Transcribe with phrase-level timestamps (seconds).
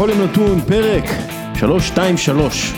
[0.00, 1.04] בכל יום נתון פרק
[1.54, 2.74] 323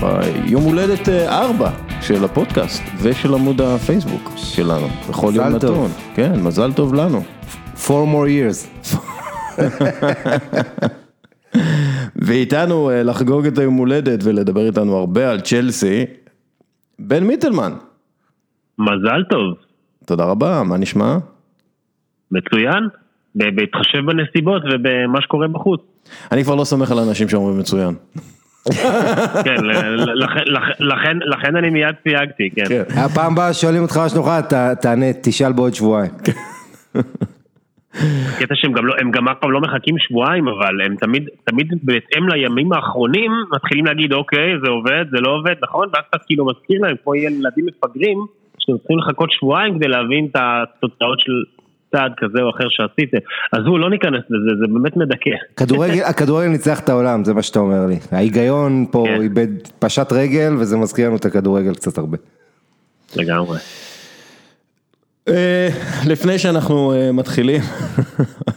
[0.00, 1.70] ביום הולדת 4
[2.02, 5.70] של הפודקאסט ושל עמוד הפייסבוק שלנו בכל יום מזל טוב.
[5.70, 7.22] נתון, כן מזל טוב לנו.
[7.76, 8.88] four more years.
[12.26, 16.04] ואיתנו אה, לחגוג את היום הולדת ולדבר איתנו הרבה על צ'לסי,
[16.98, 17.72] בן מיטלמן,
[18.78, 19.54] מזל טוב,
[20.06, 21.16] תודה רבה, מה נשמע?
[22.30, 22.88] מצוין,
[23.34, 25.80] בהתחשב בנסיבות ובמה שקורה בחוץ.
[26.32, 27.94] אני כבר לא סומך על אנשים שאומרים מצוין.
[29.44, 30.44] כן, ל- ל- לכן-
[30.78, 32.64] לכן- לכן- אני מיד סייגתי, כן.
[32.68, 32.82] כן.
[32.96, 36.10] הפעם הבאה שואלים אותך מה שלומך, ת- תענה, תשאל בעוד שבועיים.
[38.38, 41.66] קטע שהם גם לא, הם גם אף פעם לא מחכים שבועיים, אבל הם תמיד, תמיד
[41.82, 45.88] בהתאם לימים האחרונים מתחילים להגיד אוקיי, זה עובד, זה לא עובד, נכון?
[45.94, 48.18] ואז אתה כאילו מזכיר להם, כמו ילדים מפגרים,
[48.58, 51.32] שאתם צריכים לחכות שבועיים כדי להבין את התוצאות של
[51.92, 53.18] צעד כזה או אחר שעשיתם.
[53.52, 55.30] עזבו, לא ניכנס לזה, זה באמת מדכא.
[55.56, 57.98] כדורגל, הכדורגל ניצח את העולם, זה מה שאתה אומר לי.
[58.12, 59.20] ההיגיון פה כן.
[59.22, 62.16] איבד פשט רגל, וזה מזכיר לנו את הכדורגל קצת הרבה.
[63.16, 63.58] לגמרי.
[65.28, 65.68] אה,
[66.06, 67.60] לפני שאנחנו אה, מתחילים,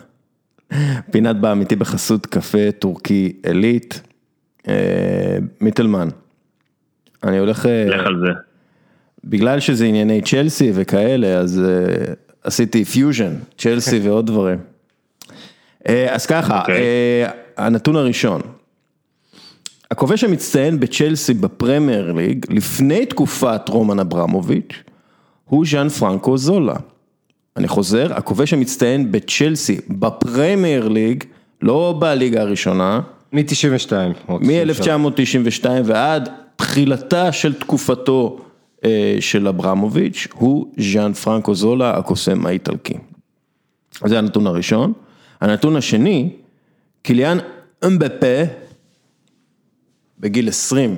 [1.12, 4.02] פינת באמיתי בחסות קפה טורקי עילית,
[4.68, 6.08] אה, מיטלמן,
[7.24, 8.32] אני הולך, לך על זה.
[9.24, 11.62] בגלל שזה ענייני צ'לסי וכאלה, אז
[12.44, 14.58] עשיתי פיוז'ן, צ'לסי ועוד דברים.
[15.88, 16.76] אה, אז ככה, אוקיי.
[16.76, 18.42] אה, הנתון הראשון,
[19.92, 24.84] הכובש המצטיין בצ'לסי בפרמייר ליג לפני תקופת רומן אברמוביץ'
[25.46, 26.76] הוא ז'אן פרנקו זולה.
[27.58, 31.24] אני חוזר, הכובש המצטיין בצ'לסי בפרמייר ליג,
[31.62, 33.02] לא בליגה הראשונה,
[33.34, 33.92] מ-92.
[34.30, 38.40] מ-1992 ועד תחילתה של תקופתו
[39.20, 42.94] של אברמוביץ', הוא ז'אן פרנקו זולה, הקוסם האיטלקי.
[44.06, 44.94] זה הנתון הראשון.
[45.42, 46.30] הנתון השני,
[47.02, 47.38] קיליאן
[47.86, 48.44] אמבפה,
[50.20, 50.96] בגיל 20,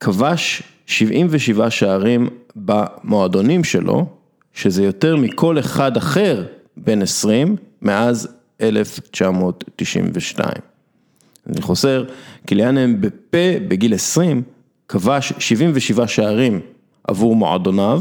[0.00, 4.06] כבש 77 שערים במועדונים שלו,
[4.52, 8.28] שזה יותר מכל אחד אחר בן 20 מאז
[8.60, 10.48] 1992.
[11.46, 12.04] אני חוזר,
[12.46, 14.42] קיליאן אמבפה בגיל 20
[14.92, 16.60] כבש 77 שערים
[17.08, 18.00] עבור מועדוניו,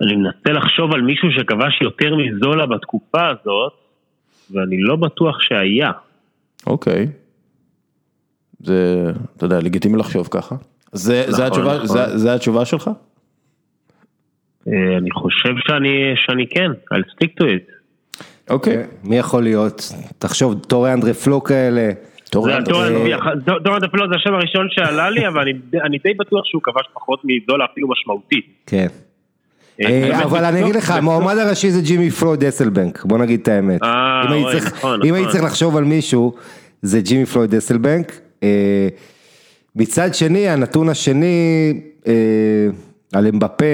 [0.01, 3.73] אני מנסה לחשוב על מישהו שכבש יותר מזולה בתקופה הזאת,
[4.51, 5.91] ואני לא בטוח שהיה.
[6.67, 7.07] אוקיי.
[8.59, 10.55] זה, אתה יודע, לגיטימי לחשוב ככה.
[10.93, 11.87] זה, זה, נכון, התשובה, נכון.
[11.87, 12.89] זה, זה התשובה שלך?
[14.67, 15.89] אה, אני חושב שאני,
[16.25, 17.73] שאני כן, I'll stick to it.
[18.49, 18.83] אוקיי.
[19.03, 19.81] מי יכול להיות?
[20.17, 21.89] תחשוב, תורי אנדרי פלו כאלה.
[22.31, 22.95] תור זה אנדרסן.
[22.95, 25.51] התואר- דורון דפלו זה השם הראשון שעלה לי, אבל אני-
[25.85, 28.45] אני די בטוח שהוא כבש פחות מזולה אפילו משמעותית.
[28.65, 28.87] כן.
[29.81, 33.39] אה, אה, אבל אני לבדוק- אגיד לך, המועמד הראשי זה ג'ימי פלויד אסלבנק, בוא נגיד
[33.41, 33.83] את האמת.
[33.83, 35.31] אה, אם הייתי אוי, צריך- אם הייתי נכון.
[35.31, 36.33] צריך לחשוב על מישהו,
[36.81, 38.19] זה ג'ימי פלויד אסלבנק.
[39.75, 41.73] מצד שני, הנתון השני,
[42.07, 42.67] אה,
[43.13, 43.65] על אמבפה,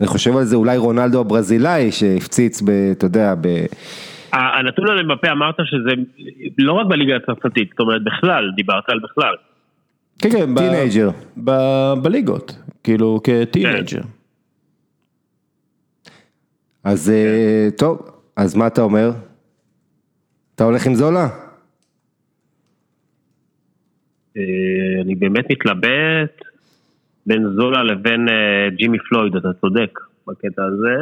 [0.00, 3.66] אני חושב על זה אולי רונלדו הברזילאי שהפציץ, ב- אתה יודע, ב...
[4.32, 5.90] הנתון על אמבפה אמרת שזה
[6.58, 9.34] לא רק בליגה הצרפתית, זאת אומרת בכלל, דיברת על בכלל.
[10.18, 11.10] כן, כן, teenager.
[12.02, 14.00] בליגות, כאילו כ teenager.
[16.84, 19.10] אז אה, טוב, אז מה אתה אומר?
[20.54, 21.28] אתה הולך עם זולה?
[24.38, 26.42] אה, אני באמת מתלבט
[27.26, 30.96] בין זולה לבין אה, ג'ימי פלויד, אתה צודק בקטע הזה.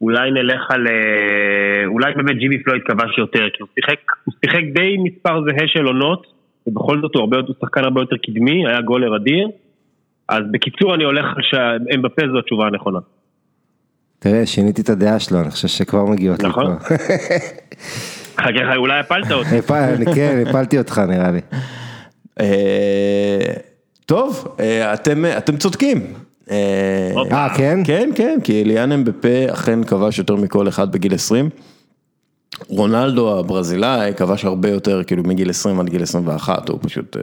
[0.00, 0.86] אולי נלך על...
[0.86, 5.68] אה, אולי באמת ג'ימי פלויד כבש יותר, כי הוא שיחק, הוא שיחק די מספר זהה
[5.68, 6.26] של עונות,
[6.66, 9.48] ובכל זאת הוא הרבה הוא שחקן הרבה יותר קדמי, היה גולר אדיר.
[10.28, 12.98] אז בקיצור אני הולך על שאמבפה זו התשובה הנכונה.
[14.18, 16.66] תראה, שיניתי את הדעה שלו, אני חושב שכבר מגיעות לי נכון.
[18.42, 19.62] חכה, אולי הפלת אותי.
[20.14, 21.40] כן, הפלתי אותך נראה לי.
[22.40, 23.52] אה,
[24.06, 26.02] טוב, אה, אתם, אתם צודקים.
[26.50, 27.80] אה, אה, כן?
[27.84, 31.48] כן, כן, כי אליאן אמבפה אכן כבש יותר מכל אחד בגיל 20.
[32.68, 37.22] רונלדו הברזילאי כבש הרבה יותר, כאילו מגיל 20 עד גיל 21, הוא פשוט אה,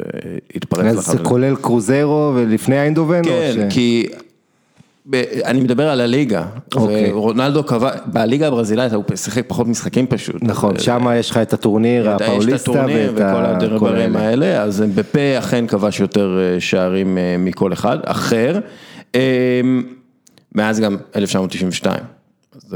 [0.55, 3.19] התפרץ אז זה כולל קרוזרו ולפני איינדובן?
[3.19, 4.07] או כן, ש- כי
[5.45, 6.45] אני מדבר על הליגה,
[6.75, 7.13] אוקיי.
[7.13, 10.35] ורונלדו קבע, בליגה הברזילאית הוא שיחק פחות משחקים פשוט.
[10.41, 14.63] נכון, אה, שם יש לך את הטורניר, יש את הפאוליסטה הטורניר וכל הדברים האלה.
[14.63, 18.59] אז בפה אכן כבש יותר אה, שערים אה, מכל אחד, אחר,
[19.15, 19.61] אה,
[20.55, 22.03] מאז גם 1992,
[22.55, 22.75] אז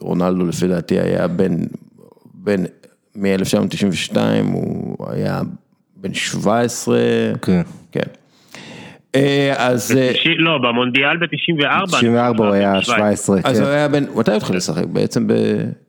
[0.00, 1.66] רונלדו לפי דעתי היה בין,
[2.34, 2.66] בין
[3.16, 4.16] מ-1992
[4.52, 5.40] הוא היה
[5.96, 6.98] בן 17,
[7.42, 7.62] כן.
[7.92, 8.21] כן.
[9.14, 9.96] אה, אז...
[9.96, 11.86] אה, לא, במונדיאל ב-94.
[11.86, 13.72] 94 הוא היה 17, אז הוא כן.
[13.72, 14.84] היה בן, מתי הוא התחיל לשחק?
[14.84, 15.32] בעצם ב...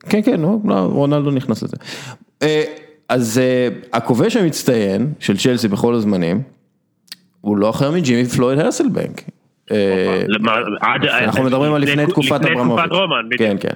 [0.08, 1.76] כן, כן, לא, רונלדו נכנס לזה.
[2.42, 2.62] אה,
[3.08, 3.40] אז
[3.92, 6.42] הכובש המצטיין של צ'לסי בכל הזמנים,
[7.40, 9.22] הוא לא אחר מג'ימי פלויד הרסלבנק.
[11.04, 12.84] אנחנו מדברים על לפני תקופת לפני אברמוביץ'.
[12.84, 13.50] תקופת רומן, בדיוק.
[13.50, 13.74] כן, כן.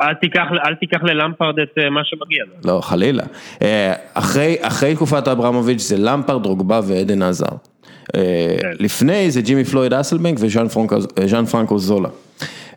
[0.00, 2.72] אל תיקח, ללמפרד את מה שמגיע לו.
[2.74, 3.22] לא, חלילה.
[4.14, 7.56] אחרי, תקופת אברמוביץ' זה למפרד, דרוגבה ועדן עזר.
[8.16, 10.96] אה, לפני זה ג'ימי פלויד אסלבנק וז'אן פרנקו,
[11.50, 12.08] פרנקו זולה.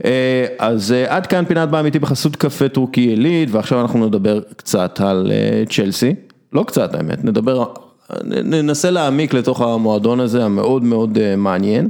[0.06, 5.02] אה, אז אה, עד כאן פינת באמיתי בחסות קפה טורקי עילית, ועכשיו אנחנו נדבר קצת
[5.02, 6.16] על אה, צ'לסי.
[6.54, 7.66] לא קצת האמת, נדבר,
[8.24, 11.90] ננסה להעמיק לתוך המועדון הזה המאוד מאוד אה, מעניין.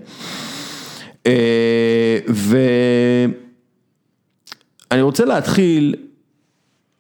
[1.27, 3.31] אה, ואני
[5.01, 5.95] רוצה להתחיל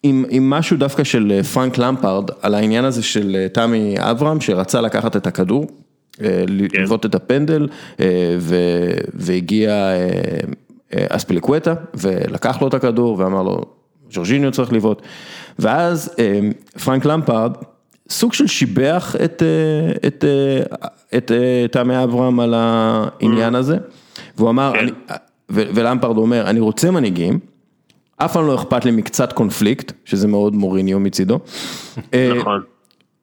[0.03, 4.41] עם, עם משהו דווקא של אה, פרנק למפרד, על העניין הזה של אה, תמי אברהם,
[4.41, 5.73] שרצה לקחת את הכדור, אה, כן.
[6.19, 7.67] לבעוט את הפנדל,
[7.99, 8.05] אה,
[9.13, 9.95] והגיע אה,
[10.93, 13.65] אה, אספיליקווטה, ולקח לו את הכדור, ואמר לו,
[14.11, 15.01] ז'ורג'יניו צריך לבעוט.
[15.59, 16.39] ואז אה,
[16.83, 17.53] פרנק למפרד,
[18.09, 20.87] סוג של שיבח את, אה, את, אה,
[21.17, 23.77] את אה, תמי אברהם על העניין הזה,
[24.37, 24.79] והוא אמר, כן.
[24.79, 24.91] אני,
[25.49, 27.39] ולמפרד אומר, אני רוצה מנהיגים,
[28.17, 31.39] אף פעם לא אכפת לי מקצת קונפליקט, שזה מאוד מוריניו מצידו.
[32.13, 32.61] אה, נכון.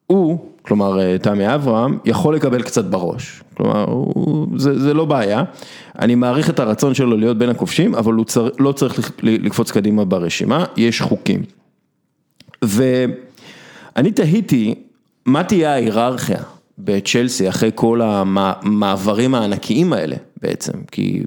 [0.07, 3.43] הוא, כלומר אה, תמי אברהם, יכול לקבל קצת בראש.
[3.55, 5.43] כלומר, הוא, זה, זה לא בעיה.
[5.99, 9.71] אני מעריך את הרצון שלו להיות בין הכובשים, אבל הוא צר, לא צריך לק- לקפוץ
[9.71, 11.43] קדימה ברשימה, יש חוקים.
[12.63, 14.75] ואני תהיתי,
[15.27, 16.43] מה תהיה ההיררכיה
[16.79, 20.73] בצ'לסי אחרי כל המעברים הענקיים האלה בעצם?
[20.93, 21.23] כי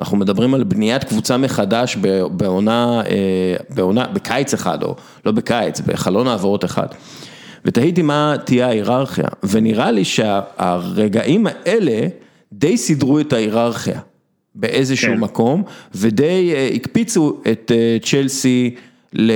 [0.00, 1.96] אנחנו מדברים על בניית קבוצה מחדש
[2.30, 4.94] בעונה, אה, בעונה, בקיץ אחד, או
[5.26, 6.86] לא בקיץ, בחלון העברות אחד.
[7.64, 12.06] ותהיתי מה תהיה ההיררכיה, ונראה לי שהרגעים האלה
[12.52, 14.00] די סידרו את ההיררכיה
[14.54, 15.20] באיזשהו כן.
[15.20, 15.62] מקום,
[15.94, 18.74] ודי אה, הקפיצו את אה, צ'לסי,
[19.12, 19.32] ל...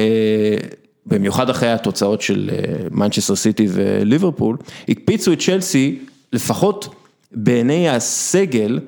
[1.07, 2.51] במיוחד אחרי התוצאות של
[2.91, 4.57] מנצ'סטר סיטי וליברפול,
[4.89, 5.99] הקפיצו את צ'לסי,
[6.33, 6.95] לפחות
[7.33, 8.79] בעיני הסגל,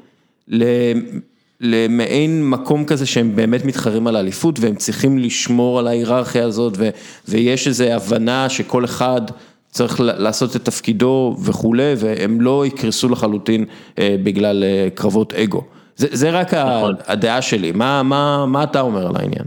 [1.60, 6.90] למעין מקום כזה שהם באמת מתחרים על האליפות והם צריכים לשמור על ההיררכיה הזאת ו-
[7.28, 9.20] ויש איזו הבנה שכל אחד
[9.66, 13.64] צריך לעשות את תפקידו וכולי והם לא יקרסו לחלוטין
[13.98, 15.62] אה, בגלל אה, קרבות אגו.
[15.96, 16.94] זה, זה רק נכון.
[17.06, 19.44] הדעה שלי, מה, מה, מה אתה אומר על העניין?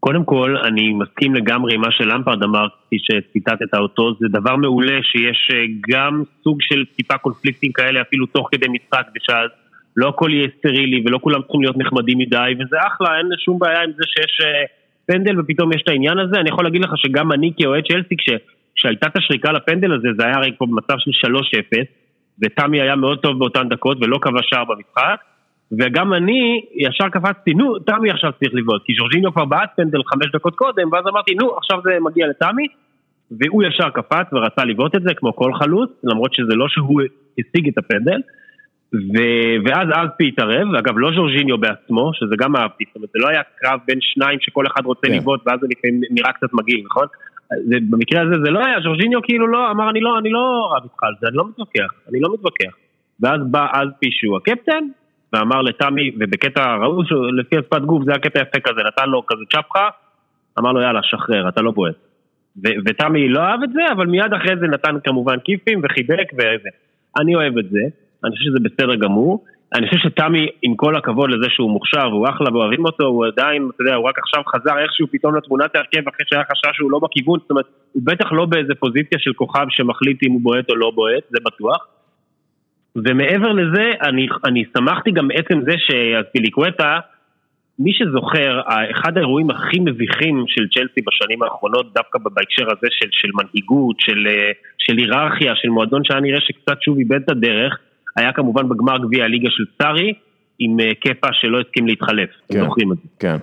[0.00, 4.98] קודם כל, אני מסכים לגמרי עם מה שלמפרד אמר, כפי שציטטת אותו, זה דבר מעולה
[5.02, 5.56] שיש אה,
[5.88, 9.06] גם סוג של טיפה קונפליקטים כאלה, אפילו תוך כדי משחק,
[9.96, 13.82] ושלא הכל יהיה סטרילי ולא כולם צריכים להיות נחמדים מדי, וזה אחלה, אין שום בעיה
[13.82, 14.64] עם זה שיש אה,
[15.06, 16.40] פנדל ופתאום יש את העניין הזה.
[16.40, 18.42] אני יכול להגיד לך שגם אני כאוהד צ'לסי, כש-
[18.74, 21.86] כשהייתה את השריקה לפנדל הזה, זה היה הרי פה במצב של 3-0,
[22.42, 25.20] ותמי היה מאוד טוב באותן דקות ולא כבש שער במשחק.
[25.78, 30.26] וגם אני ישר קפצתי, נו, תמי עכשיו צריך לבעוט, כי ז'ורג'יניו כבר בעט פנדל חמש
[30.32, 32.66] דקות קודם, ואז אמרתי, נו, עכשיו זה מגיע לתמי,
[33.30, 37.00] והוא ישר קפץ ורצה לבעוט את זה, כמו כל חלוץ, למרות שזה לא שהוא
[37.38, 38.20] השיג את הפנדל,
[38.94, 39.18] ו...
[39.64, 43.42] ואז אלפי התערב, אגב, לא ז'ורג'יניו בעצמו, שזה גם אהבתי, זאת אומרת, זה לא היה
[43.60, 45.12] קרב בין שניים שכל אחד רוצה כן.
[45.12, 47.06] לבעוט, ואז זה לפעמים נראה קצת מגעיל, נכון?
[47.68, 50.82] זה, במקרה הזה זה לא היה, ז'ורג'יניו כאילו לא, אמר, אני לא, אני לא רב
[50.84, 52.76] איתך על זה, אני לא מתווכח, אני לא מתווכח.
[53.20, 54.84] ואז בא אלפי שהוא הקפטן,
[55.32, 59.42] ואמר לתמי, ובקטע ראו שלפי השפת גוף זה היה קטע יפה כזה, נתן לו כזה
[59.52, 59.88] צ'פחה,
[60.58, 61.94] אמר לו יאללה, שחרר, אתה לא בועט.
[62.86, 66.68] ותמי לא אהב את זה, אבל מיד אחרי זה נתן כמובן כיפים וחיבק וזה.
[67.20, 67.80] אני אוהב את זה,
[68.24, 69.44] אני חושב שזה בסדר גמור.
[69.74, 73.68] אני חושב שתמי, עם כל הכבוד לזה שהוא מוכשר והוא אחלה ואוהבים אותו, הוא עדיין,
[73.74, 76.98] אתה יודע, הוא רק עכשיו חזר איכשהו פתאום לתמונת ההרכב אחרי שהיה חשש שהוא לא
[76.98, 80.76] בכיוון, זאת אומרת, הוא בטח לא באיזה פוזיציה של כוכב שמחליט אם הוא בועט או
[80.76, 81.86] לא בועט, זה בטוח.
[82.96, 86.98] ומעבר לזה, אני, אני שמחתי גם בעצם זה שפיליקווטה,
[87.78, 88.60] מי שזוכר,
[88.90, 94.26] אחד האירועים הכי מביכים של צ'לסי בשנים האחרונות, דווקא בהקשר הזה של, של מנהיגות, של,
[94.26, 97.78] אה, של היררכיה, של מועדון שהיה נראה שקצת שוב איבד את הדרך,
[98.20, 100.14] היה כמובן בגמר גביע הליגה של סארי,
[100.58, 102.64] עם אה, קפה שלא הסכים להתחלף, אתם כן.
[102.64, 103.08] זוכרים את זה.
[103.18, 103.36] כן.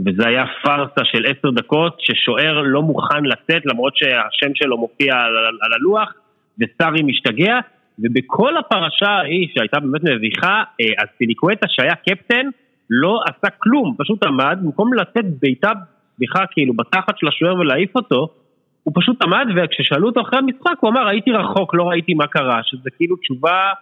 [0.00, 5.36] וזה היה פארסה של עשר דקות, ששוער לא מוכן לצאת, למרות שהשם שלו מופיע על,
[5.36, 6.12] על, על הלוח,
[6.58, 7.58] וסארי משתגע,
[7.98, 12.46] ובכל הפרשה ההיא, שהייתה באמת מביכה, אה, אז פיליקווטה שהיה קפטן,
[12.90, 15.72] לא עשה כלום, פשוט עמד, במקום לתת בעיטה,
[16.16, 18.28] סליחה, כאילו, בתחת של השוער ולהעיף אותו,
[18.82, 22.60] הוא פשוט עמד, וכששאלו אותו אחרי המשחק, הוא אמר, הייתי רחוק, לא ראיתי מה קרה,
[22.62, 23.72] שזה כאילו תשובה,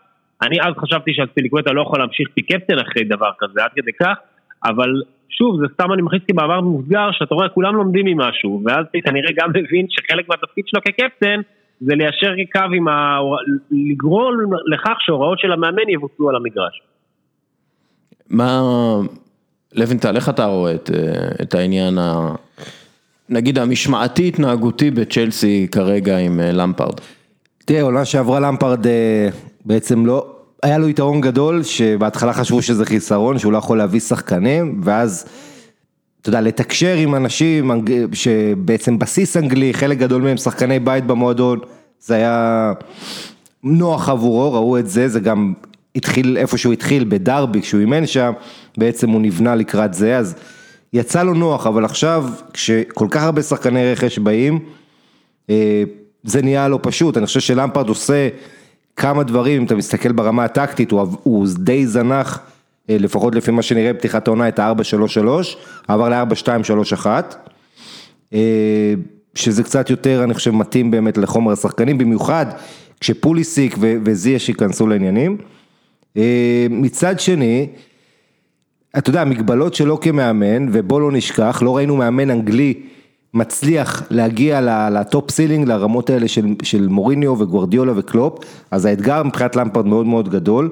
[0.43, 4.17] אני אז חשבתי שהפיליקווטה לא יכול להמשיך כקפטן אחרי דבר כזה, עד כדי כך,
[4.65, 4.91] אבל
[5.29, 9.31] שוב, זה סתם אני מכניס בעבר מוסגר, שאתה רואה, כולם לומדים ממשהו, ואז אתה כנראה
[9.37, 11.41] גם מבין שחלק מהתפקיד שלו כקפטן,
[11.81, 13.19] זה ליישר קו עם ה...
[13.71, 14.35] לגרום
[14.67, 16.83] לכך שההוראות של המאמן יבוצעו על המגרש.
[18.31, 18.61] מה,
[19.75, 20.91] לוינטל, איך אתה רואה את,
[21.43, 22.35] את העניין, ה,
[23.29, 27.01] נגיד המשמעתי התנהגותי בצ'לסי כרגע עם אה, למפרד?
[27.65, 29.29] תראה, עונה שעברה למפרד אה,
[29.65, 30.27] בעצם לא,
[30.63, 35.25] היה לו יתרון גדול, שבהתחלה חשבו שזה חיסרון, שהוא לא יכול להביא שחקנים, ואז,
[36.21, 37.71] אתה יודע, לתקשר עם אנשים
[38.13, 41.59] שבעצם בסיס אנגלי, חלק גדול מהם שחקני בית במועדון,
[42.01, 42.73] זה היה
[43.65, 45.53] נוח עבורו, ראו את זה, זה גם
[45.97, 48.33] התחיל איפה שהוא התחיל, בדרבי, כשהוא אימן שם,
[48.79, 50.35] בעצם הוא נבנה לקראת זה, אז
[50.93, 54.59] יצא לו נוח, אבל עכשיו, כשכל כך הרבה שחקני רכש באים,
[55.51, 55.83] אה,
[56.25, 58.29] זה נהיה לא פשוט, אני חושב שלמפרד עושה
[58.97, 62.41] כמה דברים, אם אתה מסתכל ברמה הטקטית, הוא, הוא די זנח,
[62.91, 65.27] אה, לפחות לפי מה שנראה בפתיחת העונה, את ה-4-3-3,
[65.89, 67.07] עבר ל-4-2-3-1,
[68.35, 68.95] אה,
[69.35, 72.47] שזה קצת יותר, אני חושב, מתאים באמת לחומר השחקנים, במיוחד
[73.01, 75.37] כשפוליסיק וזייש ייכנסו לעניינים.
[76.17, 77.69] אה, מצד שני,
[78.99, 82.75] אתה יודע, המגבלות שלו כמאמן, ובוא לא נשכח, לא ראינו מאמן אנגלי
[83.35, 84.61] מצליח להגיע
[84.91, 88.39] ל top ceiling, לרמות האלה של, של מוריניו וגוורדיולה וקלופ,
[88.71, 90.71] אז האתגר מבחינת למפרד מאוד מאוד גדול,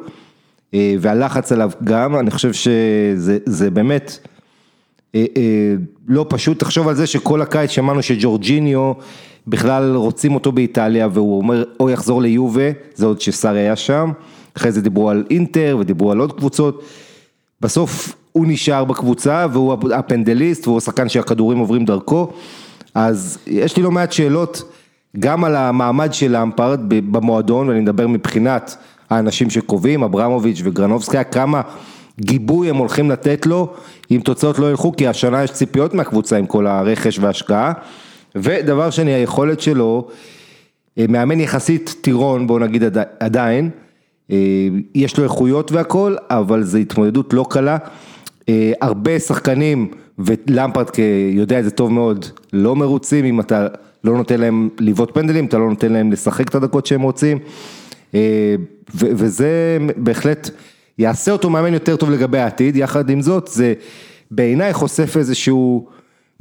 [0.74, 4.18] אה, והלחץ עליו גם, אני חושב שזה באמת
[5.14, 5.24] אה,
[6.08, 8.92] לא פשוט, תחשוב על זה שכל הקיץ שמענו שג'ורג'יניו
[9.46, 14.12] בכלל רוצים אותו באיטליה, והוא אומר או יחזור ליובה, זה עוד שסארי היה שם.
[14.56, 16.82] אחרי זה דיברו על אינטר ודיברו על עוד קבוצות,
[17.60, 22.32] בסוף הוא נשאר בקבוצה והוא הפנדליסט והוא השחקן שהכדורים עוברים דרכו,
[22.94, 24.62] אז יש לי לא מעט שאלות
[25.18, 28.76] גם על המעמד של לאמפרד במועדון, ואני מדבר מבחינת
[29.10, 31.60] האנשים שקובעים, אברמוביץ' וגרנובסקיה, כמה
[32.20, 33.72] גיבוי הם הולכים לתת לו,
[34.10, 37.72] אם תוצאות לא ילכו, כי השנה יש ציפיות מהקבוצה עם כל הרכש וההשקעה,
[38.34, 40.08] ודבר שני, היכולת שלו,
[40.98, 42.82] אה, מאמן יחסית טירון, בואו נגיד
[43.20, 43.70] עדיין,
[44.30, 44.36] אה,
[44.94, 47.76] יש לו איכויות והכל, אבל זו התמודדות לא קלה.
[48.50, 49.88] אה, הרבה שחקנים,
[50.18, 50.86] ולמפרד
[51.32, 53.66] יודע את זה טוב מאוד, לא מרוצים אם אתה
[54.04, 57.38] לא נותן להם לבעוט פנדלים, אתה לא נותן להם לשחק את הדקות שהם רוצים.
[58.14, 58.54] אה,
[58.94, 60.50] וזה בהחלט
[60.98, 63.74] יעשה אותו מאמן יותר טוב לגבי העתיד, יחד עם זאת זה
[64.30, 65.86] בעיניי חושף איזשהו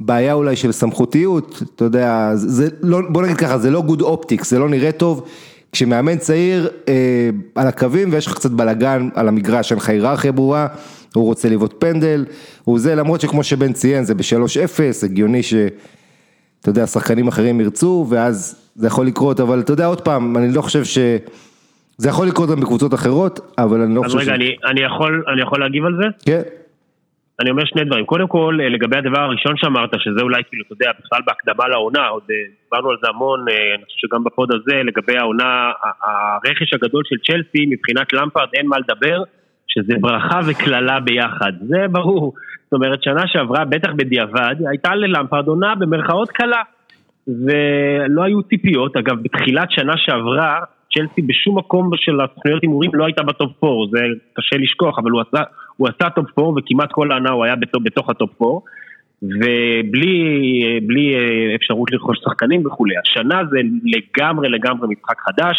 [0.00, 4.50] בעיה אולי של סמכותיות, אתה יודע, זה לא, בוא נגיד ככה, זה לא good optics,
[4.50, 5.28] זה לא נראה טוב,
[5.72, 10.66] כשמאמן צעיר אה, על הקווים ויש לך קצת בלאגן על המגרש, אין לך היררכיה ברורה,
[11.14, 12.24] הוא רוצה לבעוט פנדל,
[12.64, 18.70] הוא זה, למרות שכמו שבן ציין זה ב-3-0, הגיוני שאתה יודע, שחקנים אחרים ירצו, ואז
[18.74, 20.98] זה יכול לקרות, אבל אתה יודע, עוד פעם, אני לא חושב ש...
[21.96, 24.22] זה יכול לקרות גם בקבוצות אחרות, אבל אני לא חושב ש...
[24.22, 26.08] אז רגע, אני, אני, יכול, אני יכול להגיב על זה?
[26.26, 26.42] כן.
[27.40, 30.72] אני אומר שני דברים, קודם כל אה, לגבי הדבר הראשון שאמרת, שזה אולי כאילו, אתה
[30.72, 34.48] יודע, בכלל בהקדמה לעונה, עוד אה, דיברנו על זה המון, אה, אני חושב שגם בפוד
[34.54, 35.72] הזה, לגבי העונה,
[36.06, 39.22] הרכש הגדול של צ'לסי, מבחינת למפרד אין מה לדבר,
[39.74, 42.32] שזה ברכה וקללה ביחד, זה ברור.
[42.64, 46.62] זאת אומרת, שנה שעברה, בטח בדיעבד, הייתה ללמפרד עונה במרכאות קלה.
[47.28, 50.58] ולא היו ציפיות, אגב, בתחילת שנה שעברה,
[50.94, 53.98] צ'לסי בשום מקום של סוכנויות הימורים לא הייתה בטופ 4, זה
[54.34, 55.42] קשה לשכוח, אבל הוא עשה,
[55.76, 58.58] הוא עשה טופ 4 וכמעט כל העונה הוא היה בתוך, בתוך הטופ 4
[59.22, 62.94] ובלי אה, אפשרות לרכוש שחקנים וכולי.
[63.04, 65.56] השנה זה לגמרי לגמרי משחק חדש,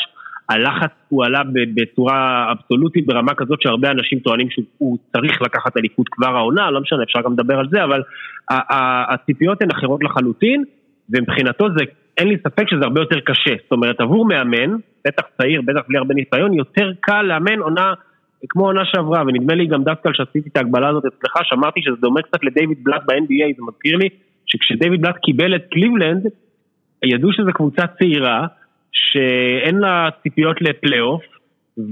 [0.52, 1.42] הלחץ הוא עלה
[1.76, 7.04] בצורה אבסולוטית ברמה כזאת שהרבה אנשים טוענים שהוא צריך לקחת אליפות כבר העונה, לא משנה,
[7.04, 8.02] אפשר גם לדבר על זה, אבל
[9.10, 10.64] הציפיות הן אחרות לחלוטין,
[11.10, 11.84] ומבחינתו זה,
[12.18, 13.56] אין לי ספק שזה הרבה יותר קשה.
[13.64, 14.76] זאת אומרת, עבור מאמן,
[15.08, 17.94] בטח צעיר, בטח בלי הרבה ניסיון, יותר קל לאמן עונה
[18.50, 22.22] כמו עונה שעברה, ונדמה לי גם דווקא כשעשיתי את ההגבלה הזאת אצלך, שאמרתי שזה דומה
[22.22, 24.10] קצת לדייוויד בלאט ב-NBA, זה מזכיר לי
[24.46, 26.28] שכשדייוויד בלאט קיבל את קליבלנד,
[27.04, 28.48] ידעו שזו קבוצה צעירה,
[28.92, 31.22] שאין לה ציפיות לפלייאוף,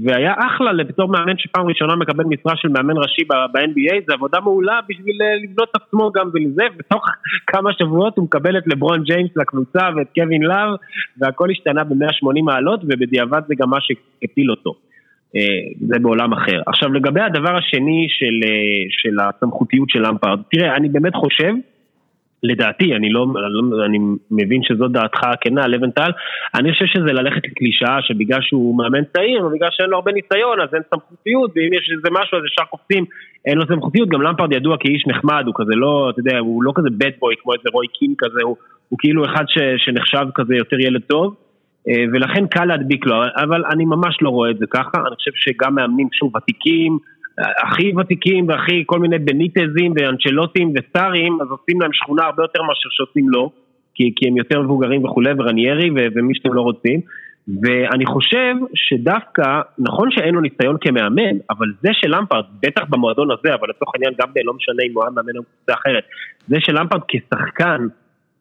[0.04, 4.80] והיה אחלה בתור מאמן שפעם ראשונה מקבל משרה של מאמן ראשי ב-NBA, זה עבודה מעולה
[4.88, 7.04] בשביל אה, לבנות את עצמו גם ולזה, בתוך
[7.52, 10.70] כמה שבועות הוא מקבל את לברון ג'יימס לקבוצה ואת קווין לאב,
[11.18, 14.74] והכל השתנה ב-180 מעלות, ובדיעבד זה גם מה שהפיל אותו.
[15.36, 16.60] אה, זה בעולם אחר.
[16.66, 21.52] עכשיו לגבי הדבר השני של, אה, של הסמכותיות של למפרד, תראה, אני באמת חושב,
[22.42, 23.98] לדעתי, אני לא, לא, אני
[24.30, 26.10] מבין שזו דעתך הכנה, לבנטל,
[26.54, 30.68] אני חושב שזה ללכת לקלישאה שבגלל שהוא מאמן צעיר, ובגלל שאין לו הרבה ניסיון, אז
[30.74, 33.04] אין סמכותיות, ואם יש איזה משהו, אז ישר קופצים,
[33.46, 36.72] אין לו סמכותיות, גם למפרד ידוע כאיש נחמד, הוא כזה לא, אתה יודע, הוא לא
[36.74, 38.56] כזה bad boy כמו איזה רוי קין כזה, הוא,
[38.88, 41.34] הוא כאילו אחד ש, שנחשב כזה יותר ילד טוב.
[41.88, 45.30] אה, ולכן קל להדביק לו, אבל אני ממש לא רואה את זה ככה, אני חושב
[45.34, 46.98] שגם מאמנים שוב ותיקים,
[47.62, 52.88] הכי ותיקים והכי כל מיני בניטזים ואנצ'לוטים וסארים, אז עושים להם שכונה הרבה יותר מאשר
[52.90, 53.50] שעושים לו,
[53.94, 57.00] כי, כי הם יותר מבוגרים וכולי, ורניירי ו- ומי שאתם לא רוצים.
[57.62, 63.68] ואני חושב שדווקא, נכון שאין לו ניסיון כמאמן, אבל זה שלמפרד, בטח במועדון הזה, אבל
[63.68, 66.04] לצורך העניין גם לא משנה אם הוא היה מאמן או קבוצה אחרת,
[66.48, 67.86] זה שלמפרד כשחקן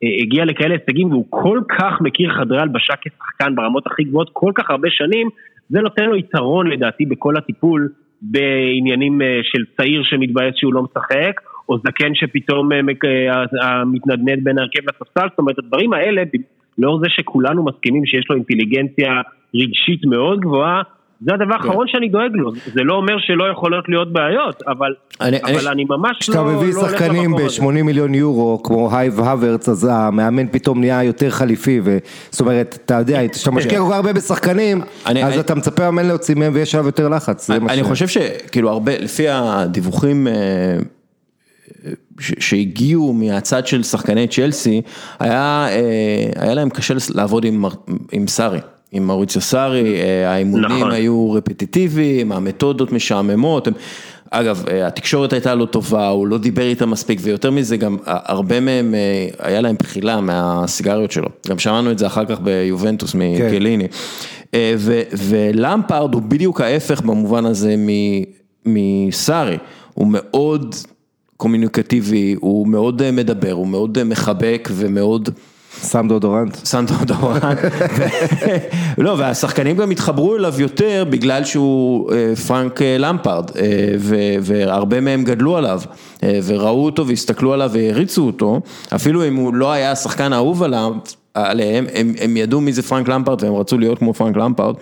[0.03, 4.51] אה, הגיע לכאלה הישגים והוא כל כך מכיר חדרי הלבשה כשחקן ברמות הכי גבוהות כל
[4.55, 5.29] כך הרבה שנים,
[5.69, 7.89] זה נותן לו יתרון לדעתי בכל הטיפול
[8.21, 12.81] בעניינים אה, של צעיר שמתבאס שהוא לא משחק, או זקן שפתאום אה,
[13.85, 16.23] מתנדנד בין ההרכב לספסל, זאת אומרת הדברים האלה,
[16.77, 19.21] לאור זה שכולנו מסכימים שיש לו אינטליגנציה
[19.55, 20.81] רגשית מאוד גבוהה,
[21.21, 21.51] זה הדבר כן.
[21.53, 24.87] האחרון שאני דואג לו, זה לא אומר שלא יכולות להיות בעיות, אבל
[25.21, 27.61] אני- אבל אני- אני ממש לא כשאתה לא מביא הולך שחקנים למקום הזה.
[27.61, 31.97] ב-80 מיליון יורו, כמו הייב הוורץ, אז המאמן פתאום נהיה יותר חליפי, ו-
[32.31, 35.83] זאת אומרת, אתה יודע, כשאתה משקיע כל כך הרבה בשחקנים, אני- אז אני- אתה מצפה
[35.83, 40.33] מהמאמן להוציא מהם ויש עליו יותר לחץ, אני ש- חושב שכאילו הרבה, לפי הדיווחים אה,
[42.19, 44.81] ש- שהגיעו מהצד של שחקני צ'לסי,
[45.19, 47.65] היה, אה, היה להם קשה לעבוד עם,
[48.11, 48.59] עם סארי.
[48.91, 50.91] עם מאוריציו סארי, אה, האימונים נכון.
[50.91, 53.73] היו רפטיטיביים, המתודות משעממות, הם,
[54.31, 58.17] אגב, אה, התקשורת הייתה לא טובה, הוא לא דיבר איתם מספיק, ויותר מזה גם אה,
[58.25, 58.95] הרבה מהם,
[59.39, 63.87] היה להם בחילה מהסיגריות שלו, גם שמענו את זה אחר כך ביובנטוס מקליני.
[64.53, 68.23] אה, ו- ולמפארד הוא בדיוק ההפך במובן הזה מ-
[68.65, 69.57] מסארי,
[69.93, 70.75] הוא מאוד
[71.37, 75.29] קומוניקטיבי, הוא מאוד מדבר, הוא מאוד מחבק ומאוד
[75.91, 76.57] שם דאודורנט.
[76.65, 77.59] שם דאודורנט.
[78.97, 83.93] לא, והשחקנים גם התחברו אליו יותר בגלל שהוא אה, פרנק אה, למפארד, אה,
[84.41, 85.81] והרבה מהם גדלו עליו,
[86.23, 88.61] וראו אותו והסתכלו עליו והריצו אותו,
[88.95, 90.91] אפילו אם הוא לא היה השחקן האהוב עליו.
[91.33, 94.75] עליהם, הם, הם ידעו מי זה פרנק למפארד והם רצו להיות כמו פרנק למפארד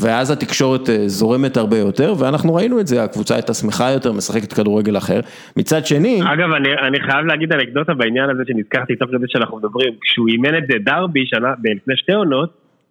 [0.00, 4.52] ואז התקשורת אה, זורמת הרבה יותר ואנחנו ראינו את זה, הקבוצה הייתה שמחה יותר, משחקת
[4.52, 5.20] כדורגל אחר.
[5.56, 9.92] מצד שני, אגב, אני, אני חייב להגיד אנקדוטה בעניין הזה שנזכרתי תוך כדי שאנחנו מדברים.
[10.00, 12.50] כשהוא אימן את דרבי שנה, לפני שתי עונות,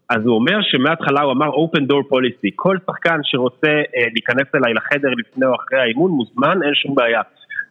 [0.09, 2.49] אז הוא אומר שמההתחלה הוא אמר open door policy.
[2.55, 7.21] כל שחקן שרוצה אה, להיכנס אליי לחדר לפני או אחרי האימון מוזמן, אין שום בעיה.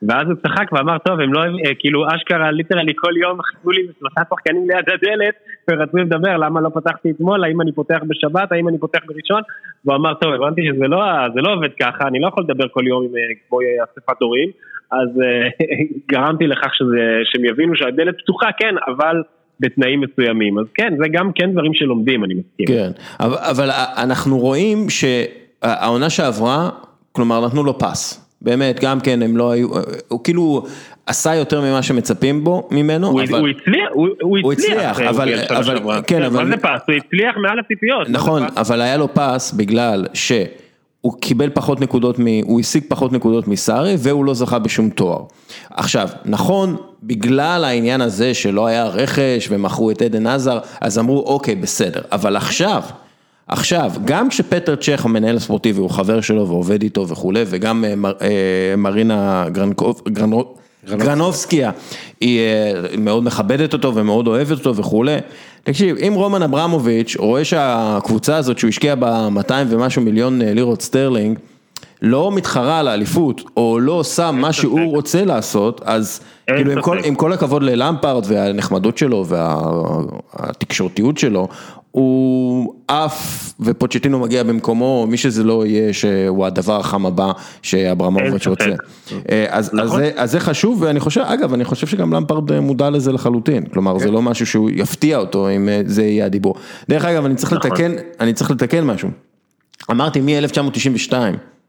[0.02, 3.82] ואז הוא צחק ואמר, טוב, הם לא, אה, כאילו אשכרה ליטרלי כל יום חיכו לי
[3.98, 5.34] שלושה שחקנים ליד הדלת
[5.70, 9.42] ורצו לדבר, למה לא פתחתי אתמול, האם אני פותח בשבת, האם אני פותח בראשון,
[9.84, 11.02] והוא אמר, טוב, הבנתי שזה לא,
[11.34, 14.50] לא עובד ככה, אני לא יכול לדבר כל יום עם, אה, כמו אה, אספת הורים,
[14.92, 15.08] אז
[16.12, 19.22] גרמתי לכך שזה, שהם יבינו שהדלת פתוחה, כן, אבל
[19.60, 20.58] בתנאים מסוימים.
[20.58, 22.66] אז כן, זה גם כן דברים שלומדים, אני מסכים.
[22.66, 23.70] כן, אבל, אבל
[24.02, 26.70] אנחנו רואים שהעונה שעברה,
[27.12, 29.68] כלומר נתנו לו פס, באמת, גם כן הם לא היו,
[30.08, 30.64] הוא כאילו
[31.06, 33.38] עשה יותר ממה שמצפים בו ממנו, הוא, אבל...
[33.40, 36.02] הוא הצליח, הוא, הוא הוא הצליח, אה, אבל- הוא שנה אבל- שעברה.
[36.02, 36.80] כן, אבל- מה זה פס?
[36.88, 38.08] הוא הצליח מעל הציפיות.
[38.10, 38.42] נכון?
[38.56, 40.48] אבל היה לו פס בגלל שהוא
[41.20, 45.20] קיבל פחות נקודות, מ, הוא השיג פחות נקודות מסארי והוא לא זכה בשום תואר.
[45.70, 51.54] עכשיו, נכון, בגלל העניין הזה שלא היה רכש ומכרו את עדן עזר, אז אמרו אוקיי
[51.54, 52.82] בסדר, אבל עכשיו,
[53.48, 58.76] עכשיו, גם כשפטר צ'ך המנהל הספורטיבי הוא חבר שלו ועובד איתו וכולי, וגם אה, אה,
[58.76, 60.44] מרינה גרנקוב, גרנו,
[60.96, 61.70] גרנובסקיה,
[62.20, 65.16] היא אה, מאוד מכבדת אותו ומאוד אוהבת אותו וכולי.
[65.62, 70.82] תקשיב, אם רומן אברמוביץ' רואה שהקבוצה הזאת שהוא השקיע בה 200 ומשהו מיליון אה, לירות
[70.82, 71.38] סטרלינג,
[72.02, 76.98] לא מתחרה על האליפות, או לא עושה מה שהוא רוצה לעשות, אז כאילו עם כל,
[76.98, 77.06] ספק.
[77.06, 81.48] עם כל הכבוד ללמפרד והנחמדות שלו והתקשורתיות שלו,
[81.98, 87.32] הוא עף ופוצ'טינו מגיע במקומו, מי שזה לא יהיה שהוא הדבר החם הבא
[87.62, 88.64] שאברמוביץ' רוצה.
[89.30, 89.98] אה, אז, נכון.
[89.98, 93.98] זה, אז זה חשוב, ואני חושב, אגב, אני חושב שגם למפרד מודע לזה לחלוטין, כלומר
[93.98, 96.54] זה לא משהו שהוא יפתיע אותו אם אה, זה יהיה הדיבור.
[96.88, 97.70] דרך אגב, אני צריך נכון.
[97.70, 99.08] לתקן, אני צריך לתקן משהו.
[99.90, 101.12] אמרתי מ-1992,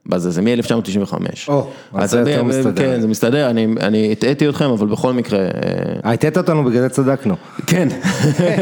[0.06, 1.14] בזה, זה מ-1995.
[1.48, 2.94] או, אז זה יותר מסתדר.
[2.94, 6.90] כן, זה מסתדר, אני, אני הטעיתי אתכם, אבל בכל מקרה, אה, הטעת אותנו בגלל זה
[6.90, 7.36] צדקנו.
[7.68, 7.88] כן,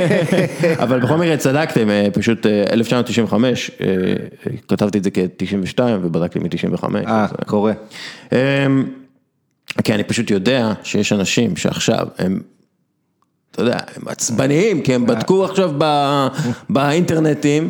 [0.84, 3.88] אבל בכל מקרה צדקתם, אה, פשוט אה, 1995, אה,
[4.68, 6.84] כתבתי את זה כ-92 ובדקתי מ-95.
[7.08, 7.74] אה, קורה.
[8.32, 8.38] אמ,
[9.84, 12.40] כי אני פשוט יודע שיש אנשים שעכשיו הם,
[13.52, 15.72] אתה יודע, הם עצבניים, כי הם בדקו עכשיו
[16.70, 17.70] באינטרנטים,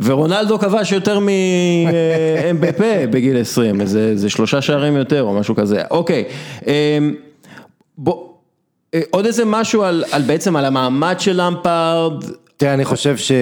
[0.00, 6.24] ורונלדו כבש יותר מ-MBP בגיל 20, איזה זה שלושה שערים יותר או משהו כזה, אוקיי.
[6.66, 7.14] אמ,
[7.98, 8.28] בוא,
[8.94, 12.24] אה, עוד איזה משהו על, על בעצם על המעמד של למפארד,
[12.56, 13.32] תראה, אני חושב ש...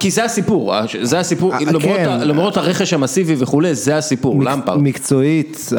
[0.00, 2.20] כי- זה הסיפור, זה הסיפור, אה, למרות כן.
[2.20, 4.78] למרות הרכש המסיבי וכולי, זה הסיפור, למפארד.
[4.78, 5.70] מקצועית,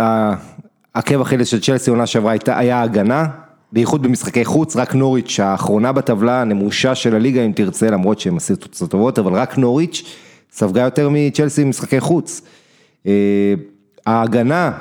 [0.93, 3.25] עקב אכילס של צ'לסי עונה שעברה היה הגנה,
[3.71, 8.56] בייחוד במשחקי חוץ, רק נוריץ' האחרונה בטבלה, הנמושה של הליגה אם תרצה, למרות שהם עשו
[8.56, 10.03] תוצאות טובות, אבל רק נוריץ'
[10.51, 12.41] ספגה יותר מצ'לסי במשחקי חוץ.
[13.08, 13.53] אה,
[14.06, 14.71] ההגנה,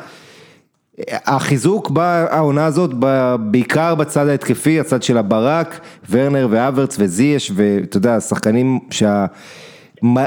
[1.11, 2.91] החיזוק בעונה הזאת,
[3.41, 9.27] בעיקר בצד ההתקפי, הצד של הברק, ורנר והוורץ וזייש, ואתה יודע, שחקנים שה...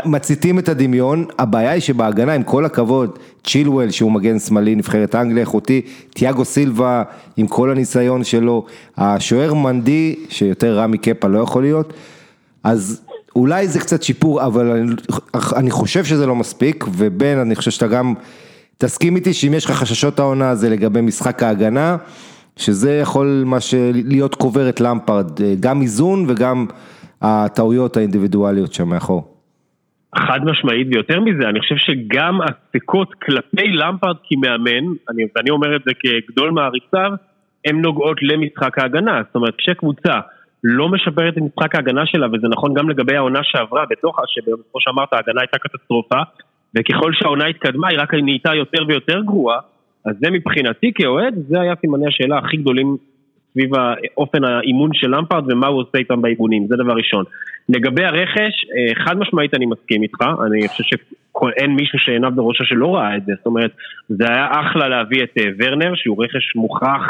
[0.05, 5.41] מציתים את הדמיון, הבעיה היא שבהגנה עם כל הכבוד, צ'ילואל שהוא מגן שמאלי נבחרת אנגליה
[5.41, 7.03] איכותי, תיאגו סילבה
[7.37, 8.65] עם כל הניסיון שלו,
[8.97, 11.93] השוער מנדי שיותר רע מקפה לא יכול להיות,
[12.63, 13.01] אז
[13.35, 14.95] אולי זה קצת שיפור אבל אני,
[15.55, 18.13] אני חושב שזה לא מספיק ובן אני חושב שאתה גם
[18.77, 21.97] תסכים איתי שאם יש לך חששות העונה זה לגבי משחק ההגנה,
[22.55, 23.57] שזה יכול מה
[23.93, 26.65] להיות קובר את למפרד, גם איזון וגם
[27.21, 29.38] הטעויות האינדיבידואליות שם מאחור.
[30.15, 35.81] חד משמעית, ויותר מזה, אני חושב שגם הספקות כלפי למפרד כמאמן, אני, ואני אומר את
[35.85, 37.11] זה כגדול מעריציו,
[37.65, 39.21] הן נוגעות למשחק ההגנה.
[39.27, 40.19] זאת אומרת, כשקבוצה
[40.63, 45.13] לא משפרת את משחק ההגנה שלה, וזה נכון גם לגבי העונה שעברה בתוכה, שכמו שאמרת,
[45.13, 46.21] ההגנה הייתה קטסטרופה,
[46.77, 49.59] וככל שהעונה התקדמה, היא רק נהייתה יותר ויותר גרועה,
[50.05, 52.97] אז זה מבחינתי כאוהד, זה היה סימני השאלה הכי גדולים
[53.51, 53.69] סביב
[54.17, 57.23] אופן האימון של למפרד ומה הוא עושה איתם באימונים, זה דבר ראשון.
[57.69, 62.95] לגבי הרכש, אה, חד משמעית אני מסכים איתך, אני חושב שאין מישהו שעיניו בראשו שלא
[62.95, 63.71] ראה את זה, זאת אומרת,
[64.09, 67.03] זה היה אחלה להביא את אה, ורנר, שהוא רכש מוכח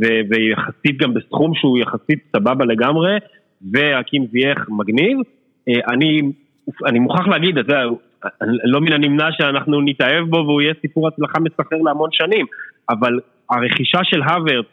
[0.00, 3.18] ו- ויחסית גם בסכום שהוא יחסית סבבה לגמרי,
[3.72, 5.18] והקים זייח מגניב.
[5.68, 6.20] אה, אני,
[6.86, 7.84] אני מוכרח להגיד, אתה יודע,
[8.64, 12.46] לא מן הנמנע שאנחנו נתאהב בו והוא יהיה סיפור הצלחה מסחרר להמון שנים,
[12.90, 14.66] אבל הרכישה של הווארט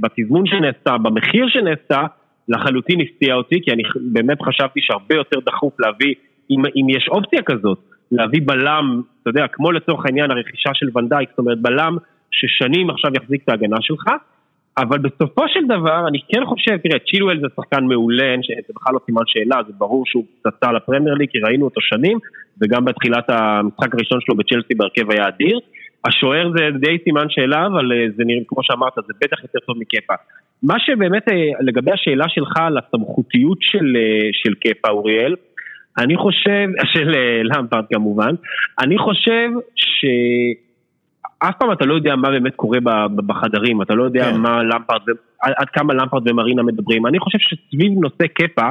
[0.00, 2.02] בתזמון שנעשתה, במחיר שנעשתה,
[2.48, 6.14] לחלוטין הפתיע אותי, כי אני באמת חשבתי שהרבה יותר דחוף להביא,
[6.50, 7.78] אם, אם יש אופציה כזאת,
[8.12, 11.96] להביא בלם, אתה יודע, כמו לצורך העניין הרכישה של ונדייק, זאת אומרת בלם
[12.30, 14.04] ששנים עכשיו יחזיק את ההגנה שלך,
[14.78, 18.34] אבל בסופו של דבר אני כן חושב, תראה, צ'ילואל זה שחקן מעולה,
[18.66, 22.18] זה בכלל לא סימן שאלה, זה ברור שהוא פצצה לפרמייר ליג, כי ראינו אותו שנים,
[22.62, 25.58] וגם בתחילת המשחק הראשון שלו בצ'לסי בהרכב היה אדיר.
[26.06, 29.76] השוער זה די סימן שאלה, אבל אה, זה נראה, כמו שאמרת, זה בטח יותר טוב
[29.78, 30.14] מקפה.
[30.62, 35.34] מה שבאמת, אה, לגבי השאלה שלך על הסמכותיות של, אה, של קפה, אוריאל,
[35.98, 37.10] אני חושב, של
[37.44, 38.34] למפרד כמובן,
[38.80, 42.78] אני חושב שאף פעם אתה לא יודע מה באמת קורה
[43.16, 44.40] בחדרים, אתה לא יודע כן.
[44.40, 45.00] מה למפרד,
[45.42, 47.06] עד כמה למפרד ומרינה מדברים.
[47.06, 48.70] אני חושב שסביב נושא קפה,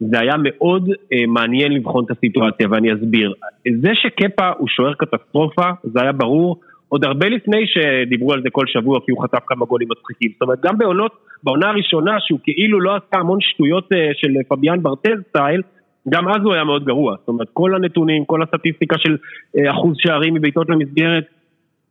[0.00, 3.32] זה היה מאוד אה, מעניין לבחון את הסיטואציה ואני אסביר.
[3.80, 8.66] זה שקפה הוא שוער קטסטרופה, זה היה ברור עוד הרבה לפני שדיברו על זה כל
[8.66, 10.30] שבוע כי הוא חטף כמה גולים מצחיקים.
[10.32, 14.82] זאת אומרת גם בעונות, בעונה הראשונה שהוא כאילו לא עשה המון שטויות אה, של פביאן
[14.82, 15.62] ברטל סטייל,
[16.08, 17.16] גם אז הוא היה מאוד גרוע.
[17.18, 19.16] זאת אומרת כל הנתונים, כל הסטטיסטיקה של
[19.58, 21.24] אה, אחוז שערים מבעיטות למסגרת,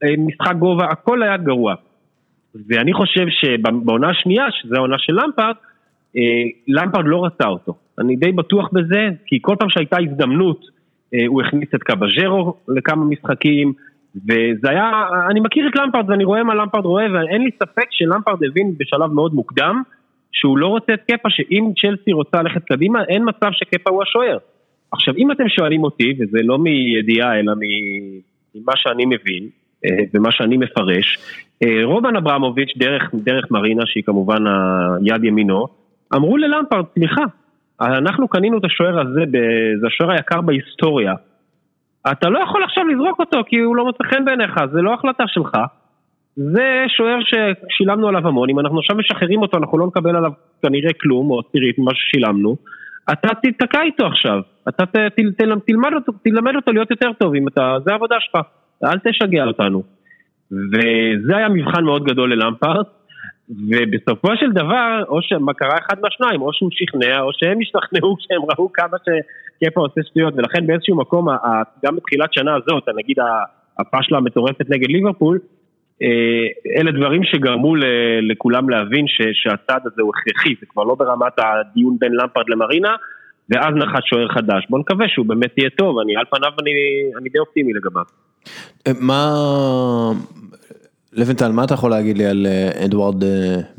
[0.04, 1.76] אה, משחק גובה, הכל היה גרוע.
[2.68, 5.56] ואני חושב שבעונה השנייה, שזו העונה של למפרד,
[6.18, 6.22] אה,
[6.68, 7.74] למפרד לא רצה אותו.
[8.00, 10.66] אני די בטוח בזה, כי כל פעם שהייתה הזדמנות,
[11.14, 13.74] אה, הוא הכניס את קבז'רו לכמה משחקים,
[14.16, 14.92] וזה היה,
[15.30, 19.12] אני מכיר את למפרד ואני רואה מה למפרד רואה, ואין לי ספק שלמפרד הבין בשלב
[19.12, 19.82] מאוד מוקדם,
[20.32, 24.38] שהוא לא רוצה את קפה, שאם צ'לסי רוצה ללכת קדימה, אין מצב שקפה הוא השוער.
[24.92, 27.54] עכשיו, אם אתם שואלים אותי, וזה לא מידיעה, אלא
[28.56, 29.50] ממה שאני מבין,
[29.86, 31.18] אה, ומה שאני מפרש,
[31.64, 35.68] אה, רובן אברמוביץ', דרך, דרך מרינה, שהיא כמובן היד ימינו,
[36.16, 37.24] אמרו ללמפרד, סליחה,
[37.82, 39.22] אנחנו קנינו את השוער הזה,
[39.82, 41.14] זה השוער היקר בהיסטוריה.
[42.12, 45.24] אתה לא יכול עכשיו לזרוק אותו כי הוא לא מוצא חן בעיניך, זה לא החלטה
[45.28, 45.58] שלך.
[46.36, 50.32] זה שוער ששילמנו עליו המון, אם אנחנו עכשיו משחררים אותו, אנחנו לא נקבל עליו
[50.62, 52.56] כנראה כלום, או עשירית ממה ששילמנו.
[53.12, 57.36] אתה תתקע איתו עכשיו, אתה ת, ת, ת, תלמד, אותו, תלמד אותו להיות יותר טוב,
[57.36, 58.42] אם אתה, זה העבודה שלך,
[58.84, 59.84] אל תשגע אותנו.
[60.52, 62.88] וזה היה מבחן מאוד גדול ללמפרט,
[63.50, 68.42] ובסופו של דבר, או שמה קרה אחד מהשניים, או שהוא שכנע, או שהם השתכנעו כשהם
[68.42, 71.28] ראו כמה שקפה עושה שטויות, ולכן באיזשהו מקום,
[71.86, 73.18] גם בתחילת שנה הזאת, נגיד
[73.80, 75.40] הפשלה המטורפת נגד ליברפול,
[76.02, 77.76] אה, אלה דברים שגרמו
[78.22, 82.96] לכולם להבין שהצעד הזה הוא הכרחי, זה כבר לא ברמת הדיון בין למפרד למרינה,
[83.50, 84.66] ואז נחת שוער חדש.
[84.70, 86.72] בוא נקווה שהוא באמת יהיה טוב, אני על פניו אני,
[87.20, 88.04] אני די אופטימי לגביו.
[88.88, 89.24] אה, מה,
[91.14, 93.30] לבנטל, מה אתה יכול להגיד לי על אה, אדוארד אה,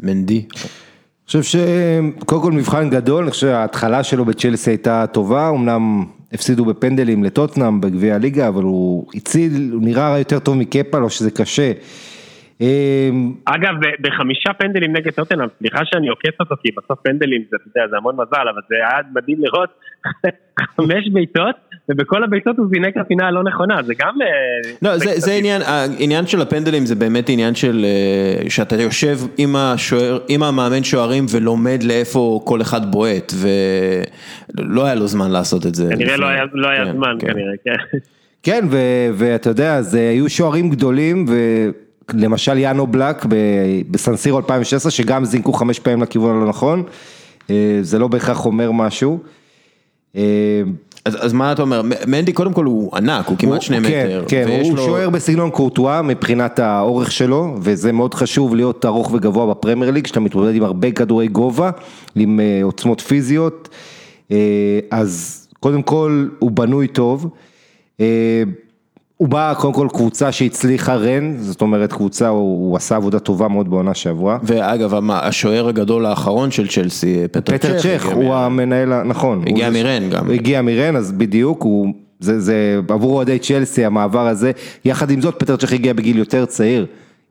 [0.03, 0.45] מנדי?
[0.55, 6.64] אני חושב שקודם כל מבחן גדול, אני חושב שההתחלה שלו בצ'לסי הייתה טובה, אמנם הפסידו
[6.64, 11.73] בפנדלים לטוטנאם בגביע הליגה, אבל הוא הציל, הוא נראה יותר טוב מקפה, לא שזה קשה.
[12.61, 17.79] אמ, אגב, בחמישה פנדלים נגד טוטנאם, סליחה שאני עוקף אותו, כי בסוף פנדלים זה, אתה
[17.79, 19.68] יודע, זה המון מזל, אבל זה היה מדהים לראות
[20.77, 21.55] חמש בעיטות,
[21.88, 24.14] ובכל הבעיטות הוא זינק לפינה הלא נכונה, זה גם...
[24.23, 29.16] אה, לא, זה, זה עניין, העניין של הפנדלים זה באמת עניין של, אה, שאתה יושב
[29.38, 33.33] עם השוער, עם המאמן שוערים ולומד לאיפה כל אחד בועט,
[34.59, 35.88] ולא היה לו זמן לעשות את זה.
[35.90, 37.33] כנראה לא היה, לא היה כן, זמן, כן.
[37.33, 37.99] כנראה, כן.
[38.42, 41.25] כן, ו- ואתה יודע, זה היו שוערים גדולים,
[42.14, 43.27] ולמשל יאנו בלק
[43.90, 46.83] בסנסירו 2016, שגם זינקו חמש פעמים לכיוון הלא נכון,
[47.51, 49.18] אה, זה לא בהכרח אומר משהו.
[50.16, 50.23] אה,
[51.05, 54.25] אז, אז מה אתה אומר, מנדי קודם כל הוא ענק, הוא כמעט שני כן, מטר.
[54.29, 59.55] כן, הוא לו- שוער בסגנון קורטואה מבחינת האורך שלו, וזה מאוד חשוב להיות ארוך וגבוה
[59.55, 61.70] בפרמייר ליג, שאתה מתמודד עם הרבה כדורי גובה,
[62.16, 63.68] עם אה, עוצמות פיזיות,
[64.90, 67.29] אז קודם כל הוא בנוי טוב.
[69.20, 73.18] אה, הוא בא קודם כל קבוצה שהצליחה רן, זאת אומרת קבוצה, הוא, הוא עשה עבודה
[73.18, 74.38] טובה מאוד בעונה שעברה.
[74.42, 79.42] ואגב, מה, השוער הגדול האחרון של צ'לסי, פטר, פטר צ'ך, הוא המנהל, נכון.
[79.46, 80.26] הגיע מרן גם.
[80.26, 81.87] הוא הגיע מרן, אז בדיוק, הוא,
[82.20, 82.54] זה, זה
[82.88, 84.52] עבור אוהדי צ'לסי המעבר הזה,
[84.85, 86.87] יחד עם זאת פטר צ'ך הגיע בגיל יותר צעיר,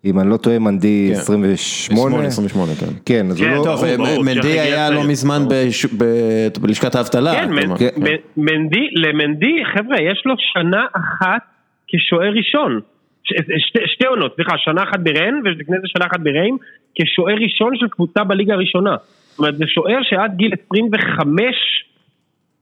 [0.06, 1.20] אם אני לא טועה מנדי כן.
[1.20, 2.26] 28.
[2.28, 2.86] 28, כן.
[3.06, 3.64] כן, אז כן, הוא לא...
[3.64, 5.04] טוב, ברור, ברור, מנדי צ'ך היה לא.
[5.04, 7.34] מזמן בש- ב- בלשכת האבטלה.
[7.34, 7.50] כן.
[7.54, 7.90] מנ- כן.
[8.38, 11.42] מנדי, למנדי, חבר'ה, יש לו שנה אחת
[11.90, 12.80] כשוער ראשון.
[13.24, 16.58] ש- שתי, שתי עונות, סליחה, שנה אחת ברן, ולפני זה שנה אחת בריים,
[16.96, 18.96] כשוער ראשון של קבוצה בליגה הראשונה.
[19.30, 21.86] זאת אומרת, זה שוער שעד גיל 25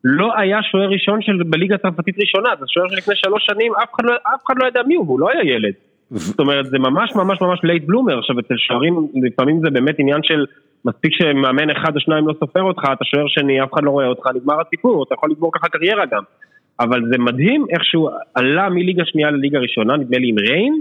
[0.03, 4.03] לא היה שוער ראשון של בליגה הצרפתית ראשונה, זה שוער שלפני שלוש שנים, אף אחד,
[4.05, 5.73] לא, אף אחד לא ידע מי הוא, והוא לא היה ילד.
[6.11, 10.23] זאת אומרת, זה ממש ממש ממש late bloomer, עכשיו אצל שוערים, לפעמים זה באמת עניין
[10.23, 10.45] של
[10.85, 14.05] מספיק שמאמן אחד או שניים לא סופר אותך, אתה שוער שני, אף אחד לא רואה
[14.05, 16.23] אותך, נגמר הסיפור, אתה יכול לגמור ככה קריירה גם.
[16.79, 20.73] אבל זה מדהים איך שהוא עלה מליגה שנייה לליגה ראשונה, נדמה לי עם ריין,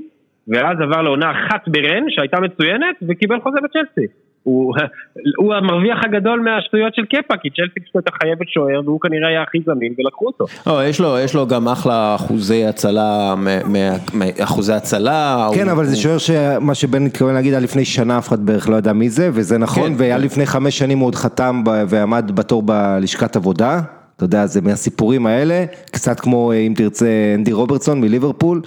[0.49, 4.07] ואז עבר לעונה אחת ברן, שהייתה מצוינת, וקיבל חוזה בצ'לסי.
[4.43, 4.75] הוא,
[5.41, 9.43] הוא המרוויח הגדול מהשטויות של קפה, כי צ'לסי פשוט הייתה חייבת שוער, והוא כנראה היה
[9.43, 10.45] הכי זמין, ולקחו אותו.
[10.67, 15.49] לא, יש לו, יש לו גם אחלה אחוזי הצלה, מ- מ- מ- אחוזי הצלה.
[15.55, 16.19] כן, הוא- אבל זה הוא- שוער
[16.59, 19.59] שמה שבן מתכוון להגיד, היה לפני שנה אף אחד בערך לא ידע מי זה, וזה
[19.59, 20.23] נכון, כן, והיה כן.
[20.25, 23.81] לפני חמש שנים הוא עוד חתם ועמד בתור בלשכת עבודה,
[24.17, 28.63] אתה יודע, זה מהסיפורים האלה, קצת כמו אה, אם תרצה אנדי רוברטסון מליברפול,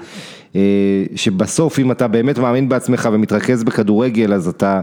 [0.55, 4.81] אה, שבסוף אם אתה באמת מאמין בעצמך ומתרכז בכדורגל, אז אתה,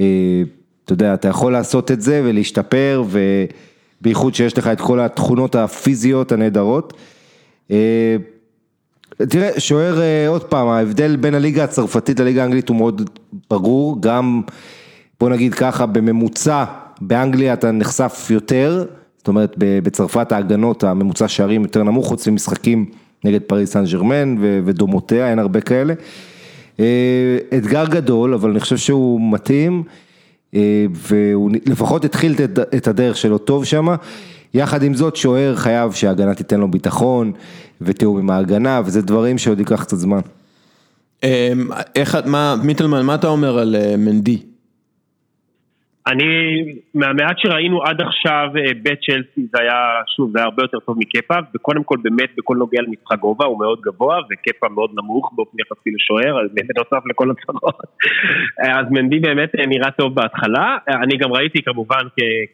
[0.00, 0.42] אה,
[0.84, 3.04] אתה יודע, אתה יכול לעשות את זה ולהשתפר,
[4.00, 6.92] ובייחוד שיש לך את כל התכונות הפיזיות הנהדרות.
[7.70, 8.16] אה,
[9.16, 13.10] תראה, שוער עוד פעם, ההבדל בין הליגה הצרפתית לליגה האנגלית הוא מאוד
[13.50, 14.42] ברור, גם
[15.20, 16.64] בוא נגיד ככה, בממוצע
[17.00, 18.84] באנגליה אתה נחשף יותר,
[19.24, 22.86] זאת אומרת בצרפת ההגנות, הממוצע שערים יותר נמוך, חוץ ממשחקים
[23.24, 24.34] נגד פריס סן ג'רמן
[24.64, 25.94] ודומותיה, אין הרבה כאלה.
[26.80, 29.82] אה, אתגר גדול, אבל אני חושב שהוא מתאים,
[30.54, 30.60] אה,
[30.92, 33.86] והוא לפחות התחיל את- את הדרך שלו טוב שם.
[34.54, 37.32] יחד עם זאת, שוער חייב שההגנה תיתן לו ביטחון
[37.80, 40.20] ותיאום עם ההגנה, וזה דברים שעוד ייקח קצת זמן.
[41.22, 41.28] אמ,
[41.96, 44.38] איך, מה, מיטלמן, מה אתה אומר על אה, מנדי?
[46.06, 46.64] אני,
[46.94, 50.96] מהמעט שראינו עד עכשיו אה, בית צ'לסי זה היה, שוב, זה היה הרבה יותר טוב
[50.98, 55.56] מקפה, וקודם כל באמת בכל נוגע למשחק גובה הוא מאוד גבוה, וקפה מאוד נמוך באופן
[55.60, 57.78] יחסי לשוער, אז בנוסף לכל הצרות.
[58.60, 62.02] אה, אז מנדי באמת אה, נראה טוב בהתחלה, אני גם ראיתי כמובן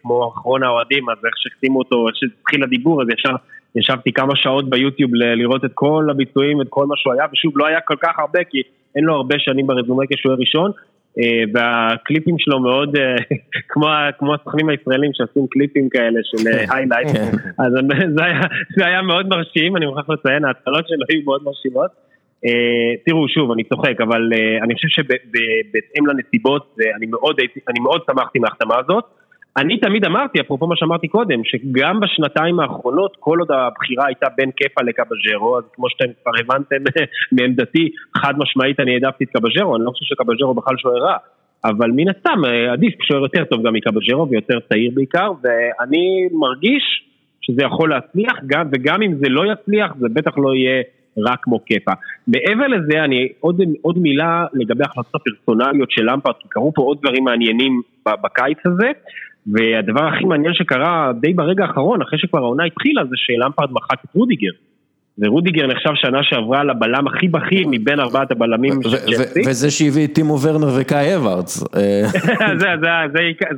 [0.03, 3.35] כמו אחרון האוהדים, אז איך שהחתימו אותו, איך שהתחיל הדיבור, אז ישר
[3.77, 7.53] ישבתי כמה שעות ביוטיוב ל- לראות את כל הביצועים, את כל מה שהוא היה, ושוב,
[7.57, 8.63] לא היה כל כך הרבה, כי
[8.97, 10.71] אין לו הרבה שנים ברזומה כשוער ראשון.
[11.19, 13.17] אה, והקליפים שלו מאוד אה,
[13.71, 13.87] כמו,
[14.19, 17.09] כמו הסוכנים הישראלים שעושים קליפים כאלה של היילייט,
[17.59, 17.73] אז
[18.17, 18.41] זה היה,
[18.77, 21.91] זה היה מאוד מרשים, אני מוכרח לציין, ההתחלות שלו היו מאוד מרשימות.
[22.47, 26.77] אה, תראו, שוב, אני צוחק, אבל אה, אני חושב שבהתאם לנסיבות,
[27.69, 29.05] אני מאוד שמחתי מההחתמה הזאת.
[29.57, 34.51] אני תמיד אמרתי, אפרופו מה שאמרתי קודם, שגם בשנתיים האחרונות, כל עוד הבחירה הייתה בין
[34.51, 36.77] קפה לקבז'רו, אז כמו שאתם כבר הבנתם
[37.33, 41.17] מעמדתי, חד משמעית אני העדפתי את קבז'רו, אני לא חושב שקבז'רו בכלל שוער רע,
[41.65, 46.83] אבל מן הסתם אה, עדיף שוער יותר טוב גם מקבז'רו ויותר צעיר בעיקר, ואני מרגיש
[47.41, 50.83] שזה יכול להצליח, גם, וגם אם זה לא יצליח, זה בטח לא יהיה
[51.27, 51.93] רק כמו קפה.
[52.27, 56.99] מעבר לזה, אני עוד, עוד מילה לגבי ההחלטות הפרסונליות של למפרד, כי קרו פה עוד
[57.03, 58.91] דברים מעניינים בקיץ הזה,
[59.47, 64.15] והדבר הכי מעניין שקרה די ברגע האחרון, אחרי שכבר העונה התחילה, זה שלמפרד מחק את
[64.15, 64.51] רודיגר.
[65.19, 69.41] ורודיגר נחשב שנה שעברה לבלם הכי בכיר מבין ארבעת הבלמים של צ'לסי.
[69.47, 71.63] וזה שהביא את טימו ורנר וקאי אברץ.
[71.77, 72.03] אה,
[72.61, 72.89] זה, זה,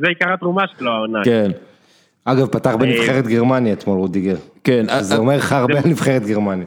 [0.01, 1.25] זה, עיקר- התרומה שלו העונה.
[1.25, 1.51] כן,
[2.25, 4.37] אגב, פתח בנבחרת גרמניה אתמול רודיגר.
[4.65, 4.85] כן.
[5.01, 6.67] זה אה, אומר לך הרבה על נבחרת גרמניה.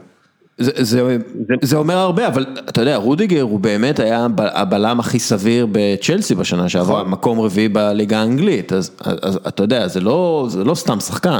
[0.58, 1.18] זה, זה,
[1.62, 6.34] זה אומר הרבה, אבל אתה יודע, רודיגר הוא באמת היה הב- הבלם הכי סביר בצ'לסי
[6.34, 10.74] בשנה שעברה, מקום רביעי בליגה האנגלית, אז, אז, אז אתה יודע, זה לא, זה לא
[10.74, 11.38] סתם שחקן.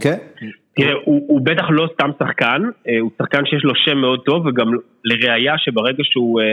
[0.00, 0.16] כן?
[0.76, 4.46] תראה, הוא, הוא בטח לא סתם שחקן, אה, הוא שחקן שיש לו שם מאוד טוב,
[4.46, 4.66] וגם
[5.04, 6.46] לראיה שברגע שהוא, אה,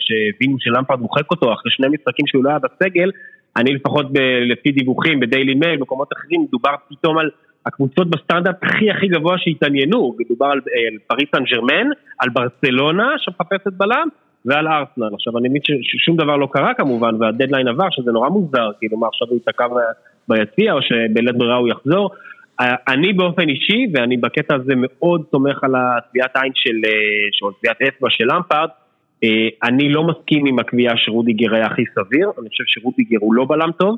[0.00, 3.10] שהבינו שלמפרד מוחק אותו, אחרי שני משחקים שהוא לא היה בסגל,
[3.56, 4.18] אני לפחות ב,
[4.50, 7.30] לפי דיווחים בדיילי מייל, במקומות אחרים, מדובר פתאום על
[7.66, 13.72] הקבוצות בסטנדרט הכי הכי גבוה שהתעניינו, מדובר על, על פריס סן ג'רמן, על ברצלונה שמחפשת
[13.72, 14.08] בלם
[14.44, 15.14] ועל ארסנל.
[15.14, 19.06] עכשיו אני מבין ששום דבר לא קרה כמובן והדדליין עבר שזה נורא מוזר, כאילו מה
[19.06, 19.66] עכשיו הוא ייתקע
[20.28, 22.10] ביציע או שבלית ברירה הוא יחזור.
[22.88, 27.82] אני באופן אישי, ואני בקטע הזה מאוד סומך על הטביעת עין של, אה, או טביעת
[27.82, 28.68] אצבע של למפארד,
[29.24, 33.44] אה, אני לא מסכים עם הקביעה שרודיגר היה הכי סביר, אני חושב שרודיגר הוא לא
[33.44, 33.96] בלם טוב,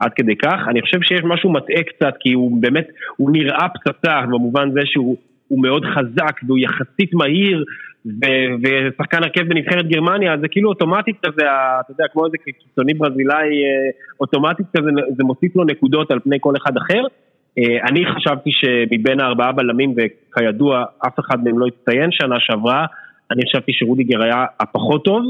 [0.00, 4.20] עד כדי כך, אני חושב שיש משהו מטעה קצת, כי הוא באמת, הוא נראה פצצה
[4.20, 5.16] במובן זה שהוא
[5.50, 7.64] מאוד חזק והוא יחסית מהיר,
[8.62, 11.42] ושחקן הרכב בנבחרת גרמניה, זה כאילו אוטומטית כזה,
[11.80, 16.36] אתה יודע, כמו איזה קיצוני ברזילאי, אה, אוטומטית כזה, זה מוסיף לו נקודות על פני
[16.40, 17.02] כל אחד אחר.
[17.58, 22.86] אה, אני חשבתי שמבין הארבעה בלמים, וכידוע אף אחד מהם לא הצטיין שנה שעברה,
[23.30, 25.22] אני חשבתי שרודיגר היה הפחות טוב.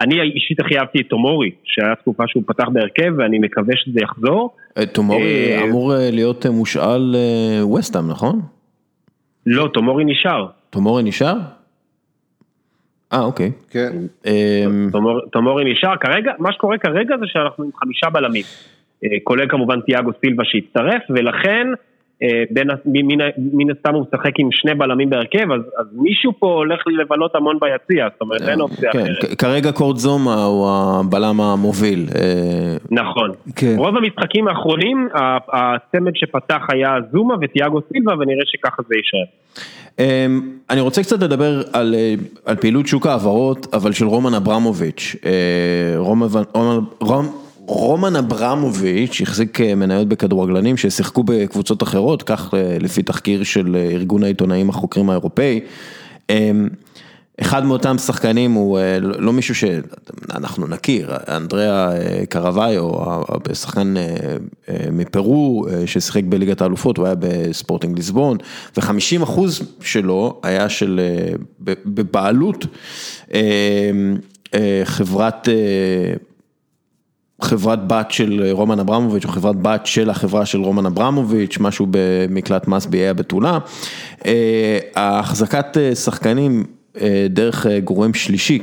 [0.00, 4.56] אני אישית הכי אהבתי את תומורי, שהיה תקופה שהוא פתח בהרכב ואני מקווה שזה יחזור.
[4.78, 7.14] אה, תומורי אה, אמור להיות מושאל
[7.62, 8.40] ווסטאם, נכון?
[9.46, 10.46] לא, תומורי נשאר.
[10.70, 11.36] תומורי נשאר?
[13.12, 13.52] אה, אוקיי.
[13.70, 13.92] כן.
[15.32, 18.44] תומורי נשאר, כרגע, מה שקורה כרגע זה שאנחנו עם חמישה בלמים.
[19.04, 21.74] אה, כולל כמובן תיאגו סילבה שהצטרף, ולכן אה,
[22.86, 27.34] מן, מן הסתם הוא משחק עם שני בלמים בהרכב, אז, אז מישהו פה הולך לבלות
[27.34, 29.34] המון ביציע, זאת אומרת אין אופציה כן, אחרת.
[29.38, 32.06] כרגע קורט זומה הוא הבלם המוביל.
[32.14, 33.32] אה, נכון.
[33.56, 33.74] כן.
[33.76, 35.08] רוב המשחקים האחרונים,
[35.52, 39.24] הצמד שפתח היה זומה ותיאגו סילבה, ונראה שככה זה יישאר.
[40.70, 41.94] אני רוצה קצת לדבר על,
[42.46, 45.16] על פעילות שוק ההעברות, אבל של רומן אברמוביץ'.
[45.96, 47.28] רומן, רומן, רומן
[48.18, 54.24] אברמוביץ' החזיק אה, מניות בכדורגלנים ששיחקו בקבוצות אחרות, כך אה, לפי תחקיר של אה, ארגון
[54.24, 55.60] העיתונאים החוקרים האירופאי.
[56.30, 56.68] אמ,
[57.40, 61.90] אחד מאותם שחקנים הוא לא מישהו שאנחנו נכיר, אנדריאה
[62.28, 62.90] קרוויו,
[63.52, 63.94] שחקן
[64.92, 68.38] מפרו ששיחק בליגת האלופות, הוא היה בספורטינג ליסבון,
[68.76, 69.40] ו-50%
[69.80, 71.00] שלו היה של,
[71.86, 72.66] בבעלות
[74.84, 75.48] חברת
[77.40, 82.68] חברת בת של רומן אברמוביץ' או חברת בת של החברה של רומן אברמוביץ', משהו במקלט
[82.68, 83.58] מס באיי הבתולה.
[84.26, 86.64] אה, החזקת אה, שחקנים
[87.00, 88.58] אה, דרך גורם שלישי,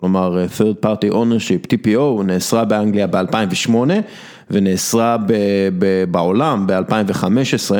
[0.00, 3.74] כלומר third party ownership, TPO, נאסרה באנגליה ב-2008
[4.50, 5.16] ונאסרה
[6.10, 7.74] בעולם ב-2015.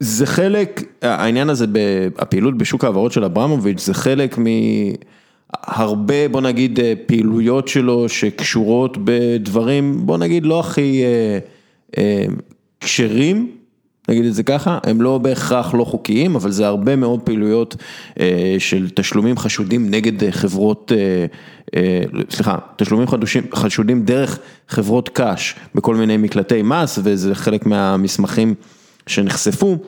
[0.00, 1.66] זה חלק, העניין הזה,
[2.18, 4.44] הפעילות בשוק ההעברות של אברמוביץ' זה חלק מ...
[5.52, 11.38] הרבה בוא נגיד אה, פעילויות שלו שקשורות בדברים בוא נגיד לא הכי אה,
[11.98, 12.24] אה,
[12.80, 13.50] כשרים,
[14.08, 17.76] נגיד את זה ככה, הם לא בהכרח לא חוקיים, אבל זה הרבה מאוד פעילויות
[18.58, 20.92] של תשלומים חשודים נגד חברות,
[22.30, 28.54] סליחה, תשלומים חדושים, חשודים דרך חברות קאש בכל מיני מקלטי מס, וזה חלק מהמסמכים
[29.06, 29.78] שנחשפו.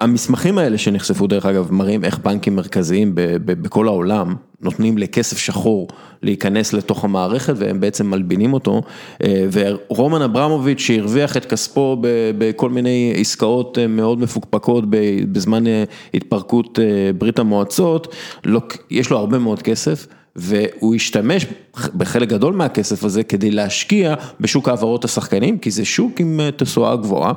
[0.00, 3.12] המסמכים האלה שנחשפו דרך אגב מראים איך בנקים מרכזיים
[3.44, 5.88] בכל העולם נותנים לכסף שחור
[6.22, 8.82] להיכנס לתוך המערכת והם בעצם מלבינים אותו
[9.24, 11.96] אה, ורומן אברמוביץ' שהרוויח את כספו
[12.38, 14.84] בכל מיני עסקאות אה, מאוד מפוקפקות
[15.32, 16.78] בזמן אה, התפרקות
[17.18, 20.06] ברית המועצות, לא, יש לו הרבה מאוד כסף.
[20.38, 21.46] והוא השתמש
[21.94, 27.32] בחלק גדול מהכסף הזה כדי להשקיע בשוק העברות השחקנים, כי זה שוק עם תשואה גבוהה,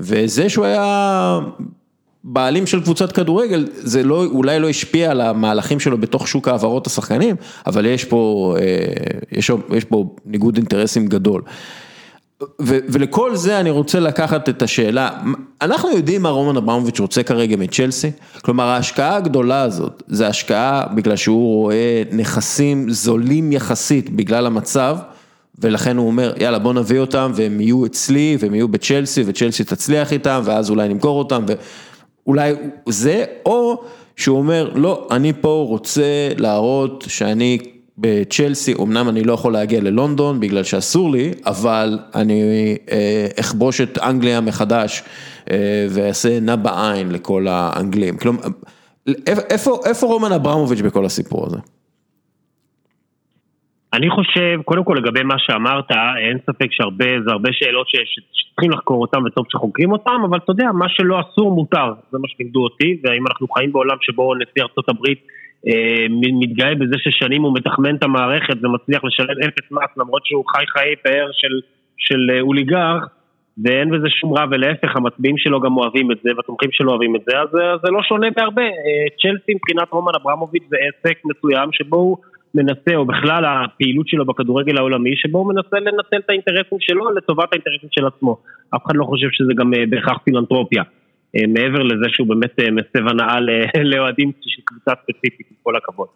[0.00, 1.40] וזה שהוא היה
[2.24, 6.86] בעלים של קבוצת כדורגל, זה לא, אולי לא השפיע על המהלכים שלו בתוך שוק העברות
[6.86, 8.64] השחקנים, אבל יש פה, אה,
[9.32, 11.42] יש, יש פה ניגוד אינטרסים גדול.
[12.42, 15.10] ו, ולכל זה אני רוצה לקחת את השאלה,
[15.62, 18.10] אנחנו יודעים מה רומן אברמוביץ' רוצה כרגע מצ'לסי?
[18.42, 24.96] כלומר ההשקעה הגדולה הזאת, זה השקעה בגלל שהוא רואה נכסים זולים יחסית בגלל המצב,
[25.58, 30.12] ולכן הוא אומר יאללה בוא נביא אותם והם יהיו אצלי והם יהיו בצ'לסי וצ'לסי תצליח
[30.12, 31.44] איתם ואז אולי נמכור אותם.
[31.48, 31.52] ו...
[32.26, 32.52] אולי
[32.88, 33.82] זה, או
[34.16, 37.58] שהוא אומר, לא, אני פה רוצה להראות שאני
[37.98, 42.42] בצ'לסי, אמנם אני לא יכול להגיע ללונדון בגלל שאסור לי, אבל אני
[42.90, 45.02] אה, אכבוש את אנגליה מחדש
[45.50, 45.56] אה,
[45.90, 48.16] ואעשה נע בעין לכל האנגלים.
[48.16, 48.42] כלומר,
[49.26, 51.58] איפה, איפה רומן אברמוביץ' בכל הסיפור הזה?
[53.96, 59.00] אני חושב, קודם כל לגבי מה שאמרת, אין ספק שהרבה, זה הרבה שאלות שצריכים לחקור
[59.00, 63.00] אותן וטוב שחוקרים אותן, אבל אתה יודע, מה שלא אסור מותר, זה מה שלימדו אותי,
[63.02, 65.18] והאם אנחנו חיים בעולם שבו נשיא ארצות הברית
[65.68, 66.06] אה,
[66.40, 70.96] מתגאה בזה ששנים הוא מתחמן את המערכת ומצליח לשלם אפס מס למרות שהוא חי חיי
[70.96, 71.60] פאר של,
[71.98, 72.96] של אה, אוליגר,
[73.64, 77.20] ואין בזה שום רע, ולהפך, המצביעים שלו גם אוהבים את זה, והתומכים שלו אוהבים את
[77.28, 78.62] זה, אז אה, זה לא שונה בהרבה.
[78.62, 82.16] אה, צ'לסי מבחינת רומן אברמוביץ' זה עסק מסוים שבו הוא...
[82.54, 87.48] מנסה, או בכלל הפעילות שלו בכדורגל העולמי, שבו הוא מנסה לנצל את האינטרסים שלו לטובת
[87.52, 88.36] האינטרסים של עצמו.
[88.76, 90.82] אף אחד לא חושב שזה גם אה, בהכרח פילנטרופיה.
[91.36, 93.40] אה, מעבר לזה שהוא באמת אה, מסב הנאה
[93.90, 96.08] לאוהדים של קבוצה ספציפית, עם כל הכבוד.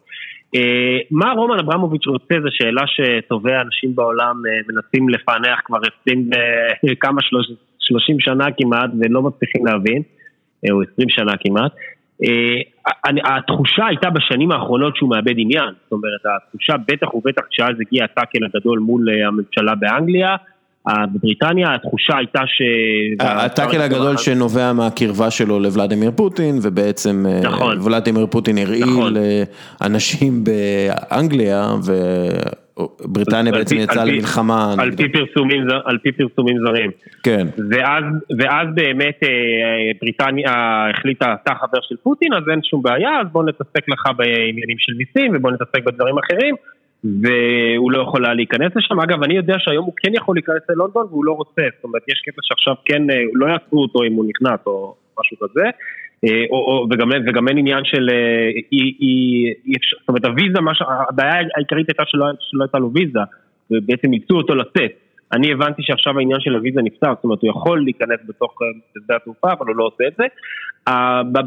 [1.11, 4.35] מה רומן אברמוביץ' רוצה זו שאלה שטובי האנשים בעולם
[4.67, 6.29] מנסים לפענח כבר 20
[6.99, 7.21] כמה,
[7.79, 10.01] 30 שנה כמעט ולא מצליחים להבין,
[10.71, 11.71] או 20 שנה כמעט.
[13.23, 18.39] התחושה הייתה בשנים האחרונות שהוא מאבד עניין, זאת אומרת התחושה בטח ובטח כשאז הגיע הטאקל
[18.45, 20.35] הגדול מול הממשלה באנגליה,
[21.13, 22.61] בבריטניה התחושה הייתה ש...
[23.19, 27.81] הטאקל הגדול שנובע מהקרבה שלו לוולדימיר פוטין ובעצם אה, נכון.
[27.81, 29.13] ולדימיר פוטין הרעיל נכון.
[29.81, 31.73] לאנשים באנגליה
[32.79, 34.75] ובריטניה בעצם יצאה למלחמה.
[34.77, 36.91] על פי פרסומים, על פי פרסומים זרים.
[37.23, 37.47] כן.
[37.69, 38.03] ואז,
[38.39, 39.29] ואז באמת אה,
[40.01, 40.53] בריטניה
[40.89, 44.93] החליטה, אתה חבר של פוטין אז אין שום בעיה אז בוא נתעסק לך בעניינים של
[44.93, 46.55] מיסים ובוא נתעסק בדברים אחרים.
[47.03, 48.99] והוא לא יכול היה להיכנס לשם.
[48.99, 52.21] אגב, אני יודע שהיום הוא כן יכול להיכנס ללונדון והוא לא רוצה, זאת אומרת, יש
[52.25, 55.69] קטע שעכשיו כן, אה, לא יעצרו אותו אם הוא נכנס או משהו כזה.
[56.25, 58.95] אה, או, או, וגם, וגם אין עניין של אה, אי,
[59.65, 63.19] אי אפשר, זאת אומרת הוויזה, מש, הבעיה העיקרית הייתה שלא, שלא הייתה לו ויזה
[63.71, 64.91] ובעצם איצו אותו לצאת.
[65.33, 68.59] אני הבנתי שעכשיו העניין של הוויזה נפתר, זאת אומרת הוא יכול להיכנס בתוך
[68.93, 70.25] שדה התעופה אבל הוא לא עושה את זה.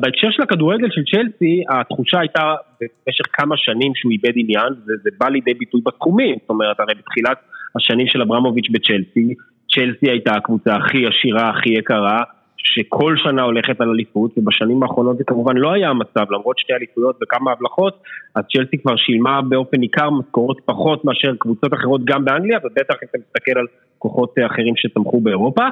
[0.00, 5.28] בהקשר של הכדורגל של צ'לסי, התחושה הייתה במשך כמה שנים שהוא איבד עניין, וזה בא
[5.28, 7.38] לידי ביטוי בתחומים, זאת אומרת, הרי בתחילת
[7.76, 9.34] השנים של אברמוביץ' בצ'לסי,
[9.74, 12.22] צ'לסי הייתה הקבוצה הכי עשירה, הכי יקרה,
[12.64, 17.18] שכל שנה הולכת על אליפות, ובשנים האחרונות זה כמובן לא היה המצב, למרות שתי אליפויות
[17.22, 18.02] וכמה הבלחות,
[18.34, 23.08] אז צ'לסי כבר שילמה באופן ניכר משכורות פחות מאשר קבוצות אחרות גם באנגליה, ובטח אם
[23.10, 23.66] אתה מסתכל על
[23.98, 25.64] כוחות אחרים שצמחו באירופה,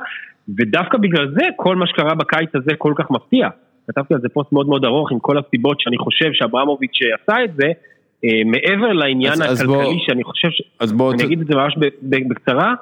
[0.59, 3.49] ודווקא בגלל זה כל מה שקרה בקיץ הזה כל כך מפתיע.
[3.87, 7.55] כתבתי על זה פוסט מאוד מאוד ארוך עם כל הסיבות שאני חושב שאברמוביץ' עשה את
[7.57, 7.67] זה,
[8.25, 10.63] אה, מעבר לעניין אז, הכלכלי אז בוא, שאני חושב, ש...
[10.81, 12.75] אז בוא, אני אגיד את זה ממש בקצרה,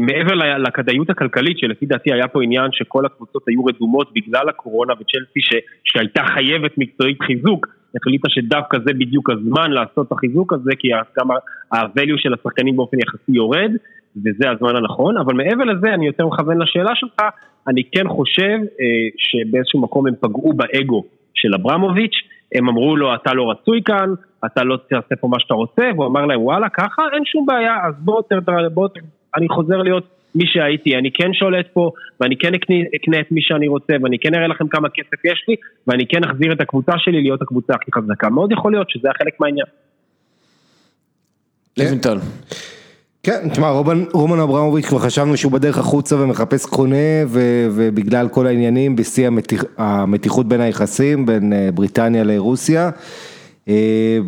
[0.00, 5.40] מעבר לכדאיות הכלכלית שלפי דעתי היה פה עניין שכל הקבוצות היו רדומות בגלל הקורונה וצ'לסי
[5.40, 5.54] ש...
[5.84, 7.66] שהייתה חייבת מקצועית חיזוק,
[7.96, 11.30] החליטה שדווקא זה בדיוק הזמן לעשות את החיזוק הזה כי גם
[11.72, 13.70] ה-value של השחקנים באופן יחסי יורד
[14.16, 17.20] וזה הזמן הנכון, אבל מעבר לזה אני יותר מכוון לשאלה שלך,
[17.68, 21.04] אני כן חושב אה, שבאיזשהו מקום הם פגעו באגו
[21.34, 22.14] של אברמוביץ',
[22.54, 24.08] הם אמרו לו אתה לא רצוי כאן,
[24.46, 27.02] אתה לא תעשה פה מה שאתה רוצה, והוא אמר להם וואלה ככה?
[27.12, 28.88] אין שום בעיה, אז בוא, בוא, בוא
[29.36, 30.04] אני חוזר להיות
[30.34, 34.18] מי שהייתי, אני כן שולט פה, ואני כן אקנה, אקנה את מי שאני רוצה, ואני
[34.18, 35.56] כן אראה לכם כמה כסף יש לי,
[35.86, 38.28] ואני כן אחזיר את הקבוצה שלי להיות הקבוצה הכי חזקה.
[38.28, 39.66] מאוד יכול להיות שזה היה חלק מהעניין.
[41.78, 42.18] לוינטל.
[43.22, 43.70] כן, תשמע,
[44.12, 47.24] רומן אברמוביץ' כבר חשבנו שהוא בדרך החוצה ומחפש קונה,
[47.70, 52.90] ובגלל כל העניינים, בשיא המתיח, המתיחות בין היחסים, בין אה, בריטניה לרוסיה,
[53.68, 54.18] אה,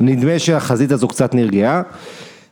[0.00, 1.82] ונדמה שהחזית הזו קצת נרגעה.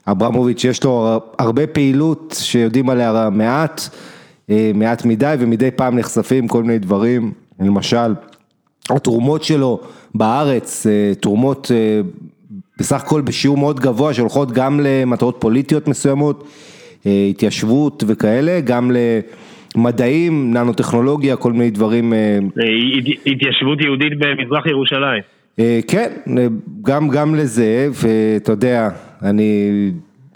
[0.06, 3.80] אברמוביץ' יש לו הרבה פעילות שיודעים עליה מעט,
[4.50, 8.14] אה, מעט מדי, ומדי פעם נחשפים כל מיני דברים, למשל,
[8.90, 9.80] התרומות שלו
[10.14, 10.86] בארץ,
[11.20, 11.70] תרומות
[12.78, 16.48] בסך הכל בשיעור מאוד גבוה שהולכות גם למטרות פוליטיות מסוימות,
[17.06, 18.90] אה, התיישבות וכאלה, גם
[19.76, 22.12] למדעים, ננו-טכנולוגיה, כל מיני דברים.
[22.12, 22.64] אה, אה,
[23.26, 25.33] התיישבות יהודית במזרח ירושלים.
[25.86, 26.12] כן,
[26.82, 28.88] גם, גם לזה, ואתה יודע,
[29.22, 29.90] אני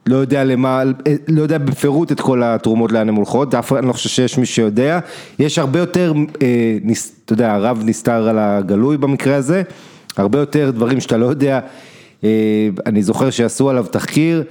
[0.06, 0.82] לא יודע למה,
[1.28, 4.46] לא יודע בפירוט את כל התרומות לאן הן הולכות, אף אחד, לא חושב שיש מי
[4.46, 4.98] שיודע,
[5.38, 6.12] יש הרבה יותר,
[7.24, 9.62] אתה יודע, הרב נסתר על הגלוי במקרה הזה,
[10.16, 11.60] הרבה יותר דברים שאתה לא יודע.
[12.24, 14.44] אה, אני זוכר שעשו עליו תחקיר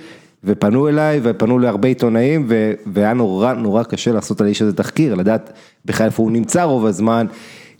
[0.43, 2.47] ופנו אליי ופנו להרבה עיתונאים
[2.86, 5.53] והיה נורא נורא קשה לעשות על האיש הזה תחקיר, לדעת
[5.86, 7.28] בכלל איפה הוא נמצא רוב הזמן,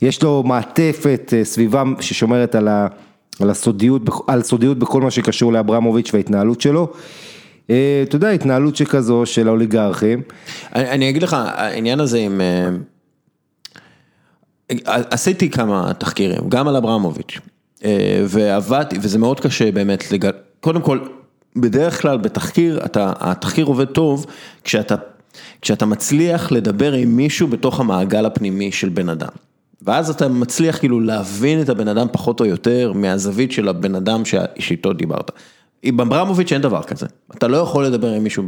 [0.02, 2.88] יש לו מעטפת אה, סביבה ששומרת על, ה,
[3.40, 6.94] על, הסודיות, על סודיות בכל מה שקשור לאברמוביץ' וההתנהלות שלו.
[7.70, 10.22] אה, אתה יודע, התנהלות שכזו של האוליגרכים.
[10.76, 12.42] אני, אני אגיד לך, העניין הזה עם...
[14.86, 17.40] עשיתי כמה תחקירים, גם על אברמוביץ'.
[17.86, 20.30] אה, ועבדתי, וזה מאוד קשה באמת, לג...
[20.60, 21.00] קודם כל,
[21.56, 24.26] בדרך כלל בתחקיר, אתה, התחקיר עובד טוב
[24.64, 24.96] כשאתה,
[25.62, 29.47] כשאתה מצליח לדבר עם מישהו בתוך המעגל הפנימי של בן אדם.
[29.88, 34.26] ואז אתה מצליח כאילו להבין את הבן אדם פחות או יותר מהזווית של הבן אדם
[34.60, 35.32] שאיתו דיברת.
[35.84, 37.06] עם אברמוביץ' אין דבר כזה,
[37.38, 38.44] אתה לא יכול לדבר עם מישהו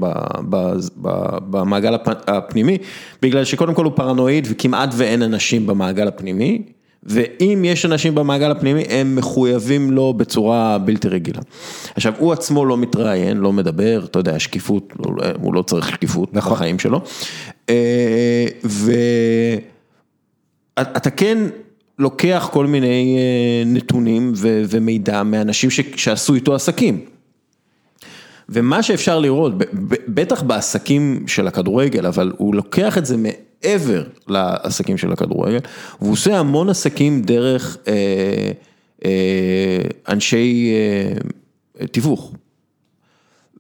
[1.49, 1.95] במעגל
[2.27, 2.77] הפנימי,
[3.21, 6.61] בגלל שקודם כל הוא פרנואיד וכמעט ואין אנשים במעגל הפנימי,
[7.03, 11.41] ואם יש אנשים במעגל הפנימי, הם מחויבים לו בצורה בלתי רגילה.
[11.95, 14.93] עכשיו, הוא עצמו לא מתראיין, לא מדבר, אתה יודע, שקיפות,
[15.41, 16.53] הוא לא צריך שקיפות נכון.
[16.53, 17.01] בחיים שלו.
[17.69, 18.45] אה,
[20.79, 21.37] ואתה כן
[21.99, 24.33] לוקח כל מיני אה, נתונים
[24.69, 27.05] ומידע מאנשים שעשו איתו עסקים.
[28.49, 29.53] ומה שאפשר לראות,
[30.07, 35.59] בטח בעסקים של הכדורגל, אבל הוא לוקח את זה מעבר לעסקים של הכדורגל,
[36.01, 38.51] והוא עושה המון עסקים דרך אה,
[39.05, 40.71] אה, אנשי
[41.79, 42.33] אה, תיווך.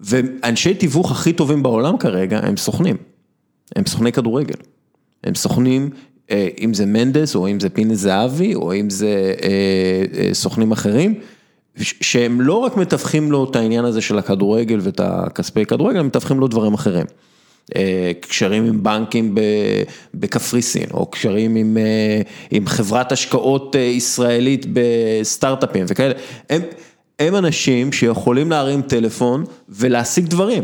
[0.01, 2.97] ואנשי תיווך הכי טובים בעולם כרגע הם סוכנים,
[3.75, 4.55] הם סוכני כדורגל.
[5.23, 5.89] הם סוכנים,
[6.61, 9.49] אם זה מנדס, או אם זה פיני זהבי, או אם זה אה,
[10.17, 11.13] אה, סוכנים אחרים,
[11.81, 16.39] שהם לא רק מתווכים לו את העניין הזה של הכדורגל ואת הכספי כדורגל, הם מתווכים
[16.39, 17.05] לו דברים אחרים.
[17.75, 19.35] אה, קשרים עם בנקים
[20.13, 22.21] בקפריסין, או קשרים עם, אה,
[22.51, 26.13] עם חברת השקעות אה, ישראלית בסטארט-אפים וכאלה.
[26.49, 26.61] הם,
[27.19, 30.63] הם אנשים שיכולים להרים טלפון ולהשיג דברים.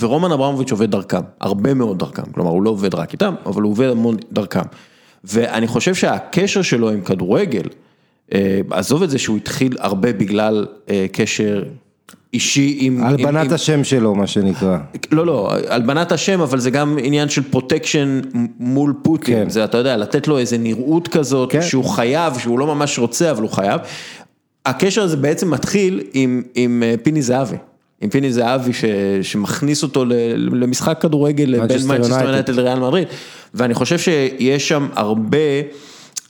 [0.00, 3.70] ורומן אברמוביץ' עובד דרכם, הרבה מאוד דרכם, כלומר הוא לא עובד רק איתם, אבל הוא
[3.72, 4.62] עובד המון דרכם.
[5.24, 7.62] ואני חושב שהקשר שלו עם כדורגל,
[8.34, 11.62] אה, עזוב את זה שהוא התחיל הרבה בגלל אה, קשר
[12.34, 12.98] אישי עם...
[12.98, 14.78] עם- הלבנת עם- השם שלו, מה שנקרא.
[15.12, 18.20] לא, לא, הלבנת השם, אבל זה גם עניין של protection
[18.58, 19.50] מול פוטין, כן.
[19.50, 21.62] זה אתה יודע, לתת לו איזה נראות כזאת, כן.
[21.62, 23.80] שהוא חייב, שהוא לא ממש רוצה, אבל הוא חייב.
[24.66, 27.56] הקשר הזה בעצם מתחיל עם, עם אה, פיני זהבי,
[28.02, 28.84] עם פיני זהבי ש,
[29.22, 30.04] שמכניס אותו
[30.36, 32.24] למשחק כדורגל בין מנצ'סטר.
[32.24, 33.08] יונייטד לריאל מדריד,
[33.54, 35.38] ואני חושב שיש שם הרבה,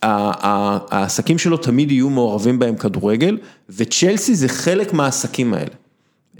[0.02, 3.38] העסקים שלו תמיד יהיו מעורבים בהם כדורגל,
[3.70, 5.70] וצ'לסי זה חלק מהעסקים האלה.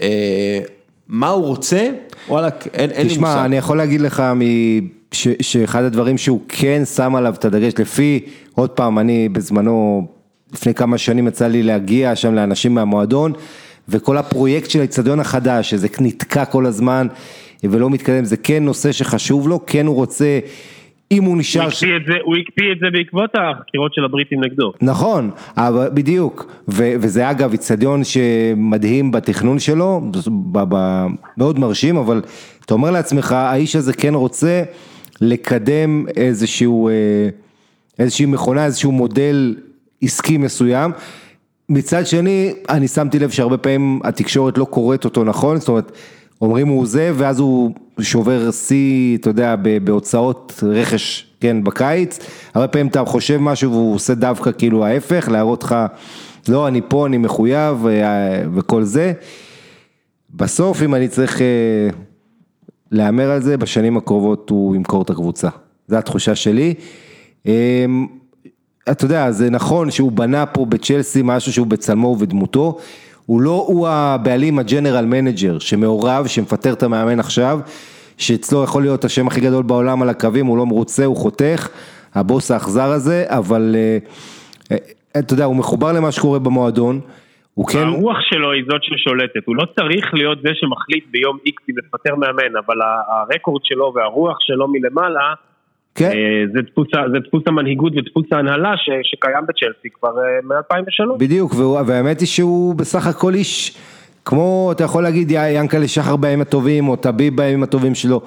[0.01, 0.59] אה,
[1.07, 1.89] מה הוא רוצה,
[2.27, 3.31] וואלה, אין, אין לי מושג.
[3.31, 7.73] תשמע, אני יכול להגיד לך מ- ש- שאחד הדברים שהוא כן שם עליו את הדגש,
[7.79, 8.19] לפי,
[8.55, 10.07] עוד פעם, אני בזמנו,
[10.53, 13.33] לפני כמה שנים יצא לי להגיע שם לאנשים מהמועדון,
[13.89, 17.07] וכל הפרויקט של האיצטדיון החדש, שזה נתקע כל הזמן
[17.63, 20.39] ולא מתקדם, זה כן נושא שחשוב לו, כן הוא רוצה,
[21.11, 21.61] אם הוא הוא נשאר...
[21.67, 24.71] הקפיא את זה- הוא הקפיא את זה בעקבות החקירות של הבריטים נגדו.
[24.81, 30.01] נכון, אבל בדיוק, ו- וזה אגב איצטדיון שמדהים בתכנון שלו,
[30.51, 31.05] ב- ב-
[31.37, 32.21] מאוד מרשים, אבל
[32.65, 34.63] אתה אומר לעצמך, האיש הזה כן רוצה
[35.21, 36.93] לקדם איזשהו, אה,
[37.99, 39.55] איזושהי מכונה, איזשהו מודל
[40.01, 40.91] עסקי מסוים.
[41.73, 45.91] מצד שני, אני שמתי לב שהרבה פעמים התקשורת לא קוראת אותו נכון, זאת אומרת,
[46.41, 52.19] אומרים הוא זה, ואז הוא שובר שיא, אתה יודע, בהוצאות רכש, כן, בקיץ,
[52.53, 55.75] הרבה פעמים אתה חושב משהו והוא עושה דווקא כאילו ההפך, להראות לך,
[56.49, 59.13] לא, אני פה, אני מחויב אה, וכל זה.
[60.35, 61.47] בסוף, אם אני צריך אה,
[62.91, 65.49] להמר על זה, בשנים הקרובות הוא ימכור את הקבוצה.
[65.87, 66.73] זו התחושה שלי.
[68.91, 72.77] אתה יודע, זה נכון שהוא בנה פה בצ'לסי משהו שהוא בצלמו ובדמותו,
[73.25, 77.59] הוא לא הוא הבעלים ה general manager שמעורב, שמפטר את המאמן עכשיו,
[78.17, 81.69] שאצלו יכול להיות השם הכי גדול בעולם על הקווים, הוא לא מרוצה, הוא חותך,
[82.15, 83.97] הבוס האכזר הזה, אבל אה,
[84.71, 84.77] אה,
[85.19, 86.99] אתה יודע, הוא מחובר למה שקורה במועדון,
[87.53, 91.63] הוא כן, הרוח שלו היא זאת ששולטת, הוא לא צריך להיות זה שמחליט ביום איקס
[91.69, 92.75] אם לפטר מאמן, אבל
[93.07, 95.33] הרקורד שלו והרוח שלו מלמעלה,
[95.95, 96.13] כן, אה,
[96.53, 101.17] זה דפוס זה דפוס המנהיגות ודפוס ההנהלה ש- שקיים בצ'לסי כבר אה, מ-2003.
[101.17, 101.53] בדיוק,
[101.87, 103.77] והאמת היא שהוא בסך הכל איש,
[104.25, 108.21] כמו אתה יכול להגיד י- ינקלה שחר בימים הטובים, או טביב בימים הטובים שלו,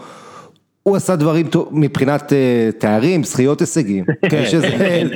[0.86, 4.04] הוא עשה דברים טוב מבחינת אה, תארים, זכיות הישגים.
[4.30, 4.44] כן,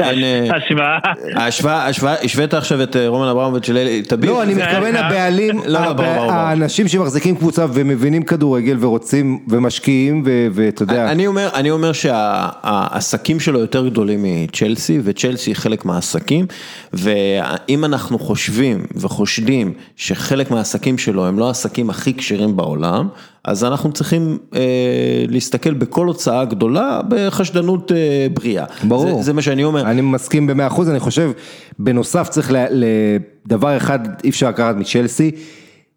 [0.01, 0.99] אה, השוואה.
[1.35, 4.31] ההשוואה, השווית עכשיו את אה, רומן אברמוביץ' של אלי טביב?
[4.31, 6.03] לא, אני מתכוון הבעלים, לא, לא.
[6.33, 13.41] האנשים שמחזיקים קבוצה ומבינים כדורגל ורוצים ומשקיעים ו- ואתה יודע, אני אומר, אני אומר שהעסקים
[13.41, 16.47] שלו יותר גדולים מצ'לסי, וצ'לסי היא חלק מהעסקים,
[16.93, 23.09] ואם אנחנו חושבים וחושדים שחלק מהעסקים שלו הם לא העסקים הכי כשרים בעולם,
[23.45, 24.61] אז אנחנו צריכים אה,
[25.29, 27.97] להסתכל בכל הוצאה גדולה בחשדנות אה,
[28.35, 28.65] בריאה.
[28.89, 29.17] ברור.
[29.17, 29.91] זה, זה מה שאני אומר.
[29.91, 31.31] אני מסכים במאה אחוז, אני חושב,
[31.79, 32.67] בנוסף צריך ל-
[33.47, 35.31] לדבר אחד אי אפשר לקחת מצ'לסי,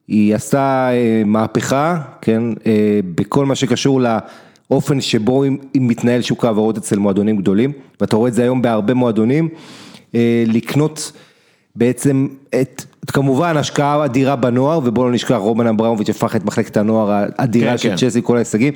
[0.08, 2.72] היא עשתה אה, מהפכה, כן, אה,
[3.16, 4.02] בכל מה שקשור
[4.70, 7.72] לאופן שבו אם- אם מתנהל שוק העברות אצל מועדונים גדולים,
[8.02, 9.50] ואתה רואה את זה היום בהרבה מועדונים,
[10.16, 11.12] אה, לקנות
[11.76, 12.28] בעצם
[12.62, 17.72] את כמובן השקעה אדירה בנוער, ובואו לא נשכח, רומן אברמוביץ' הפך את מחלקת הנוער האדירה
[17.72, 17.96] כן, של כן.
[17.96, 18.74] צ'לסי, כל ההישגים,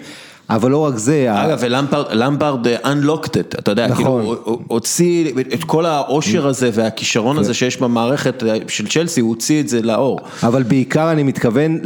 [0.49, 4.21] אבל לא רק זה, ה- אגב, ולמפרד אה, unlocked it, אתה יודע, נכון.
[4.21, 9.29] כאילו, הוא- הוציא את כל העושר הזה והכישרון הזה שיש במערכת אה, של צ'לסי, הוא
[9.29, 10.19] הוציא את זה לאור.
[10.43, 11.79] אבל בעיקר אני מתכוון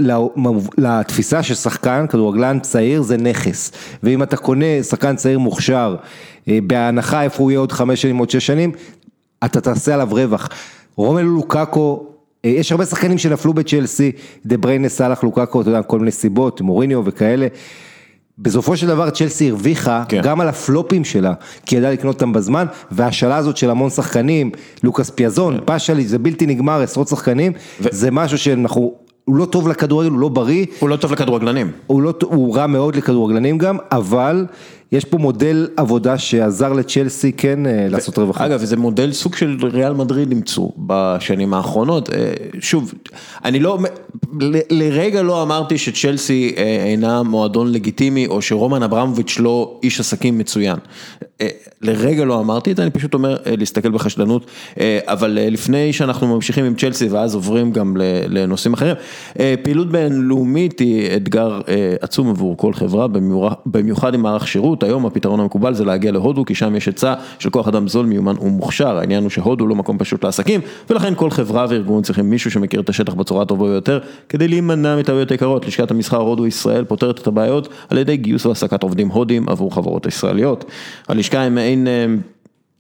[0.77, 3.71] לתפיסה ששחקן, כדורגלן צעיר זה נכס,
[4.03, 5.95] ואם אתה קונה שחקן צעיר מוכשר,
[6.47, 8.71] אה, בהנחה איפה הוא יהיה עוד חמש שנים, עוד שש שנים,
[9.45, 10.49] אתה תעשה עליו רווח.
[10.95, 12.10] רומלו לוקאקו, אה,
[12.43, 14.11] יש הרבה שחקנים שנפלו בצ'לסי,
[14.45, 17.47] דה בריינה, סאלח, לוקאקו, אתה יודע, כל מיני סיבות, מוריניו וכאלה.
[18.37, 20.21] בסופו של דבר צ'לסי הרוויחה כן.
[20.23, 21.33] גם על הפלופים שלה,
[21.65, 24.51] כי ידעה לקנות אותם בזמן, וההשאלה הזאת של המון שחקנים,
[24.83, 25.65] לוקאס פיאזון, כן.
[25.65, 28.93] פאשלי, זה בלתי נגמר, עשרות שחקנים, זה משהו שאנחנו,
[29.25, 31.71] הוא לא טוב לכדורגל, הוא לא בריא, הוא לא טוב לכדורגלנים.
[31.87, 34.45] הוא, לא, הוא רע מאוד לכדורגלנים גם, אבל
[34.91, 38.45] יש פה מודל עבודה שעזר לצ'לסי כן אה, לעשות רווחה.
[38.45, 42.09] אגב, זה מודל סוג של ריאל מדריד אימצו בשנים האחרונות.
[42.09, 42.93] אה, שוב,
[43.45, 43.79] אני לא,
[44.69, 50.77] לרגע לא אמרתי שצ'לסי אה, אינה מועדון לגיטימי, או שרומן אברמוביץ' לא איש עסקים מצוין.
[51.81, 54.45] לרגע לא אמרתי את זה, אני פשוט אומר להסתכל בחשדנות.
[55.05, 57.97] אבל לפני שאנחנו ממשיכים עם צ'לסי ואז עוברים גם
[58.29, 58.95] לנושאים אחרים,
[59.63, 61.61] פעילות בינלאומית היא אתגר
[62.01, 63.07] עצום עבור כל חברה,
[63.65, 64.80] במיוחד עם מערך שירות.
[64.83, 68.35] היום הפתרון המקובל זה להגיע להודו, כי שם יש היצע של כוח אדם זול, מיומן
[68.41, 68.97] ומוכשר.
[68.97, 72.89] העניין הוא שהודו לא מקום פשוט לעסקים, ולכן כל חברה וארגון צריכים מישהו שמכיר את
[72.89, 75.67] השטח בצורה הטובה ביותר, כדי להימנע מטעויות יקרות.
[75.67, 80.05] לשכת המסחר הודו ישראל פותרת את הבעיות על ידי גיוס והעסקת עובדים הודים עבור חברות
[80.05, 80.65] ישראליות.
[81.07, 81.87] הלשכה היא מעין...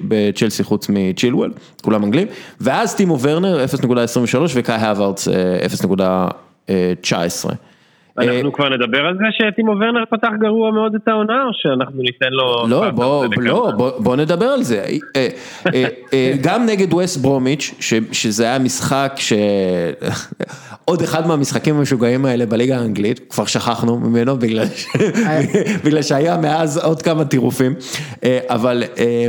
[0.07, 1.51] בצ'לסי חוץ מצ'ילואל,
[1.81, 2.27] כולם אנגלים,
[2.61, 3.75] ואז טימו ורנר 0.23
[4.55, 7.49] וקאי הווארדס אה, 0.19.
[8.17, 12.29] אנחנו כבר נדבר על זה שטימו ורנר פתח גרוע מאוד את העונה, או שאנחנו ניתן
[12.29, 12.67] לו...
[12.67, 13.71] לא, בוא, לא?
[13.99, 14.83] בוא, נדבר על זה.
[15.15, 15.27] אה,
[15.73, 19.33] אה, אה, גם נגד ווסט ברומיץ', ש- שזה היה משחק ש...
[20.85, 24.65] עוד אחד מהמשחקים המשוגעים האלה בליגה האנגלית, כבר שכחנו ממנו בגלל,
[26.07, 27.75] שהיה מאז עוד כמה טירופים,
[28.23, 29.27] אה, אבל אה,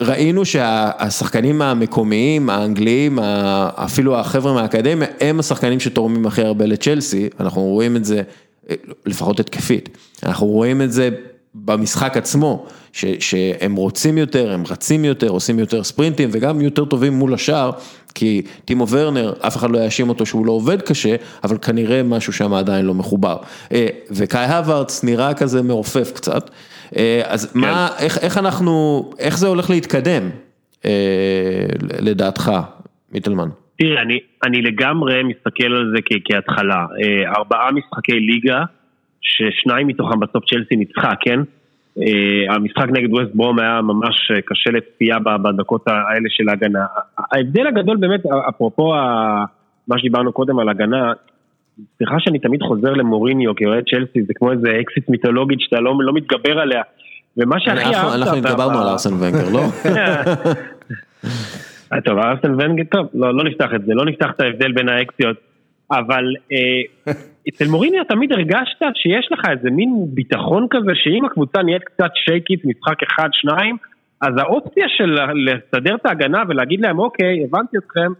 [0.00, 3.18] ראינו שהשחקנים המקומיים, האנגליים,
[3.74, 8.22] אפילו החבר'ה מהאקדמיה, הם השחקנים שתורמים הכי הרבה לצ'לסי, אנחנו רואים את זה,
[8.70, 8.74] אה,
[9.06, 9.88] לפחות התקפית,
[10.22, 11.10] אנחנו רואים את זה
[11.54, 17.12] במשחק עצמו, ש, שהם רוצים יותר, הם רצים יותר, עושים יותר ספרינטים וגם יותר טובים
[17.12, 17.70] מול השאר,
[18.14, 22.32] כי טימו ורנר, אף אחד לא יאשים אותו שהוא לא עובד קשה, אבל כנראה משהו
[22.32, 23.36] שם עדיין לא מחובר.
[23.72, 26.50] אה, וקאי הווארדס נראה כזה מעופף קצת,
[27.24, 30.22] אז מה, איך, איך אנחנו, איך זה הולך להתקדם,
[30.84, 31.66] אה,
[32.02, 32.50] לדעתך,
[33.12, 33.48] מיטלמן?
[33.78, 36.86] תראה, אני, אני לגמרי מסתכל על זה כ- כהתחלה.
[37.02, 38.62] אה, ארבעה משחקי ליגה,
[39.20, 41.40] ששניים מתוכם בסוף צ'לסי ניצחה, כן?
[41.98, 46.86] אה, המשחק נגד ווסט ברום היה ממש אה, קשה לצפייה בדקות האלה של ההגנה.
[47.32, 49.44] ההבדל הגדול באמת, אפרופו ה-
[49.88, 51.12] מה שדיברנו קודם על הגנה,
[51.96, 56.12] סליחה שאני תמיד חוזר למוריניו כאוהד צ'לסי, זה כמו איזה אקסיט מיתולוגית שאתה לא, לא
[56.12, 56.82] מתגבר עליה.
[57.36, 58.14] ומה שהכי אהבת...
[58.14, 59.62] אנחנו התגברנו על ארסן ונגר, לא?
[61.92, 64.88] אה, טוב, ארסן ונגר, טוב, לא, לא נפתח את זה, לא נפתח את ההבדל בין
[64.88, 65.36] האקציות,
[65.90, 67.12] אבל אה,
[67.48, 72.64] אצל מוריניו תמיד הרגשת שיש לך איזה מין ביטחון כזה, שאם הקבוצה נהיית קצת שייקית,
[72.64, 73.76] משחק אחד, שניים,
[74.20, 78.12] אז האופציה של לסדר את ההגנה ולהגיד להם, אוקיי, הבנתי אתכם,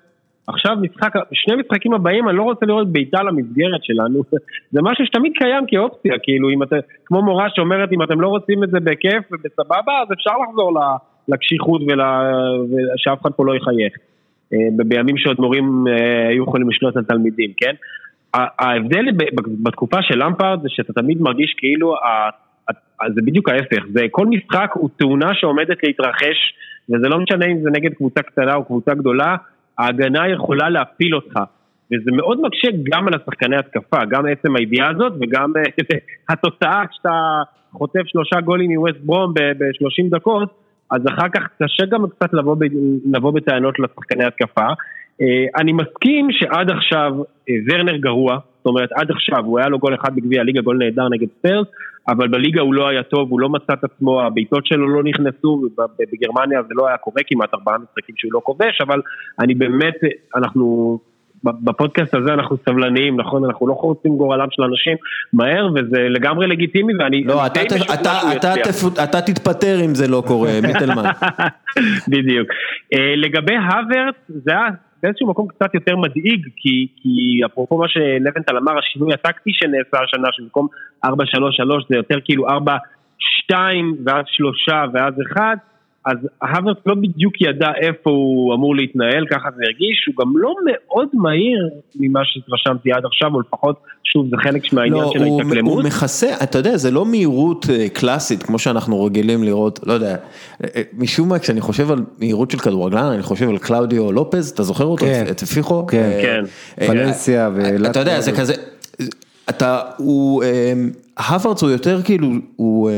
[0.55, 4.23] עכשיו משחק, שני משחקים הבאים, אני לא רוצה לראות בעיטה למסגרת שלנו,
[4.73, 8.65] זה משהו שתמיד קיים כאופציה, כאילו, אם אתה, כמו מורה שאומרת, אם אתם לא רוצים
[8.65, 10.81] את זה בכיף ובסבבה, אז אפשר לחזור
[11.29, 13.93] לקשיחות ושאף אחד פה לא יחייך.
[14.53, 17.75] אה, בימים שעוד מורים אה, היו יכולים לשלוט על תלמידים, כן?
[18.35, 19.05] ההבדל
[19.63, 21.95] בתקופה של למפרד זה שאתה תמיד מרגיש כאילו,
[23.15, 26.55] זה בדיוק ההפך, זה כל משחק הוא תאונה שעומדת להתרחש,
[26.89, 29.37] וזה לא משנה אם זה נגד קבוצה קטנה או קבוצה גדולה,
[29.81, 31.39] ההגנה יכולה להפיל אותך.
[31.93, 35.63] וזה מאוד מקשה גם על השחקני התקפה, גם עצם הידיעה הזאת וגם אה,
[36.31, 40.49] התוצאה כשאתה חוטף שלושה גולים מווסט ברום ב-30 דקות,
[40.91, 42.65] אז אחר כך קשה גם קצת לבוא, ב,
[43.17, 44.67] לבוא בטענות לשחקני התקפה.
[45.21, 45.27] אה,
[45.57, 47.13] אני מסכים שעד עכשיו
[47.49, 50.77] אה, ורנר גרוע, זאת אומרת עד עכשיו הוא היה לו גול אחד בגביע הליגה, גול
[50.79, 51.67] נהדר נגד ספיירס,
[52.09, 55.63] אבל בליגה הוא לא היה טוב, הוא לא מצא את עצמו, הבעיטות שלו לא נכנסו,
[56.13, 59.01] בגרמניה זה לא היה קורה כמעט ארבעה משחקים שהוא לא כובש, אבל
[59.41, 59.95] אני באמת,
[60.37, 60.99] אנחנו
[61.45, 63.45] בפודקאסט הזה אנחנו סבלניים, נכון?
[63.45, 64.97] אנחנו לא חורצים גורלם של אנשים
[65.33, 70.23] מהר, וזה לגמרי לגיטימי, ואני לא, אתה, אתה, אתה, אתה, אתה תתפטר אם זה לא
[70.27, 71.11] קורה, מיטלמן.
[72.13, 72.49] בדיוק.
[72.95, 74.69] אה, לגבי הוורט, זה היה
[75.03, 80.29] באיזשהו מקום קצת יותר מדאיג, כי, כי אפרופו מה שלבנטל אמר, השינוי הטקטי שנעשה השנה,
[80.33, 80.67] שבמקום
[81.07, 81.09] 4-3-3
[81.89, 83.55] זה יותר כאילו 4-2
[84.05, 85.59] ואז 3 ואז 1,
[86.07, 90.55] אז הוורט לא בדיוק ידע איפה הוא אמור להתנהל, ככה זה הרגיש, הוא גם לא
[90.67, 91.69] מאוד מהיר
[92.01, 95.75] ממה שהתרשמתי עד עכשיו, או לפחות, שוב, זה חלק מהעניין לא, של ההתאקלמות.
[95.75, 100.17] הוא מכסה, אתה יודע, זה לא מהירות אה, קלאסית, כמו שאנחנו רגילים לראות, לא יודע,
[100.65, 104.51] אה, אה, משום מה, כשאני חושב על מהירות של כדורגלן, אני חושב על קלאודיו לופז,
[104.51, 105.07] אתה זוכר אותו?
[105.07, 105.25] כן.
[105.31, 105.87] את פיחו?
[105.87, 106.45] כן, כן.
[106.87, 107.91] פלנסיה ולטביה.
[107.91, 108.55] אתה יודע, זה כזה,
[109.49, 110.45] אתה, הוא,
[111.29, 112.91] הווארדס הוא יותר כאילו, הוא...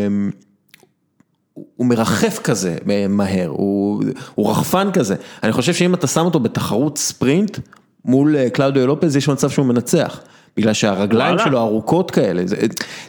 [1.55, 2.77] הוא מרחף כזה
[3.09, 7.59] מהר, הוא, הוא רחפן כזה, אני חושב שאם אתה שם אותו בתחרות ספרינט
[8.05, 10.21] מול אה, קלאודיו לופז יש מצב שהוא מנצח,
[10.57, 12.57] בגלל שהרגליים שלו ארוכות כאלה, זה,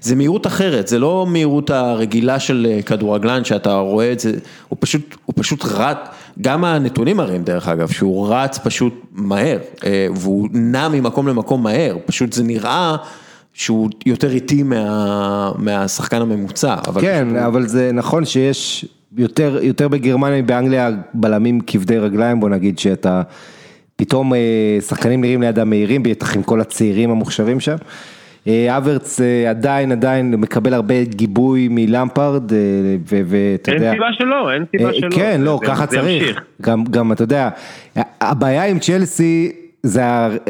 [0.02, 4.32] זה מהירות אחרת, זה לא מהירות הרגילה של אה, כדורגלן שאתה רואה את זה,
[4.70, 5.98] הוא פשוט, הוא פשוט רץ,
[6.41, 11.98] גם הנתונים מראים דרך אגב, שהוא רץ פשוט מהר, אה, והוא נע ממקום למקום מהר,
[12.06, 12.96] פשוט זה נראה
[13.54, 16.76] שהוא יותר איטי מה, מהשחקן הממוצע.
[16.88, 17.36] אבל כן.
[17.36, 18.86] אבל זה נכון שיש
[19.18, 23.22] יותר, יותר בגרמניה באנגליה בלמים כבדי רגליים, בוא נגיד שאתה,
[23.95, 27.76] פתאום אה, שחקנים נראים לידם מהירים, בטח עם כל הצעירים המוכשרים שם.
[28.70, 32.51] אברץ אה, עדיין עדיין מקבל הרבה גיבוי מלמפרד
[33.06, 33.86] ואתה יודע.
[33.86, 35.16] אין סיבה שלא, אין סיבה שלא.
[35.16, 36.41] כן, לא, ככה צריך.
[36.62, 37.49] גם, גם אתה יודע,
[38.22, 39.51] הבעיה עם צ'לסי
[39.84, 40.02] זה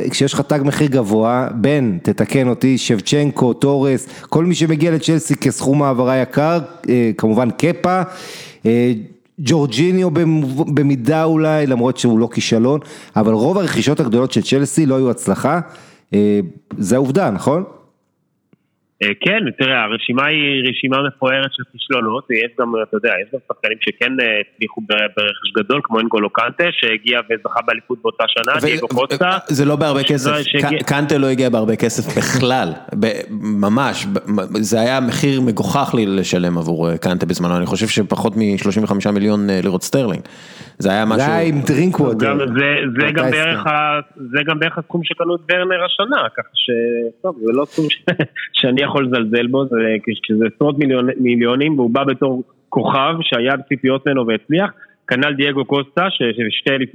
[0.09, 5.83] כשיש לך תג מחיר גבוה, בן, תתקן אותי, שבצ'נקו, טורס, כל מי שמגיע לצ'לסי בסכום
[5.83, 6.59] העברה יקר,
[6.89, 8.01] אה, כמובן קפה,
[8.65, 8.93] אה,
[9.39, 10.09] ג'ורג'יניו
[10.73, 12.79] במידה אולי, למרות שהוא לא כישלון,
[13.15, 15.59] אבל רוב הרכישות הגדולות של צ'לסי לא היו הצלחה,
[16.13, 16.39] אה,
[16.77, 17.63] זה העובדה, נכון?
[19.03, 23.39] אה, כן, תראה, הרשימה היא רשימה מפוארת של כישלונות, יש גם, אתה יודע, יש גם
[23.47, 28.87] שחקנים שכן אה, הצליחו ברכש גדול, כמו אנגולו קנטה, שהגיע וזכה באליפות באותה שנה, דייגו
[28.87, 29.37] קוסטה.
[29.47, 30.31] זה לא בהרבה כסף,
[30.87, 32.69] קנטה לא הגיע בהרבה כסף בכלל,
[33.41, 34.07] ממש,
[34.53, 39.49] זה היה מחיר מגוחך לי לשלם עבור אה, קנטה בזמנו, אני חושב שפחות מ-35 מיליון
[39.49, 40.23] לירות סטרלינג.
[40.79, 41.17] זה היה משהו...
[41.17, 42.37] זה היה עם דרינק ווטר.
[44.15, 46.69] זה גם בערך הסכום שקנו את ורנר השנה, ככה ש...
[47.21, 47.85] טוב, זה לא סכום
[48.59, 50.75] שאני יכול לזלזל בו, זה עשרות
[51.19, 54.71] מיליונים והוא בא בתור כוכב שהיה בציפיות ממנו והצליח.
[55.07, 56.07] כנ"ל דייגו קוסטה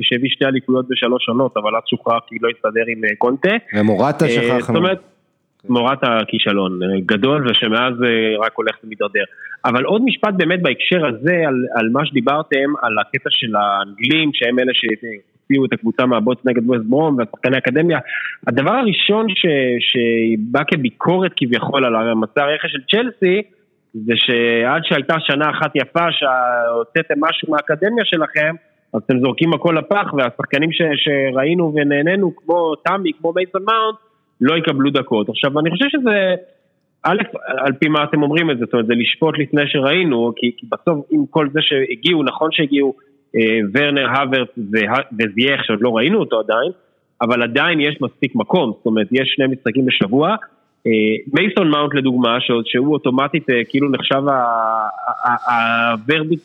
[0.03, 3.55] שהביא שתי אליפויות בשלוש עונות, אבל אז שוחרר כי לא הסתדר עם אה, קונטה.
[3.75, 4.81] ומורטה אה, שכחנו.
[5.63, 7.95] זאת אומרת, מורת הכישלון אה, גדול ושמאז
[8.41, 9.25] רק הולך ומתדרדר.
[9.65, 14.59] אבל עוד משפט באמת בהקשר הזה על, על מה שדיברתם, על הקטע של האנגלים שהם
[14.59, 17.99] אלה שהוציאו את הקבוצה מהבוץ נגד ווסט ברום והשחקני אקדמיה.
[18.47, 19.47] הדבר הראשון ש,
[19.79, 23.43] שבא כביקורת כביכול על מסע הרכש של צ'לסי
[23.95, 28.55] זה שעד שהייתה שנה אחת יפה שהוצאתם משהו מהאקדמיה שלכם
[28.95, 34.08] אז אתם זורקים הכל לפח והשחקנים ש, שראינו ונהנינו כמו תמי, כמו מייסון מאונט
[34.41, 35.29] לא יקבלו דקות.
[35.29, 36.35] עכשיו אני חושב שזה,
[37.03, 40.53] א', על פי מה אתם אומרים את זה, זאת אומרת זה לשפוט לפני שראינו, כי,
[40.57, 42.95] כי בסוף עם כל זה שהגיעו, נכון שהגיעו
[43.37, 44.49] אה, ורנר, האברט
[45.19, 46.71] וזייח שעוד לא ראינו אותו עדיין,
[47.23, 50.37] אבל עדיין יש מספיק מקום, זאת אומרת יש שני משחקים בשבוע.
[50.87, 50.93] אה,
[51.35, 54.23] מייסון מאונט לדוגמה, שהוא אוטומטית אה, כאילו נחשב
[55.47, 56.41] הוורדיק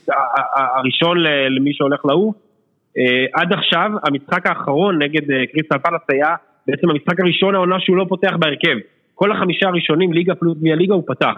[0.56, 1.18] הראשון
[1.50, 2.36] למי שהולך לעוף,
[3.34, 5.22] עד עכשיו המשחק האחרון נגד
[5.52, 6.36] קריסטל פלאס היה
[6.68, 8.78] בעצם המשחק הראשון העונה שהוא לא פותח בהרכב.
[9.16, 11.36] כל החמישה הראשונים, ליגה פלוס גביע ליגה, הוא פתח.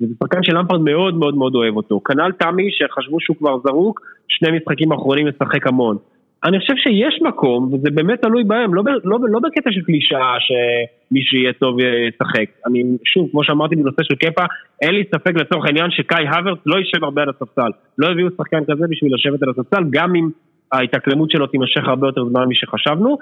[0.00, 2.00] זה שחקן שלמפרד מאוד מאוד מאוד אוהב אותו.
[2.00, 5.96] כנ"ל תמי, שחשבו שהוא כבר זרוק, שני משחקים אחרונים משחק המון.
[6.44, 11.22] אני חושב שיש מקום, וזה באמת תלוי בהם, לא, לא, לא בקטע של קלישאה שמי
[11.22, 12.46] שיהיה טוב ישחק.
[12.66, 14.44] אני, שוב, כמו שאמרתי בנושא של קפה,
[14.82, 17.70] אין לי ספק לצורך העניין שקאי הוורט לא יישב הרבה על הספסל.
[17.98, 20.28] לא הביאו שחקן כזה בשביל לשבת על הספסל, גם אם
[20.72, 23.18] ההתאקלמות שלו תימשך הרבה יותר זמן משחשבנו,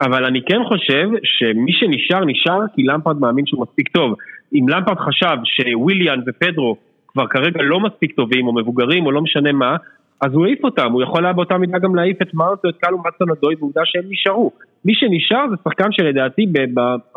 [0.00, 4.14] אבל אני כן חושב שמי שנשאר, נשאר כי למפרד מאמין שהוא מספיק טוב.
[4.54, 6.76] אם למפרד חשב שוויליאן ופדרו
[7.08, 9.76] כבר כרגע לא מספיק טובים או מבוגרים או לא משנה מה,
[10.20, 12.74] אז הוא העיף אותם, הוא יכול היה באותה מידה גם להעיף את מארט או את
[12.80, 14.50] קלום מצון הדוי, ועובדה שהם נשארו.
[14.84, 16.46] מי שנשאר זה שחקן שלדעתי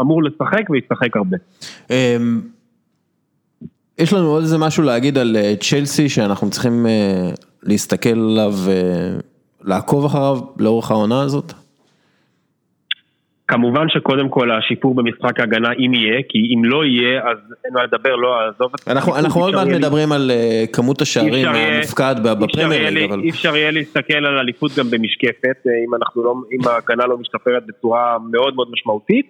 [0.02, 1.38] אמור לשחק וישחק הרבה.
[1.90, 2.42] אמ,
[3.98, 7.30] יש לנו עוד איזה משהו להגיד על אה, צ'לסי שאנחנו צריכים אה,
[7.64, 9.18] להסתכל עליו, אה,
[9.64, 11.54] לעקוב אחריו לאורך העונה הזאת?
[13.50, 17.84] כמובן שקודם כל השיפור במשחק ההגנה, אם יהיה, כי אם לא יהיה, אז אין מה
[17.84, 22.90] לדבר, לא, עזוב את אנחנו, אנחנו עוד מעט מדברים על uh, כמות השערים המופקד בפרמייר
[22.90, 23.20] ליג, אבל...
[23.20, 27.64] אי אפשר יהיה להסתכל על אליפות גם במשקפת, אה, אם לא, אם ההגנה לא משתפרת
[27.66, 29.26] בצורה מאוד מאוד משמעותית.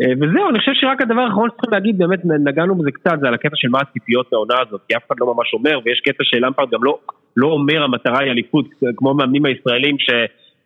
[0.00, 3.34] אה, וזהו, אני חושב שרק הדבר האחרון שצריכים להגיד, באמת נגענו בזה קצת, זה על
[3.34, 6.70] הקטע של מה הציפיות מהעונה הזאת, כי אף אחד לא ממש אומר, ויש קטע שלמפרד
[6.70, 6.98] גם לא,
[7.36, 8.66] לא אומר המטרה היא אליפות,
[8.96, 10.10] כמו המאמנים הישראלים ש...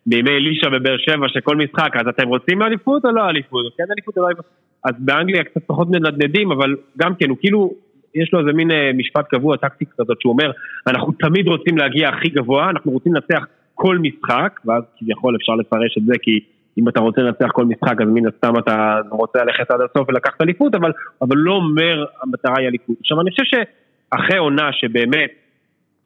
[0.06, 3.72] בימי אלישע בבאר שבע, שכל משחק, אז אתם רוצים אליפות או לא אליפות?
[3.78, 4.44] כן אליפות או לא אליפות?
[4.84, 7.74] אז באנגליה קצת פחות מנדנדים, אבל גם כן, הוא כאילו,
[8.14, 10.50] יש לו איזה מין אה, משפט קבוע, טקטיקה כזאת, שהוא אומר,
[10.86, 13.44] אנחנו תמיד רוצים להגיע הכי גבוה, אנחנו רוצים לנצח
[13.74, 16.40] כל משחק, ואז כביכול אפשר לפרש את זה, כי
[16.78, 20.42] אם אתה רוצה לנצח כל משחק, אז מן הסתם אתה רוצה ללכת עד הסוף ולקחת
[20.42, 20.92] אליפות, אבל,
[21.22, 22.96] אבל לא אומר המטרה היא אליפות.
[23.00, 25.30] עכשיו, אני חושב שאחרי עונה שבאמת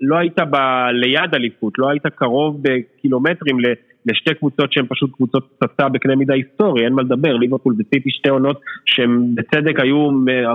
[0.00, 0.56] לא היית ב...
[0.92, 3.58] ליד אליפות, לא היית קרוב בקילומטרים
[4.06, 8.28] לשתי קבוצות שהן פשוט קבוצות פצצה בקנה מידה היסטורי, אין מה לדבר, ליברפול וסיטי שתי
[8.28, 10.10] עונות שהן בצדק היו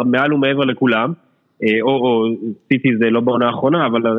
[0.06, 1.14] מעל ומעבר לכולם,
[1.64, 2.28] אה, או, או
[2.68, 4.14] סיטי זה לא בעונה האחרונה, אבל אה,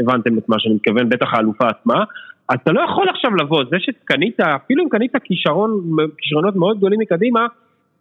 [0.00, 2.04] הבנתם את מה שאני מתכוון, בטח האלופה עצמה,
[2.48, 5.70] אז אתה לא יכול עכשיו לבוא, זה שקנית, אפילו אם קנית כישרון,
[6.18, 7.46] כישרונות מאוד גדולים מקדימה,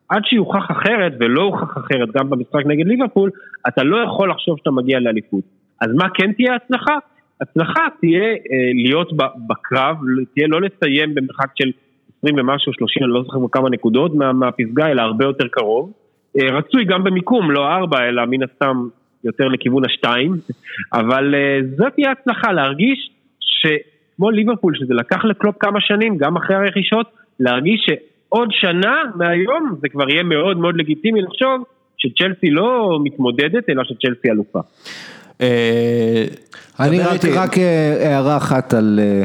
[0.10, 3.30] עד שיוכח אחרת, ולא הוכח אחרת גם במשחק נגד ליברפול,
[3.68, 5.57] אתה לא יכול לחשוב שאתה מגיע לאליפות.
[5.82, 6.98] אז מה כן תהיה הצלחה?
[7.42, 8.36] הצלחה תהיה אה,
[8.84, 9.14] להיות
[9.48, 9.98] בקרב,
[10.34, 11.72] תהיה לא לסיים במרחק של
[12.20, 15.94] 20 ומשהו, 30, אני לא זוכר כמה נקודות מה, מהפסגה, אלא הרבה יותר קרוב.
[16.38, 18.88] אה, רצוי גם במיקום, לא ארבע, אלא מן הסתם
[19.24, 20.32] יותר לכיוון השתיים,
[20.94, 26.56] אבל אה, זאת תהיה הצלחה, להרגיש שכמו ליברפול, שזה לקח לקלופ כמה שנים, גם אחרי
[26.56, 27.08] הרכישות,
[27.40, 31.64] להרגיש שעוד שנה מהיום זה כבר יהיה מאוד מאוד לגיטימי לחשוב
[31.98, 34.60] שצ'לסי לא מתמודדת, אלא שצ'לסי אלופה.
[35.42, 36.26] אה,
[36.80, 37.00] אני
[37.34, 39.24] רק, אה, הערה אחת על אה,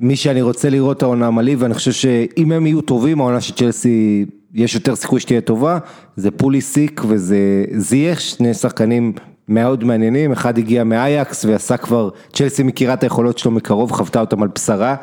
[0.00, 4.24] מי שאני רוצה לראות העונה מלא, ואני חושב שאם הם יהיו טובים, העונה של צ'לסי,
[4.54, 5.78] יש יותר סיכוי שתהיה טובה,
[6.16, 9.12] זה פוליסיק וזה זייח, שני שחקנים
[9.48, 14.42] מאוד מעניינים, אחד הגיע מאייקס ועשה כבר, צ'לסי מכירה את היכולות שלו מקרוב, חוותה אותם
[14.42, 14.96] על בשרה.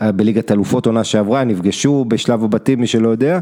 [0.00, 3.38] בליגת אלופות עונה שעברה, נפגשו בשלב הבתים, מי שלא יודע.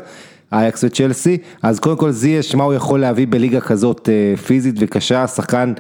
[0.53, 5.27] אייקס וצ'לסי, אז קודם כל זייש, מה הוא יכול להביא בליגה כזאת אה, פיזית וקשה,
[5.27, 5.73] שחקן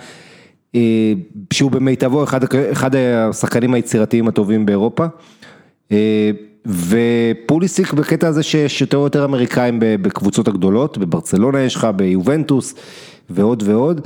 [0.74, 1.12] אה,
[1.52, 5.06] שהוא במיטבו אחד, אחד השחקנים היצירתיים הטובים באירופה.
[5.92, 6.30] אה,
[6.66, 12.74] ופוליסיק בקטע הזה שיש יותר ויותר אמריקאים בקבוצות הגדולות, בברצלונה יש לך, ביובנטוס
[13.30, 14.00] ועוד ועוד.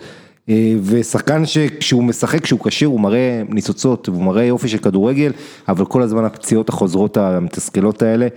[0.83, 5.33] ושחקן שכשהוא משחק, כשהוא כשיר, הוא מראה ניצוצות, הוא מראה יופי של כדורגל,
[5.69, 8.29] אבל כל הזמן הפציעות החוזרות המתסכלות האלה,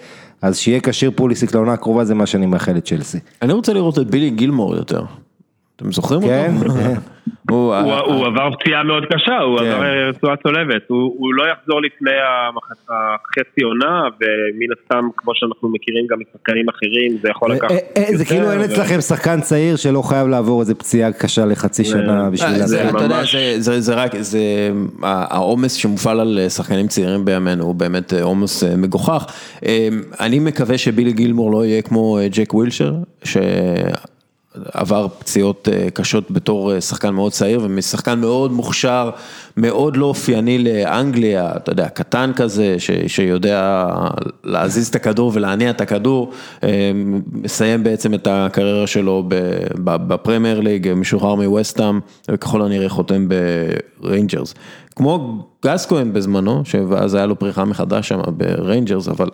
[0.41, 3.19] אז שיהיה כשיר פוליסיק לעונה הקרובה זה מה שאני מאחל לצ'לסי.
[3.41, 5.03] אני רוצה לראות את בילי גילמור יותר.
[5.75, 6.73] אתם זוכרים אותו?
[6.73, 6.95] כן.
[7.49, 9.65] הוא עבר פציעה מאוד קשה, הוא כן.
[9.65, 12.11] עבר רצועה צולבת, הוא לא יחזור לפני
[12.89, 17.71] החצי עונה, ומן הסתם, כמו שאנחנו מכירים גם משחקנים אחרים, זה יכול לקחת...
[17.71, 21.85] אה, אה, זה כאילו אין אצלכם שחקן צעיר שלא חייב לעבור איזה פציעה קשה לחצי
[21.85, 22.89] שנה בשביל אה, זה.
[22.89, 23.21] אתה יודע,
[23.57, 24.39] זה רק, זה
[25.03, 29.25] העומס שמופעל על שחקנים צעירים בימינו, הוא באמת עומס מגוחך.
[30.19, 32.93] אני מקווה שבילי גילמור לא יהיה כמו ג'ק ווילשר,
[34.73, 39.09] עבר פציעות אה, קשות בתור אה, שחקן מאוד צעיר ומשחקן מאוד מוכשר,
[39.57, 43.87] מאוד לא אופייני לאנגליה, אתה יודע, קטן כזה, ש, שיודע
[44.43, 46.31] להזיז את הכדור ולהניע את הכדור,
[46.63, 46.91] אה,
[47.31, 49.23] מסיים בעצם את הקריירה שלו
[49.83, 51.99] בפרמייר ליג, משוחרר מווסטהאם,
[52.31, 53.27] וככל הנראה חותם
[53.99, 54.53] בריינג'רס.
[54.95, 59.29] כמו גסקוין בזמנו, ואז היה לו פריחה מחדש שם בריינג'רס, אבל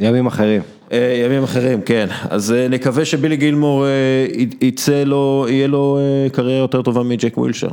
[0.00, 0.62] ימים אחרים.
[0.92, 2.06] אה, ימים אחרים, כן.
[2.30, 4.26] אז אה, נקווה שבילי גילמור אה,
[4.60, 5.98] יצא לו, יהיה לו
[6.32, 7.68] קריירה יותר טובה מג'ק ווילשר.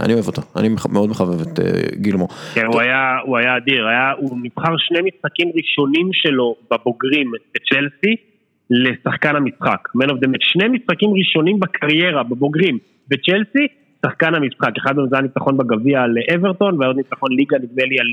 [0.00, 1.60] אני אוהב אותו, אני מאוד מחבב את
[1.94, 2.28] גילמור.
[2.54, 8.16] כן, הוא היה, הוא היה אדיר, היה, הוא נבחר שני משחקים ראשונים שלו בבוגרים בצ'לסי
[8.70, 9.88] לשחקן המשחק.
[9.96, 10.44] Of the match.
[10.52, 12.78] שני משחקים ראשונים בקריירה, בבוגרים,
[13.08, 13.66] בצ'לסי,
[14.06, 14.70] שחקן המשחק.
[14.82, 18.06] אחד מהם זה היה ניצחון בגביע על אברטון, ועוד ניצחון ליגה נדמה לי על,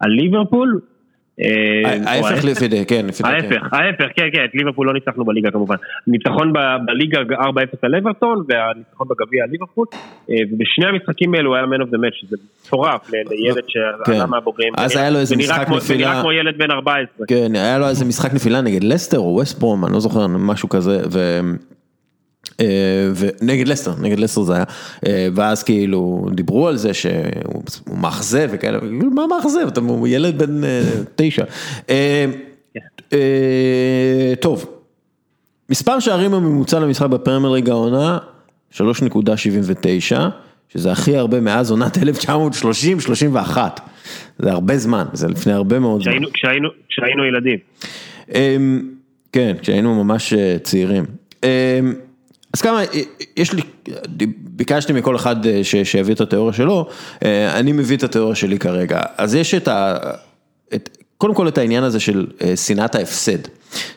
[0.00, 0.80] על ליברפול.
[1.40, 3.06] אה, ההפך לפי די, כן.
[3.24, 5.76] ההפך, ההפך, כן, כן, את ליברפול לא ניצחנו בליגה כמובן.
[6.06, 6.52] ניצחון
[6.86, 7.42] בליגה 4-0
[7.82, 9.86] על אברטון, והניצחון בגביע על ליברפול,
[10.30, 12.36] אה, ובשני המשחקים האלו היה man of the match, שזה
[12.66, 14.30] מטורף לילד שעלה כן.
[14.30, 14.72] מהבוגרים.
[14.76, 15.80] אז היה לו איזה משחק נפילה.
[15.80, 17.26] זה נראה כמו ילד בן 14.
[17.26, 20.68] כן, היה לו איזה משחק נפילה נגד לסטר או ווסט ברום, אני לא זוכר, משהו
[20.68, 21.40] כזה, אה,
[23.14, 24.64] ונגד לסטר, נגד לסטר זה היה,
[25.06, 27.62] אה, ואז כאילו דיברו על זה שהוא
[27.96, 30.82] מאכזב וכאלה, כאילו מה מאכזב, אתה ילד בן אה,
[31.16, 31.44] תשע.
[34.40, 34.64] טוב,
[35.70, 38.18] מספר שערים הממוצע למשחק בפרמייר ליג העונה,
[38.72, 38.80] 3.79,
[40.68, 43.56] שזה הכי הרבה מאז עונת 1930-31.
[44.38, 46.12] זה הרבה זמן, זה לפני הרבה מאוד זמן.
[46.32, 47.58] כשהיינו, כשהיינו, ילדים.
[48.34, 48.82] אמ,
[49.32, 51.04] כן, כשהיינו ממש אה, צעירים.
[52.54, 52.82] אז כמה,
[53.36, 53.62] יש לי,
[54.38, 56.88] ביקשתי מכל אחד אה, שיביא את התיאוריה שלו,
[57.24, 59.00] אה, אני מביא את התיאוריה שלי כרגע.
[59.16, 59.96] אז יש את ה...
[60.74, 63.38] את, קודם כל את העניין הזה של אה, שנאת ההפסד.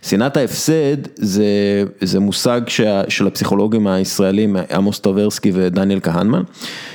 [0.02, 6.44] שנאת ההפסד זה, זה מושג שה, של הפסיכולוגים הישראלים עמוס טוברסקי ודניאל כהנמן,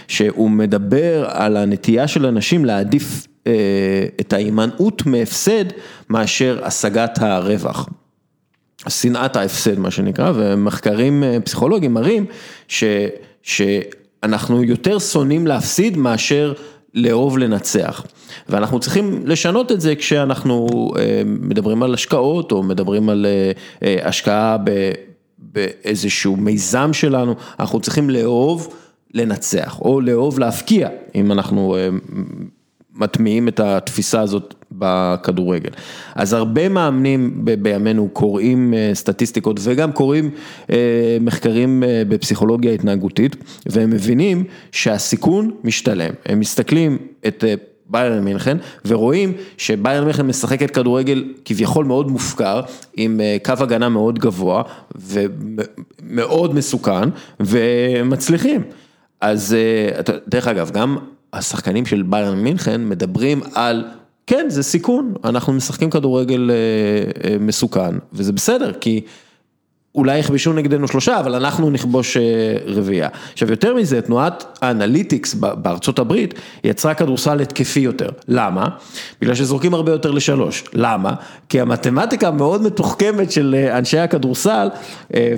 [0.09, 3.53] שהוא מדבר על הנטייה של אנשים להעדיף אה,
[4.21, 5.65] את ההימנעות מהפסד
[6.11, 7.89] מאשר השגת הרווח.
[8.89, 12.27] שנאת ההפסד מה שנקרא, ומחקרים אה, פסיכולוגיים מראים
[12.69, 12.85] ש,
[13.43, 16.53] שאנחנו יותר שונאים להפסיד מאשר
[16.95, 18.07] לאהוב לנצח.
[18.49, 23.27] ואנחנו צריכים לשנות את זה כשאנחנו אה, מדברים על השקעות או מדברים על
[23.83, 24.57] אה, השקעה
[25.39, 28.75] באיזשהו מיזם שלנו, אנחנו צריכים לאהוב
[29.15, 31.77] לנצח או לאהוב להפקיע, אם אנחנו
[32.99, 35.71] מטמיעים את התפיסה הזאת בכדורגל.
[36.15, 40.31] אז הרבה מאמנים בימינו קוראים סטטיסטיקות וגם קוראים
[41.21, 43.37] מחקרים בפסיכולוגיה התנהגותית
[43.67, 47.45] והם מבינים שהסיכון משתלם, הם מסתכלים את
[47.91, 52.61] ביירן מינכן ורואים שביירן מינכן משחקת כדורגל כביכול מאוד מופקר
[52.97, 54.63] עם קו הגנה מאוד גבוה
[54.95, 57.09] ומאוד מסוכן
[57.41, 58.63] ומצליחים.
[59.21, 59.57] אז
[60.29, 60.97] דרך אגב גם
[61.37, 63.85] השחקנים של ביירן מינכן מדברים על,
[64.27, 66.51] כן זה סיכון, אנחנו משחקים כדורגל
[67.41, 69.01] מסוכן וזה בסדר כי
[69.95, 72.17] אולי יכבשו נגדנו שלושה אבל אנחנו נכבוש
[72.67, 73.09] רביעייה.
[73.33, 76.35] עכשיו יותר מזה תנועת האנליטיקס בארצות הברית
[76.65, 78.69] יצרה כדורסל התקפי יותר, למה?
[79.21, 81.15] בגלל שזורקים הרבה יותר לשלוש, למה?
[81.49, 84.69] כי המתמטיקה מאוד מתוחכמת של אנשי הכדורסל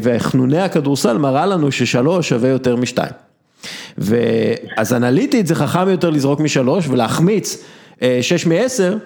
[0.03, 3.28] וחנוני הכדורסל מראה לנו ששלוש שווה יותר משתיים.
[3.99, 7.65] ואז אנליטית זה חכם יותר לזרוק משלוש ולהחמיץ
[8.21, 8.97] שש מעשר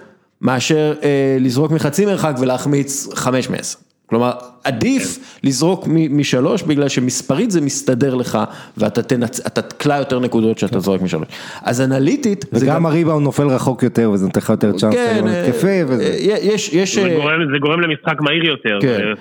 [0.41, 0.95] מאשר
[1.41, 3.79] לזרוק מחצי מרחק ולהחמיץ חמש מעשר.
[4.07, 4.33] כלומר
[4.65, 8.39] עדיף לזרוק משלוש בגלל שמספרית זה מסתדר לך
[8.77, 11.29] ואתה תקלע יותר נקודות שאתה זורק משלוש.
[11.63, 12.45] אז אנליטית.
[12.53, 14.95] וגם הריבאונד נופל רחוק יותר וזה נותן לך יותר צ'אנס
[15.25, 15.85] להתקפי.
[15.87, 18.79] זה גורם למשחק מהיר יותר,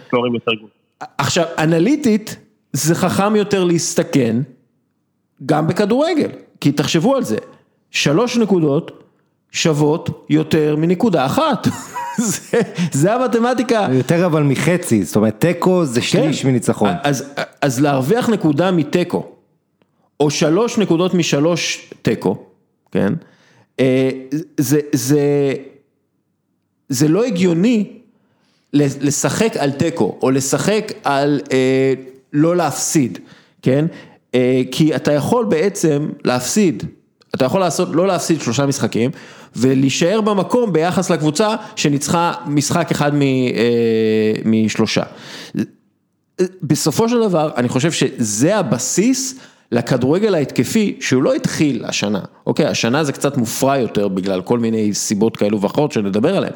[0.08, 0.74] סקורים יותר גבוהים.
[1.18, 2.38] עכשיו אנליטית
[2.74, 4.36] זה חכם יותר להסתכן.
[5.46, 6.30] גם בכדורגל,
[6.60, 7.38] כי תחשבו על זה,
[7.92, 9.04] שלוש נקודות
[9.52, 11.68] שוות יותר מנקודה אחת,
[12.32, 12.62] זה,
[12.92, 13.88] זה המתמטיקה.
[13.92, 16.48] יותר אבל מחצי, זאת אומרת תיקו זה שליש כן.
[16.48, 16.90] מניצחון.
[17.04, 19.26] אז, אז להרוויח נקודה מתיקו,
[20.20, 22.46] או שלוש נקודות משלוש תיקו,
[22.92, 23.14] כן,
[24.58, 25.54] זה, זה,
[26.90, 27.94] זה לא הגיוני
[28.74, 31.94] לשחק על תיקו, או לשחק על אה,
[32.34, 33.20] לא להפסיד,
[33.62, 33.86] כן?
[34.72, 36.84] כי אתה יכול בעצם להפסיד,
[37.36, 39.12] אתה יכול לעשות, לא להפסיד שלושה משחקים
[39.56, 43.12] ולהישאר במקום ביחס לקבוצה שניצחה משחק אחד
[44.46, 45.04] משלושה.
[46.64, 49.40] בסופו של דבר אני חושב שזה הבסיס
[49.72, 54.94] לכדורגל ההתקפי שהוא לא התחיל השנה, אוקיי, השנה זה קצת מופרע יותר בגלל כל מיני
[54.94, 56.54] סיבות כאלו ואחרות שנדבר עליהן,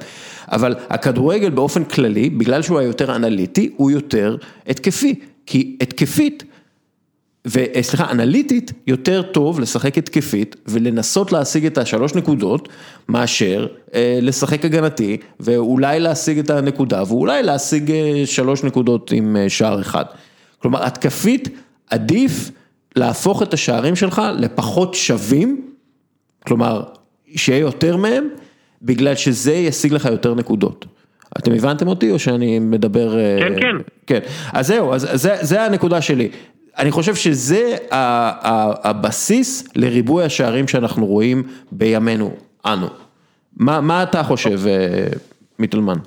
[0.48, 5.16] אבל הכדורגל באופן כללי, בגלל שהוא היותר אנליטי, הוא יותר התקפי,
[5.46, 6.44] כי התקפית
[7.46, 12.70] וסליחה, אנליטית יותר טוב לשחק התקפית ולנסות להשיג את השלוש נקודות
[13.10, 19.50] מאשר אה, לשחק הגנתי ואולי להשיג את הנקודה ואולי להשיג אה, שלוש נקודות עם אה,
[19.50, 20.06] שער אחד.
[20.60, 21.50] כלומר, התקפית
[21.90, 22.52] עדיף
[22.96, 25.62] להפוך את השערים שלך לפחות שווים,
[26.48, 26.84] כלומר,
[27.36, 28.28] שיהיה יותר מהם,
[28.82, 30.86] בגלל שזה ישיג לך יותר נקודות.
[31.38, 33.16] אתם הבנתם אותי או שאני מדבר...
[33.40, 33.76] כן, כן.
[34.08, 34.20] כן,
[34.54, 36.30] אז זהו, אז זה, זה הנקודה שלי.
[36.78, 37.76] אני חושב שזה
[38.84, 42.88] הבסיס לריבוי השערים שאנחנו רואים בימינו, אנו.
[43.58, 44.58] מה, מה אתה חושב,
[45.60, 45.98] מיטלמן?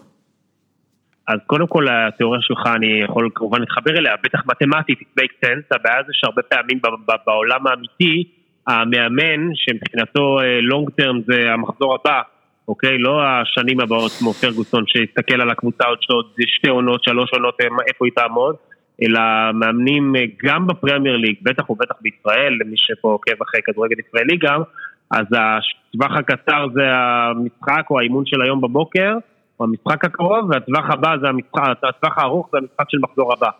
[1.28, 5.76] אז קודם כל התיאוריה שלך אני יכול כמובן להתחבר אליה, בטח מתמטית, it makes sense,
[5.76, 6.80] הבעיה זה שהרבה פעמים
[7.26, 8.24] בעולם האמיתי,
[8.66, 10.38] המאמן שמבחינתו
[10.72, 12.20] long term זה המחזור הבא,
[12.68, 12.98] אוקיי?
[12.98, 15.98] לא השנים הבאות כמו פרגוסון שהסתכל על הקבוצה עוד
[16.46, 18.56] שתי עונות, שלוש עונות, איפה היא תעמוד.
[19.02, 19.20] אלא
[19.54, 20.12] מאמנים
[20.44, 24.62] גם בפרמייר ליג, בטח ובטח בישראל, למי שפה עוקב אחרי כדורגל ישראלי גם,
[25.10, 29.12] אז הטווח הקצר זה המשחק או האימון של היום בבוקר,
[29.60, 33.50] או המשחק הקרוב, והטווח הבא זה המשחק, הטווח הארוך זה המשחק של מחזור הבא.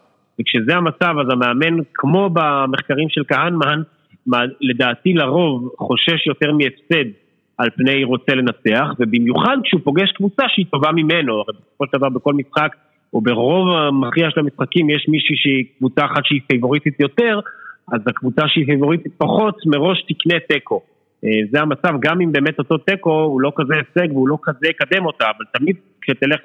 [0.41, 3.83] וכשזה המצב, אז המאמן, כמו במחקרים של כהנמן,
[4.61, 7.11] לדעתי לרוב חושש יותר מהפסד
[7.59, 12.09] על פני רוצה לנצח, ובמיוחד כשהוא פוגש קבוצה שהיא טובה ממנו, הרי בסופו של דבר
[12.09, 12.77] בכל משחק
[13.15, 17.41] או ברוב המכריע של המשחקים יש מישהי שהיא קבוצה אחת שהיא פייבוריטית יותר,
[17.93, 20.81] אז הקבוצה שהיא פיבוריטית פחות מראש תקנה תיקו.
[21.25, 24.67] אה, זה המצב, גם אם באמת אותו תיקו הוא לא כזה הישג והוא לא כזה
[24.69, 26.41] יקדם אותה, אבל תמיד כשתלך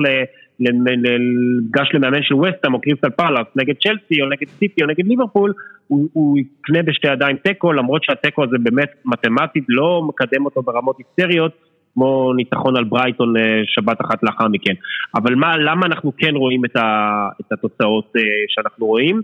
[0.60, 5.54] למפגש למאמן של וסטאם או קריסטל פאלאס נגד צ'לסי או נגד סיטי או נגד ליברפול,
[5.88, 10.98] הוא, הוא יקנה בשתי ידיים תיקו, למרות שהתיקו הזה באמת מתמטית לא מקדם אותו ברמות
[10.98, 11.52] היסטריות,
[11.94, 14.74] כמו ניצחון על ברייטון אה, שבת אחת לאחר מכן.
[15.16, 19.22] אבל מה, למה אנחנו כן רואים את, ה, את התוצאות אה, שאנחנו רואים?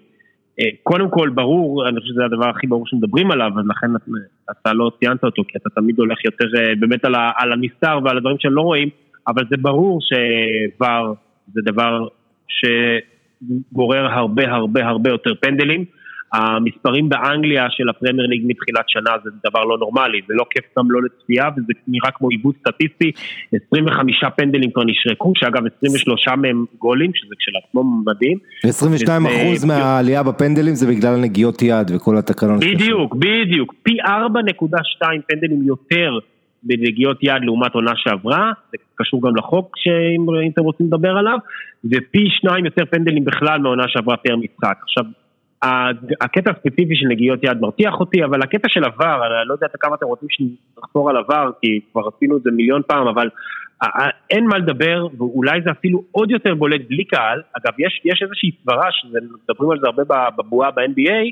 [0.59, 3.87] אה, קודם כל, ברור, אני חושב שזה הדבר הכי ברור שמדברים עליו, אז לכן
[4.51, 6.45] אתה לא ציינת אותו, כי אתה תמיד הולך יותר
[6.79, 8.89] באמת על, על הנסתר ועל הדברים שלא רואים,
[9.27, 11.13] אבל זה ברור שוואר
[11.53, 12.07] זה דבר
[12.47, 15.85] שגורר הרבה הרבה הרבה יותר פנדלים.
[16.33, 20.91] המספרים באנגליה של הפרמייר ליג מתחילת שנה זה דבר לא נורמלי, זה לא כיף גם
[20.91, 23.11] לא לצפייה וזה נראה כמו עיוות סטטיסטי,
[23.71, 28.37] 25 פנדלים כבר נשרקו, שאגב 23 מהם גולים, שזה כשלעצמו מדהים.
[28.63, 29.35] 22 וזה...
[29.35, 32.59] אחוז מהעלייה בפנדלים זה בגלל הנגיעות יד וכל התקנון.
[32.59, 36.19] בדיוק, בדיוק, פי 4.2 פנדלים יותר
[36.63, 41.37] בנגיעות יד לעומת עונה שעברה, זה קשור גם לחוק שאם אתם רוצים לדבר עליו,
[41.85, 44.77] ופי שניים יותר פנדלים בכלל מהעונה שעברה פר משחק.
[44.83, 45.03] עכשיו,
[46.21, 49.95] הקטע הספציפי של נגיעות יד מרתיח אותי, אבל הקטע של עבר, אני לא יודע כמה
[49.95, 53.29] אתם רוצים שנחזור על עבר, כי כבר עשינו את זה מיליון פעם, אבל
[54.29, 57.41] אין מה לדבר, ואולי זה אפילו עוד יותר בולט בלי קהל.
[57.57, 61.31] אגב, יש, יש איזושהי סברה, שמדברים על זה הרבה בבועה ב-NBA,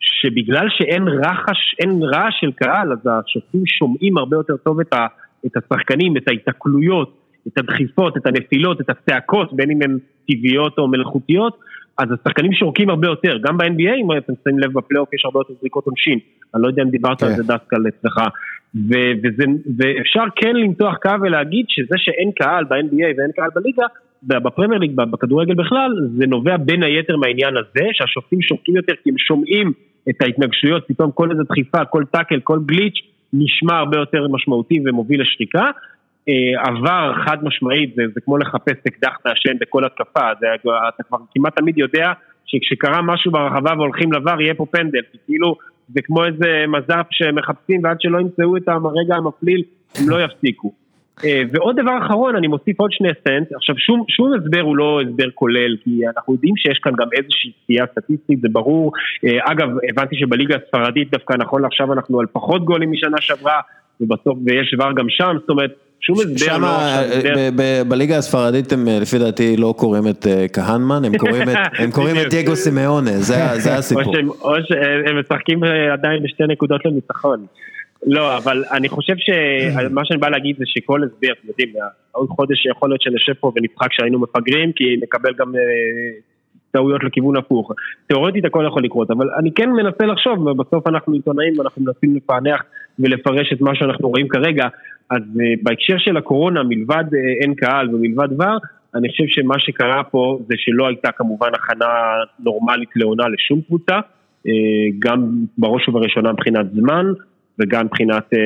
[0.00, 5.06] שבגלל שאין רחש, אין רעש של קהל, אז השופטים שומעים הרבה יותר טוב את, ה,
[5.46, 7.18] את השחקנים, את ההיתקלויות,
[7.48, 9.98] את הדחיפות, את הנפילות, את הצעקות, בין אם הן
[10.28, 11.58] טבעיות או מלאכותיות.
[11.98, 15.54] אז השחקנים שורקים הרבה יותר, גם ב-NBA, אם אתם שמים לב בפלייאוף יש הרבה יותר
[15.60, 16.18] זריקות עונשין,
[16.54, 17.26] אני לא יודע אם דיברת כן.
[17.26, 18.20] על זה דווקא אצלך,
[19.76, 23.86] ואפשר כן למתוח קו ולהגיד שזה שאין קהל ב-NBA ואין קהל בליגה,
[24.22, 29.18] בפרמייר ליג, בכדורגל בכלל, זה נובע בין היתר מהעניין הזה, שהשופטים שורקים יותר כי הם
[29.18, 29.72] שומעים
[30.10, 33.00] את ההתנגשויות, פתאום כל איזה דחיפה, כל טאקל, כל גליץ',
[33.32, 35.70] נשמע הרבה יותר משמעותי ומוביל לשחיקה,
[36.58, 40.46] עבר חד משמעית, זה, זה כמו לחפש אקדח מעשן בכל התקפה, זה,
[40.88, 42.12] אתה כבר כמעט תמיד יודע
[42.46, 45.56] שכשקרה משהו ברחבה והולכים לבר יהיה פה פנדל, כי כאילו
[45.88, 49.62] זה כמו איזה מז"פ שמחפשים ועד שלא ימצאו את הרגע המפליל
[49.94, 50.72] הם לא יפסיקו.
[51.24, 55.00] אה, ועוד דבר אחרון, אני מוסיף עוד שני סנט, עכשיו שום, שום הסבר הוא לא
[55.00, 58.92] הסבר כולל, כי אנחנו יודעים שיש כאן גם איזושהי סטייה סטטיסטית, זה ברור.
[59.24, 63.60] אה, אגב, הבנתי שבליגה הספרדית דווקא נכון לעכשיו אנחנו על פחות גולים משנה שעברה,
[64.00, 65.72] ובסוף, ויש דבר גם שם, זאת אומרת,
[66.02, 66.68] שום הסבר לא...
[67.88, 71.02] בליגה הספרדית הם לפי דעתי לא קוראים את אה, כהנמן,
[71.78, 74.14] הם קוראים את דייגו סימאונה, זה הסיפור.
[74.40, 77.46] או שהם משחקים אה, עדיין בשתי נקודות לניצחון.
[78.06, 81.68] לא, אבל אני חושב שמה שאני בא להגיד זה שכל הסבר, אתם יודעים,
[82.12, 85.60] עוד חודש יכול להיות שנשב פה ונצחק שהיינו מפגרים, כי נקבל גם אה,
[86.72, 87.72] טעויות לכיוון הפוך.
[88.06, 92.62] תאורטית הכל יכול לקרות, אבל אני כן מנסה לחשוב, ובסוף אנחנו עיתונאים ואנחנו מנסים לפענח
[92.98, 94.68] ולפרש את מה שאנחנו רואים כרגע,
[95.10, 98.56] אז uh, בהקשר של הקורונה, מלבד uh, אין קהל ומלבד דבר,
[98.94, 101.86] אני חושב שמה שקרה פה זה שלא הייתה כמובן הכנה
[102.40, 104.50] נורמלית לעונה לשום קבוצה, uh,
[104.98, 107.06] גם בראש ובראשונה מבחינת זמן
[107.58, 108.38] וגם מבחינת uh,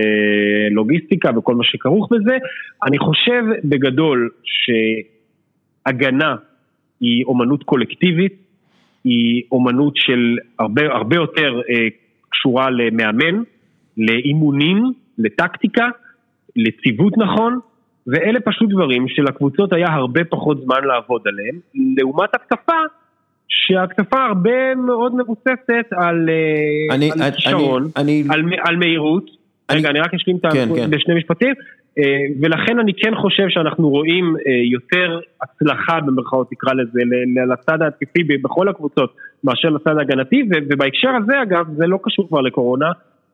[0.70, 2.36] לוגיסטיקה וכל מה שכרוך בזה.
[2.86, 4.30] אני חושב בגדול
[5.86, 6.36] שהגנה
[7.00, 8.34] היא אומנות קולקטיבית,
[9.04, 11.72] היא אומנות של הרבה, הרבה יותר uh,
[12.28, 13.42] קשורה למאמן,
[13.96, 15.88] לאימונים, לטקטיקה.
[16.56, 17.58] לציוות נכון,
[18.06, 21.60] ואלה פשוט דברים שלקבוצות היה הרבה פחות זמן לעבוד עליהם,
[21.96, 22.80] לעומת התקפה,
[23.48, 26.94] שההתקפה הרבה מאוד מבוססת על, אה,
[27.24, 28.08] על כישרון, על,
[28.60, 29.30] על מהירות.
[29.70, 30.90] אני, רגע, אני רק אשלים את כן, כן.
[30.90, 31.62] בשני משפטים, אה,
[32.40, 37.00] ולכן אני כן חושב שאנחנו רואים אה, יותר הצלחה במרכאות תקרא לזה,
[37.52, 42.86] לצד ההתקפי בכל הקבוצות מאשר לצד ההגנתי, ובהקשר הזה אגב, זה לא קשור כבר לקורונה,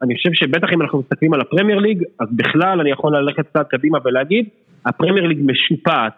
[0.03, 3.69] אני חושב שבטח אם אנחנו מסתכלים על הפרמייר ליג, אז בכלל אני יכול ללכת קצת
[3.69, 4.47] קדימה ולהגיד,
[4.87, 6.13] הפרמייר ליג משופעת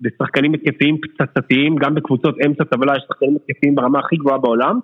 [0.00, 4.78] בשחקנים התקפיים פצצתיים, גם בקבוצות אמצע טבלה יש שחקנים התקפיים ברמה הכי גבוהה בעולם,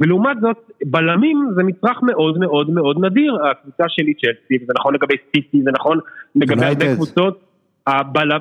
[0.00, 5.14] ולעומת זאת, בלמים זה מצרך מאוד מאוד מאוד נדיר, הקבוצה שלי צ'לסי, וזה נכון לגבי
[5.30, 5.98] סיטי, זה נכון
[6.36, 7.40] לגבי הרבה קבוצות,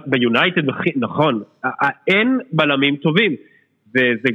[0.06, 0.62] ביונייטד,
[0.96, 1.44] נכון,
[2.08, 3.36] אין בלמים טובים,
[3.90, 4.30] וזה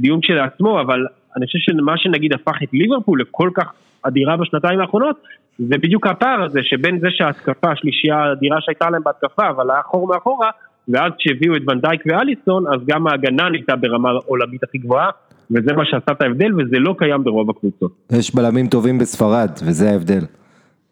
[0.00, 3.72] דיון כשלעצמו, אבל אני חושב שמה שנגיד הפך את ליברפול לכל כך
[4.02, 5.22] אדירה בשנתיים האחרונות,
[5.58, 10.08] זה בדיוק הפער הזה שבין זה שההתקפה, השלישייה האדירה שהייתה להם בהתקפה, אבל היה חור
[10.08, 10.50] מאחורה,
[10.88, 15.10] ואז כשהביאו את ונדייק ואליסון, אז גם ההגנה נהייתה ברמה עולמית הכי גבוהה,
[15.50, 17.90] וזה מה שעשה את ההבדל, וזה לא קיים ברוב הקבוצות.
[18.12, 20.24] יש בלמים טובים בספרד, וזה ההבדל.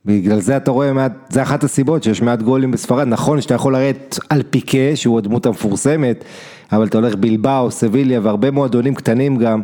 [0.07, 3.73] בגלל זה אתה רואה, מעט, זה אחת הסיבות שיש מעט גולים בספרד, נכון שאתה יכול
[3.73, 6.25] לרדת על פיקה, שהוא הדמות המפורסמת,
[6.73, 9.63] אבל אתה הולך בלבאו, סביליה והרבה מועדונים קטנים גם,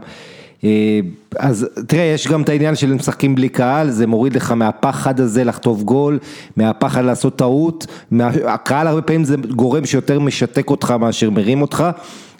[0.64, 1.00] אה,
[1.38, 5.44] אז תראה, יש גם את העניין של משחקים בלי קהל, זה מוריד לך מהפחד הזה
[5.44, 6.18] לחטוף גול,
[6.56, 8.30] מהפחד לעשות טעות, מה...
[8.44, 11.84] הקהל הרבה פעמים זה גורם שיותר משתק אותך מאשר מרים אותך.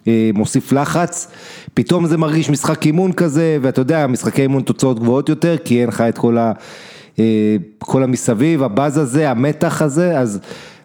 [0.09, 1.29] אה, מוסיף לחץ,
[1.75, 5.89] פתאום זה מרגיש משחק אימון כזה, ואתה יודע, משחקי אימון תוצאות גבוהות יותר, כי אין
[5.89, 6.53] לך את כל, ה,
[7.19, 10.41] אה, כל המסביב, הבאז הזה, המתח הזה, אז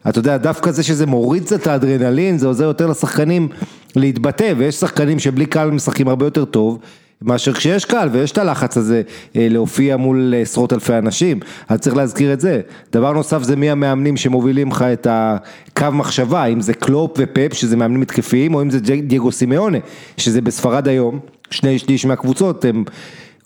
[0.10, 3.48] אתה יודע, דווקא זה שזה מוריד קצת האדרנלין, זה עוזר יותר לשחקנים
[3.96, 6.80] להתבטא, ויש שחקנים שבלי קהל משחקים הרבה יותר טוב.
[7.22, 9.02] מאשר כשיש קהל ויש את הלחץ הזה
[9.36, 11.40] אה, להופיע מול עשרות אלפי אנשים,
[11.70, 12.62] אז צריך להזכיר את זה.
[12.92, 17.78] דבר נוסף זה מי המאמנים שמובילים לך את הקו מחשבה, אם זה קלופ ופפ שזה
[17.78, 19.78] מאמנים התקפיים, או אם זה דייגו סימאונה,
[20.18, 21.20] שזה בספרד היום,
[21.52, 22.84] שני שליש מהקבוצות הם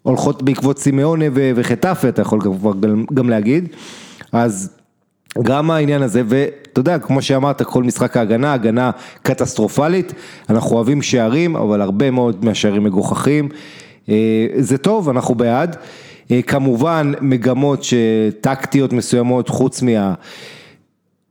[0.01, 2.71] הולכות בעקבות סימאונה וחטאפה, אתה יכול כבר
[3.13, 3.67] גם להגיד,
[4.31, 4.78] אז
[5.41, 8.91] גם העניין הזה, ואתה יודע, כמו שאמרת, כל משחק ההגנה, הגנה
[9.22, 10.14] קטסטרופלית,
[10.49, 13.49] אנחנו אוהבים שערים, אבל הרבה מאוד מהשערים מגוחכים,
[14.10, 15.76] אה, זה טוב, אנחנו בעד.
[16.31, 17.85] אה, כמובן, מגמות
[18.41, 20.14] טקטיות מסוימות, חוץ מה...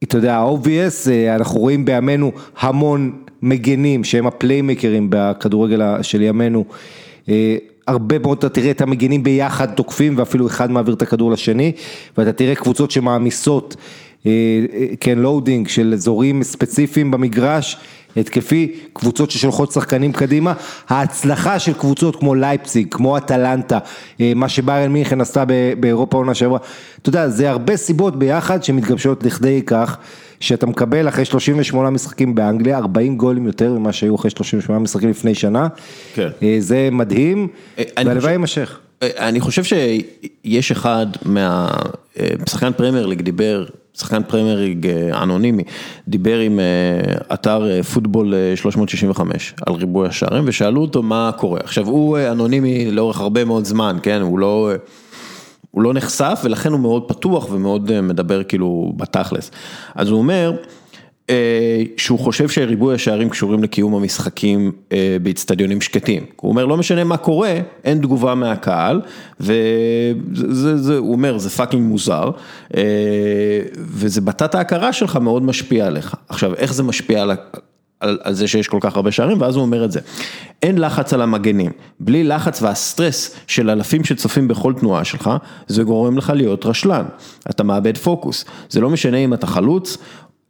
[0.03, 3.13] אתה יודע, ה-obvious, אה, אנחנו רואים בימינו המון
[3.43, 6.65] מגנים שהם הפליימקרים בכדורגל של ימינו.
[7.89, 11.73] הרבה מאוד אתה תראה את המגינים ביחד תוקפים ואפילו אחד מעביר את הכדור לשני
[12.19, 13.77] ואתה תראה קבוצות שמעמיסות,
[14.27, 14.31] אה,
[14.73, 17.77] אה, כן, loading של אזורים ספציפיים במגרש,
[18.17, 20.53] התקפי, קבוצות ששולחות שחקנים קדימה,
[20.89, 23.79] ההצלחה של קבוצות כמו לייפציג, כמו אטלנטה,
[24.21, 25.45] אה, מה שביירן מינכן עשתה
[25.81, 26.59] באירופה עונה שעברה,
[27.03, 29.99] אתה יודע, זה הרבה סיבות ביחד שמתגבשות לכדי כך.
[30.41, 35.35] שאתה מקבל אחרי 38 משחקים באנגליה, 40 גולים יותר ממה שהיו אחרי 38 משחקים לפני
[35.35, 35.69] שנה.
[36.15, 36.29] כן.
[36.43, 37.49] אה, זה מדהים,
[37.79, 38.79] אה, והלוואי יימשך.
[39.03, 41.69] אה, אני חושב שיש אחד מה...
[42.49, 44.87] שחקן פרמייר ליג דיבר, שחקן פרמייר ליג
[45.23, 45.63] אנונימי,
[46.09, 46.61] דיבר עם
[47.35, 51.61] אתר פוטבול 365 על ריבוי השערים ושאלו אותו מה קורה.
[51.65, 54.21] עכשיו הוא אנונימי לאורך הרבה מאוד זמן, כן?
[54.21, 54.71] הוא לא...
[55.71, 59.51] הוא לא נחשף ולכן הוא מאוד פתוח ומאוד אה, מדבר כאילו בתכלס.
[59.95, 60.57] אז הוא אומר
[61.31, 66.25] אה, שהוא חושב שריבוי השערים קשורים לקיום המשחקים אה, באיצטדיונים שקטים.
[66.37, 67.55] הוא אומר לא משנה מה קורה,
[67.85, 69.01] אין תגובה מהקהל,
[69.41, 72.31] והוא אומר זה fucking מוזר,
[73.77, 76.15] וזה בתת ההכרה שלך מאוד משפיע עליך.
[76.29, 77.31] עכשיו איך זה משפיע על
[78.01, 80.01] על, על זה שיש כל כך הרבה שערים, ואז הוא אומר את זה.
[80.63, 85.31] אין לחץ על המגנים, בלי לחץ והסטרס של אלפים שצופים בכל תנועה שלך,
[85.67, 87.05] זה גורם לך להיות רשלן,
[87.51, 89.99] אתה מאבד פוקוס, זה לא משנה אם אתה חלוץ,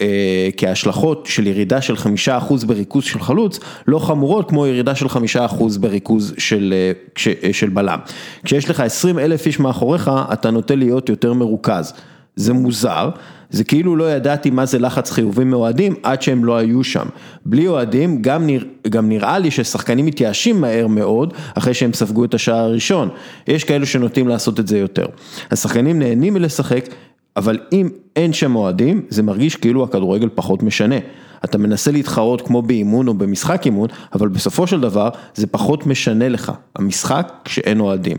[0.00, 4.94] אה, כי ההשלכות של ירידה של חמישה אחוז בריכוז של חלוץ, לא חמורות כמו ירידה
[4.94, 7.98] של חמישה אחוז בריכוז של, אה, אה, של בלם.
[8.44, 11.92] כשיש לך עשרים אלף איש מאחוריך, אתה נוטה להיות יותר מרוכז.
[12.36, 13.10] זה מוזר,
[13.50, 17.06] זה כאילו לא ידעתי מה זה לחץ חיובי מאוהדים עד שהם לא היו שם.
[17.46, 22.34] בלי אוהדים גם, נרא, גם נראה לי ששחקנים מתייאשים מהר מאוד אחרי שהם ספגו את
[22.34, 23.08] השער הראשון.
[23.48, 25.06] יש כאלו שנוטים לעשות את זה יותר.
[25.50, 26.88] השחקנים נהנים מלשחק,
[27.36, 30.96] אבל אם אין שם אוהדים, זה מרגיש כאילו הכדורגל פחות משנה.
[31.44, 36.28] אתה מנסה להתחרות כמו באימון או במשחק אימון, אבל בסופו של דבר זה פחות משנה
[36.28, 38.16] לך, המשחק כשאין אוהדים.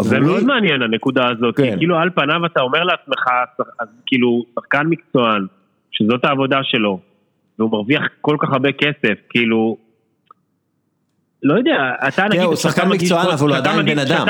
[0.00, 1.76] זה מאוד מעניין הנקודה הזאת, כי כן.
[1.76, 3.24] כאילו על פניו אתה אומר לעצמך,
[4.06, 5.46] כאילו שחקן מקצוען,
[5.92, 7.00] שזאת העבודה שלו,
[7.58, 9.76] והוא מרוויח כל כך הרבה כסף, כאילו,
[11.42, 14.26] לא יודע, אתה נגיד, הוא שחקן מקצוען אבל הוא עדיין בן אדם.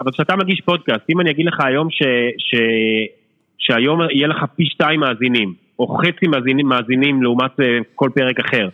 [0.00, 2.02] אבל כשאתה מגיש פודקאסט, אם אני אגיד לך היום ש,
[2.38, 2.54] ש,
[3.58, 8.68] שהיום יהיה לך פי שתיים מאזינים, או חצי מאזינים, מאזינים לעומת אה, כל פרק אחר,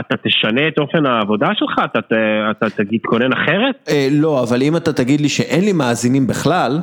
[0.00, 1.80] אתה תשנה את אופן העבודה שלך?
[1.84, 3.88] אתה, אתה, אתה תתכונן אחרת?
[3.88, 6.78] אה, לא, אבל אם אתה תגיד לי שאין לי מאזינים בכלל,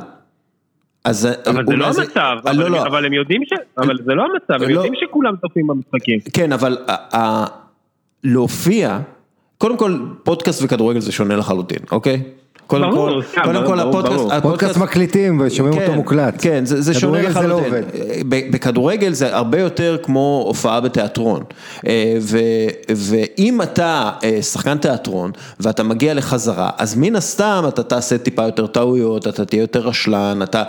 [1.04, 1.28] אז...
[1.46, 2.82] אבל זה לא המצב, אה, אבל, לא, לא.
[2.86, 3.52] אבל הם יודעים ש...
[3.78, 4.74] אבל זה לא המצב, הם לא.
[4.74, 6.18] יודעים שכולם צופים במשחקים.
[6.34, 6.76] כן, אבל
[8.24, 8.98] להופיע,
[9.64, 12.22] קודם כל פודקאסט וכדורגל זה שונה לחלוטין, אוקיי?
[12.66, 16.34] קודם כל, קודם כל הפודקאסט, פודקאסט מקליטים ושומעים אותו כן, מוקלט.
[16.38, 17.72] כן, זה שונה לא לחלוטין.
[18.28, 21.44] בכדורגל זה הרבה יותר כמו הופעה בתיאטרון.
[21.86, 22.16] אה,
[22.96, 25.30] ואם אתה אה, שחקן תיאטרון
[25.60, 30.38] ואתה מגיע לחזרה, אז מן הסתם אתה תעשה טיפה יותר טעויות, אתה תהיה יותר רשלן,
[30.42, 30.62] אתה...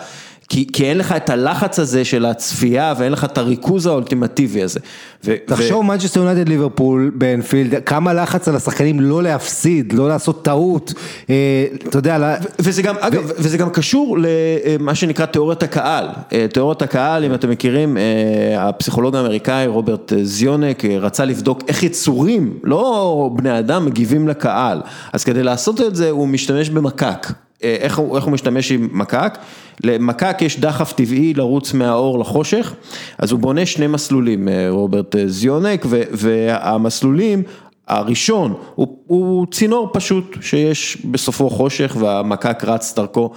[0.50, 4.80] כי, כי אין לך את הלחץ הזה של הצפייה ואין לך את הריכוז האולטימטיבי הזה.
[5.46, 10.94] תחשוב מנצ'סטר יונייטד ליברפול באנפילד, כמה לחץ על השחקנים לא להפסיד, לא לעשות טעות,
[11.30, 12.38] אה, אתה יודע.
[12.60, 16.08] וזה גם, אגב, וזה גם קשור למה שנקרא תיאוריית הקהל.
[16.34, 22.54] אה, תיאוריית הקהל, אם אתם מכירים, אה, הפסיכולוג האמריקאי רוברט זיונק רצה לבדוק איך יצורים,
[22.64, 24.82] לא בני אדם, מגיבים לקהל.
[25.14, 27.28] אז כדי לעשות את זה הוא משתמש במקק.
[27.62, 29.38] איך הוא, איך הוא משתמש עם מקק?
[29.84, 32.74] למקק יש דחף טבעי לרוץ מהאור לחושך,
[33.18, 37.44] אז הוא בונה שני מסלולים, אה, רוברט אה, זיונק, והמסלולים,
[37.88, 43.32] הראשון הוא, הוא צינור פשוט שיש בסופו חושך והמקק רץ דרכו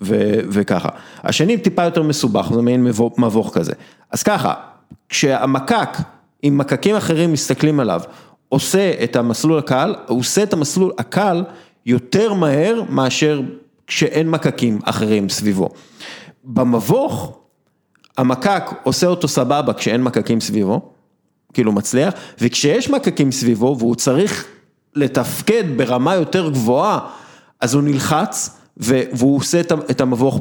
[0.00, 0.88] ו, וככה.
[1.22, 3.72] השני טיפה יותר מסובך, זה מעין מבוך, מבוך כזה.
[4.10, 4.54] אז ככה,
[5.08, 5.98] כשהמקק
[6.42, 8.00] עם מקקים אחרים מסתכלים עליו,
[8.48, 11.44] עושה את המסלול הקל, הוא עושה את המסלול הקל
[11.86, 13.40] יותר מהר מאשר
[13.86, 15.68] כשאין מקקים אחרים סביבו.
[16.44, 17.38] במבוך,
[18.18, 20.92] המקק עושה אותו סבבה כשאין מקקים סביבו,
[21.52, 24.46] כאילו מצליח, וכשיש מקקים סביבו והוא צריך
[24.94, 26.98] לתפקד ברמה יותר גבוהה,
[27.60, 28.50] אז הוא נלחץ.
[28.76, 30.40] והוא עושה את המבוך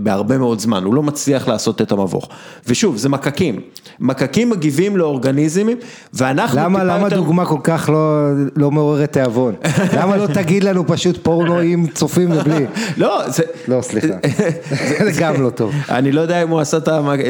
[0.00, 2.28] בהרבה מאוד זמן, הוא לא מצליח לעשות את המבוך.
[2.66, 3.60] ושוב, זה מקקים,
[4.00, 5.76] מקקים מגיבים לאורגניזמים,
[6.14, 7.16] ואנחנו למה, טיפה למה יותר...
[7.16, 9.54] דוגמה כל כך לא, לא מעוררת תיאבון?
[9.98, 12.66] למה לא תגיד לנו פשוט פורנו עם צופים ובלי?
[12.96, 13.42] לא, זה...
[13.68, 14.14] לא, סליחה.
[15.04, 15.74] זה גם לא טוב.
[15.88, 16.78] אני לא יודע אם הוא עשה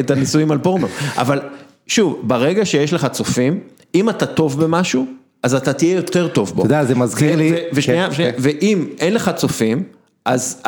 [0.01, 1.41] את הניסויים על פורנו, אבל
[1.87, 3.61] שוב, ברגע שיש לך צופים,
[3.95, 5.07] אם אתה טוב במשהו,
[5.43, 6.63] אז אתה תהיה יותר טוב בו.
[6.63, 8.39] אתה יודע, זה מזכיר לי- ושנייה, כן, שנייה, כן.
[8.41, 9.83] ואם אין לך צופים,
[10.25, 10.63] אז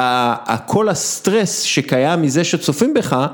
[0.67, 3.27] כל הסטרס שקיים מזה שצופים בך,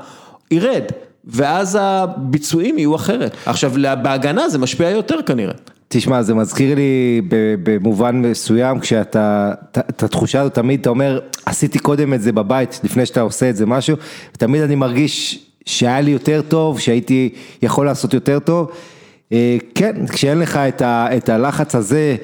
[0.51, 0.83] ירד.
[1.25, 3.35] ואז הביצועים יהיו אחרת.
[3.45, 3.71] עכשיו,
[4.03, 5.53] בהגנה זה משפיע יותר כנראה.
[5.87, 7.21] תשמע, זה מזכיר לי
[7.63, 9.51] במובן מסוים, כשאתה,
[9.89, 13.55] את- התחושה הזאת תמיד, אתה אומר, עשיתי קודם את זה בבית, לפני שאתה עושה את
[13.55, 13.97] זה משהו,
[14.35, 17.29] ותמיד אני מרגיש שהיה לי יותר טוב, שהייתי
[17.61, 18.71] יכול לעשות יותר טוב.
[19.33, 22.15] אה, כן, כשאין לך את, ה, את הלחץ הזה,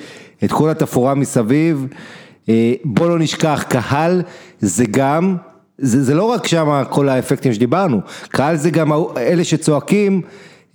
[0.43, 1.87] את כל התפאורה מסביב,
[2.49, 4.21] אה, בוא לא נשכח, קהל
[4.59, 5.35] זה גם,
[5.77, 10.21] זה, זה לא רק שם כל האפקטים שדיברנו, קהל זה גם אלה שצועקים,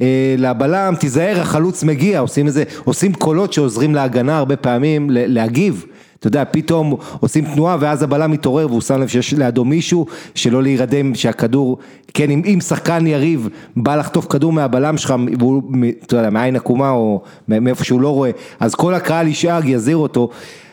[0.00, 5.86] אה, לבלם, תיזהר, החלוץ מגיע, עושים איזה, עושים קולות שעוזרים להגנה הרבה פעמים להגיב.
[6.22, 10.62] אתה יודע, פתאום עושים תנועה ואז הבלם מתעורר והוא שם לב שיש לידו מישהו, שלא
[10.62, 11.78] להירדם, שהכדור,
[12.14, 15.62] כן, אם, אם שחקן יריב בא לחטוף כדור מהבלם שלך, והוא,
[16.06, 18.30] אתה יודע, מעין עקומה או מאיפה שהוא לא רואה,
[18.60, 20.28] אז כל הקהל ישאג, יזהיר אותו.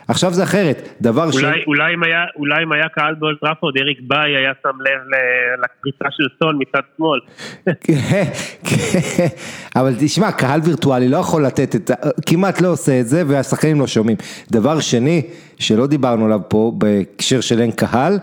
[0.10, 1.36] עכשיו זה אחרת, דבר ש...
[1.36, 5.02] אולי, אולי, אם היה, אולי אם היה קהל באולטראפורד, אריק ביי היה שם לב
[5.64, 7.20] לקריצה של סון מצד שמאל.
[7.82, 8.24] כן,
[8.64, 9.28] כן,
[9.76, 11.94] אבל תשמע, קהל וירטואלי לא יכול לתת את, ה-
[12.26, 14.18] כמעט לא עושה את זה והשחקנים לא שומעים.
[14.52, 15.22] דבר שני,
[15.60, 18.20] שלא דיברנו עליו פה בהקשר של אין קהל,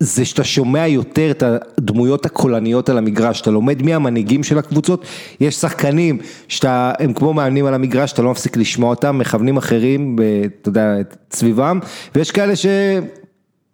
[0.00, 5.04] זה שאתה שומע יותר את הדמויות הקולניות על המגרש, אתה לומד מי המנהיגים של הקבוצות,
[5.40, 6.18] יש שחקנים
[6.48, 10.16] שאתה, הם כמו מאמנים על המגרש, אתה לא מפסיק לשמוע אותם, מכוונים אחרים,
[10.60, 11.78] אתה יודע, את סביבם,
[12.14, 12.52] ויש כאלה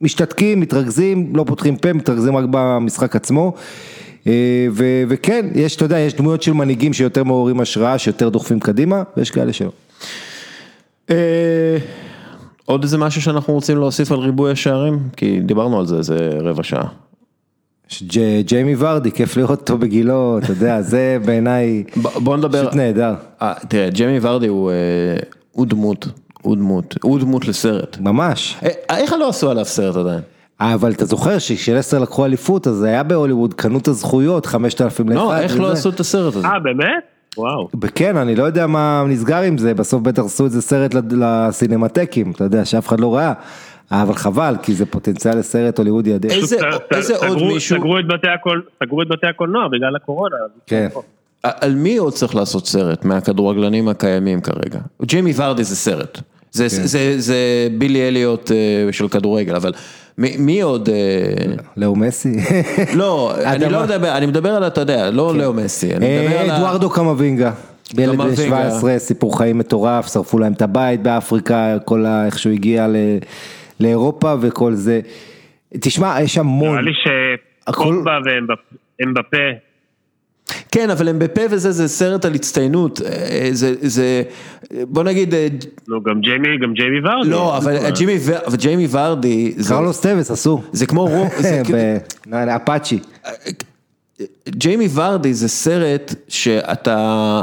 [0.01, 3.55] שמשתתקים, מתרכזים, לא פותחים פה, מתרכזים רק במשחק עצמו.
[4.27, 8.61] אה, ו- וכן, יש, אתה יודע, יש דמויות של מנהיגים שיותר מעוררים השראה, שיותר דוחפים
[8.61, 9.71] קדימה, ויש כאלה שלא.
[12.67, 14.99] עוד איזה משהו שאנחנו רוצים להוסיף על ריבוי השערים?
[15.17, 16.89] כי דיברנו על זה איזה רבע שעה.
[18.47, 23.15] ג'יימי ורדי, כיף לראות אותו בגילו, אתה יודע, זה בעיניי ב- בוא נדבר, פשוט נהדר.
[23.43, 24.75] אה, תראה, ג'יימי ורדי הוא, אה,
[25.53, 26.09] הוא דמות,
[26.43, 27.99] הוא דמות, הוא דמות לסרט.
[28.01, 28.57] ממש.
[28.91, 30.21] אה, איך לא עשו עליו סרט עדיין?
[30.61, 35.21] אבל אתה זוכר שכשלסטר לקחו אליפות, אז זה היה בהוליווד, קנו את הזכויות, 5,000 לאחד.
[35.21, 35.73] לא, איך לא.
[35.73, 36.47] עשו את הסרט הזה?
[36.47, 36.87] אה, באמת?
[37.39, 37.69] וואו.
[37.95, 42.31] כן, אני לא יודע מה נסגר עם זה, בסוף בטח עשו את זה סרט לסינמטקים,
[42.31, 43.33] אתה יודע, שאף אחד לא ראה.
[43.91, 46.31] אבל חבל, כי זה פוטנציאל לסרט הוליוודי אדיר.
[46.31, 46.57] איזה-
[46.95, 50.37] איזה עוד סגרו- מישהו- סגרו את בתי הקול- סגרו את בתי הקולנוע בגלל הקורונה.
[50.67, 50.89] כן.
[51.43, 54.79] על מי עוד צריך לעשות סרט מהכדורגלנים הקיימים כרגע?
[55.03, 56.21] ג'יימי ורדי זה סרט.
[56.53, 57.37] זה, זה, זה, זה
[57.79, 59.73] בילי אליוט אה, של כדורגל, אבל
[60.19, 60.89] מי, עוד...
[60.89, 62.37] אה, לאו מסי.
[62.95, 63.69] לא, אני.
[63.69, 66.51] לא מדבר, אני מדבר על, אתה יודע, לא לאו מסי, אני מדבר על...
[66.51, 67.53] אה, אדוארדו קמבינגה.
[67.99, 68.71] ילד בן קמבינגה.
[68.71, 72.27] 17, סיפור חיים מטורף, שרפו להם את הבית באפריקה, כל ה...
[72.27, 72.97] איך שהוא הגיע ל...
[73.81, 75.01] לאירופה וכל זה.
[75.81, 76.71] תשמע, יש המון.
[76.71, 76.93] נראה לי
[77.65, 78.19] שקומבה
[79.01, 79.37] ואמבפה,
[80.73, 84.23] כן, אבל הם בפה וזה, זה סרט על הצטיינות, אה, זה, זה,
[84.89, 85.47] בוא נגיד, אה,
[85.89, 87.29] נו גם ג'יימי, גם ג'יימי ורדי.
[87.31, 90.63] לא, אבל ג'יימי, ור- אבל ג'יימי ורדי, זה, קרלוס טווס עשו.
[90.73, 91.97] זה כמו, רו- זה, ב-
[92.35, 92.99] אפאצ'י.
[94.49, 97.41] ג'יימי ורדי זה סרט שאתה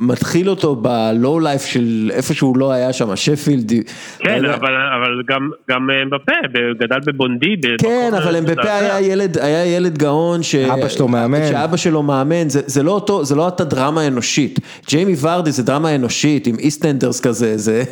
[0.00, 3.72] מתחיל אותו בלואו לייף של איפה שהוא לא היה שם, שפילד.
[4.18, 6.32] כן, אבל, אבל גם, גם אמבפה,
[6.78, 7.56] גדל בבונדי.
[7.78, 8.72] כן, אבל אמבפה.
[8.72, 10.54] היה ילד, היה ילד גאון, ש...
[10.54, 11.48] אבא שלו מאמן.
[11.48, 14.60] שאבא שלו מאמן, זה, זה לא אותו, זה לא אותה דרמה אנושית.
[14.88, 17.82] ג'יימי ורדי זה דרמה אנושית, עם EastEnders כזה, זה...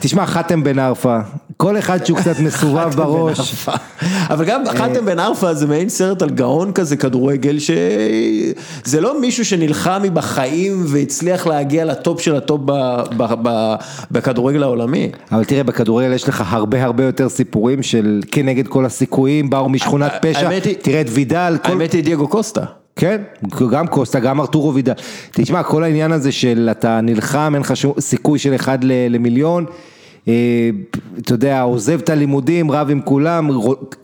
[0.00, 1.18] תשמע, חתם בן ערפה,
[1.56, 3.66] כל אחד שהוא קצת מסובב בראש.
[4.30, 9.44] אבל גם חתם בן ערפה זה מעין סרט על גאון כזה כדורגל, שזה לא מישהו
[9.44, 12.60] שנלחם בחיים והצליח להגיע לטופ של הטופ
[14.10, 15.10] בכדורגל העולמי.
[15.32, 20.12] אבל תראה, בכדורגל יש לך הרבה הרבה יותר סיפורים של כנגד כל הסיכויים, באו משכונת
[20.22, 20.48] פשע,
[20.82, 21.58] תראה את וידל.
[21.64, 22.64] האמת היא דייגו קוסטה.
[22.96, 23.22] כן,
[23.70, 24.92] גם קוסטה, גם ארתורו וידל.
[25.32, 29.64] תשמע, כל העניין הזה של אתה נלחם, אין לך סיכוי של אחד למיליון.
[30.28, 30.70] אה,
[31.18, 33.50] אתה יודע, עוזב את הלימודים, רב עם כולם,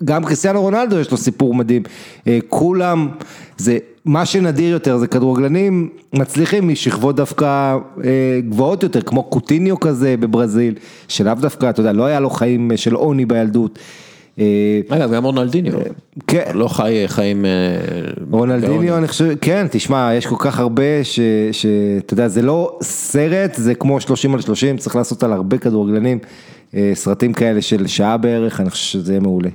[0.04, 1.82] גם קריסטיאנו רונלדו יש לו סיפור מדהים,
[2.26, 3.08] אה, כולם,
[3.56, 10.14] זה, מה שנדיר יותר זה כדורגלנים מצליחים משכבות דווקא אה, גבוהות יותר, כמו קוטיניו כזה
[10.20, 10.74] בברזיל,
[11.08, 13.78] שלאו דווקא, אתה יודע, לא היה לו חיים של עוני בילדות.
[14.88, 15.72] אגב, גם רונלדיניו,
[16.26, 17.44] כן, לא חי חיים...
[18.30, 21.04] רונלדיניו, אני חושב, כן, תשמע, יש כל כך הרבה
[21.52, 26.18] שאתה יודע, זה לא סרט, זה כמו 30 על 30, צריך לעשות על הרבה כדורגלנים,
[26.94, 29.50] סרטים כאלה של שעה בערך, אני חושב שזה יהיה מעולה.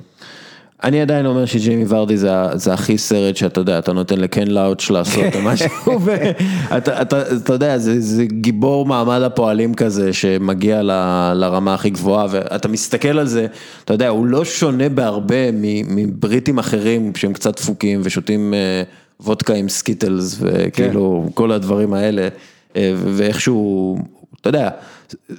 [0.84, 4.89] אני עדיין אומר שג'יימי ורדי זה, זה הכי סרט שאתה יודע, אתה נותן לקן לאוץ'
[4.89, 5.69] לעשות משהו,
[6.03, 10.91] ואתה אתה, אתה יודע, זה, זה גיבור מעמד הפועלים כזה שמגיע ל,
[11.35, 13.47] לרמה הכי גבוהה, ואתה מסתכל על זה,
[13.85, 15.51] אתה יודע, הוא לא שונה בהרבה
[15.88, 18.84] מבריטים אחרים שהם קצת דפוקים ושותים אה,
[19.19, 21.31] וודקה עם סקיטלס וכאילו כן.
[21.34, 22.27] כל הדברים האלה,
[22.76, 23.97] אה, ואיכשהו,
[24.41, 24.69] אתה יודע,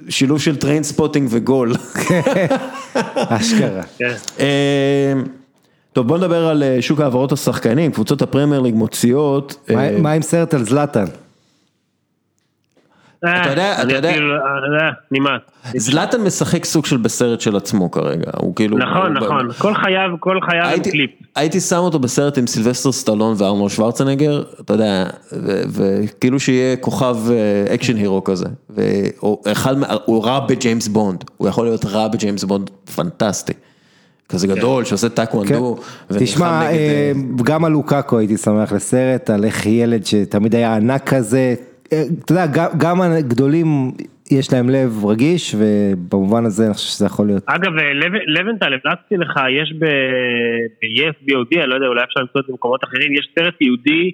[0.09, 1.73] שילוב של Trainspotting ו Goal.
[3.15, 3.83] אשכרה.
[3.97, 4.13] כן.
[4.39, 5.13] אה,
[5.93, 9.55] טוב בוא נדבר על אה, שוק העברות השחקנים, קבוצות הפרמייר ליג מוציאות.
[9.69, 11.05] אה, מה עם סרט על זלאטן?
[13.19, 14.13] אתה יודע, אתה יודע,
[15.11, 15.41] נמאס.
[15.75, 20.39] זלאטן משחק סוג של בסרט של עצמו כרגע, הוא כאילו, נכון, נכון, כל חייו, כל
[20.49, 21.09] חייו עם קליפ.
[21.35, 25.05] הייתי שם אותו בסרט עם סילבסטר סטלון וארנולד שוורצנגר, אתה יודע,
[25.69, 27.17] וכאילו שיהיה כוכב
[27.73, 28.45] action hero כזה,
[30.05, 33.53] הוא רע בג'יימס בונד, הוא יכול להיות רע בג'יימס בונד פנטסטי.
[34.29, 35.77] כזה גדול שעושה טאקוונדו.
[36.19, 36.61] תשמע,
[37.43, 41.55] גם על לוקאקו הייתי שמח לסרט, על איך ילד שתמיד היה ענק כזה,
[41.87, 42.45] אתה יודע,
[42.77, 43.91] גם הגדולים
[44.31, 47.43] יש להם לב רגיש, ובמובן הזה אני חושב שזה יכול להיות.
[47.45, 47.71] אגב,
[48.27, 52.83] לבנטל, המלצתי לך, יש ב-yes BOD, אני לא יודע, אולי אפשר למצוא את זה במקומות
[52.83, 54.11] אחרים, יש סרט יהודי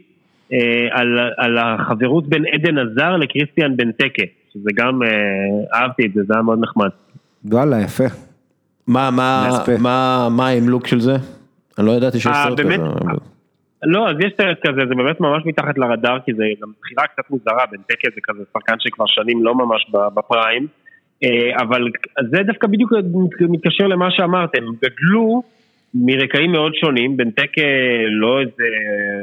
[0.91, 4.23] על, על החברות בין עדן עזר לקריסטיאן בן תקה,
[4.53, 4.99] שזה גם,
[5.73, 6.89] אהבתי את זה, זה היה מאוד נחמד.
[7.45, 8.03] וואלה, יפה.
[8.87, 11.15] מה, מה, מה, מה האמלוק של זה?
[11.77, 12.75] אני לא ידעתי שיש סרט כזה.
[13.83, 17.29] לא, אז יש סרט כזה, זה באמת ממש מתחת לרדאר, כי זה גם בחירה קצת
[17.29, 19.85] מוזרה, בן תקה זה כזה שחקן שכבר שנים לא ממש
[20.15, 20.67] בפריים,
[21.61, 21.87] אבל
[22.31, 22.91] זה דווקא בדיוק
[23.49, 25.43] מתקשר למה שאמרתם, גדלו
[25.93, 27.61] מרקעים מאוד שונים, בן תקה
[28.09, 28.63] לא איזה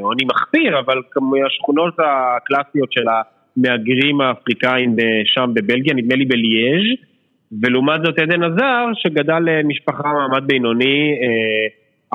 [0.01, 4.95] עוני מחפיר, אבל כמו השכונות הקלאסיות של המהגרים האפריקאים
[5.25, 6.97] שם בבלגיה, נדמה לי בליאז',
[7.61, 11.15] ולעומת זאת עדן עזר, שגדל למשפחה מעמד בינוני,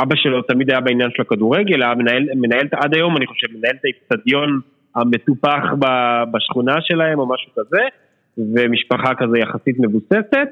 [0.02, 3.74] אבא שלו תמיד היה בעניין של הכדורגל, היה מנהל, מנהל עד היום אני חושב, מנהל
[3.80, 4.60] את האיצטדיון
[4.96, 5.62] המטופח
[6.32, 7.82] בשכונה שלהם או משהו כזה,
[8.38, 10.48] ומשפחה כזה יחסית מבוססת,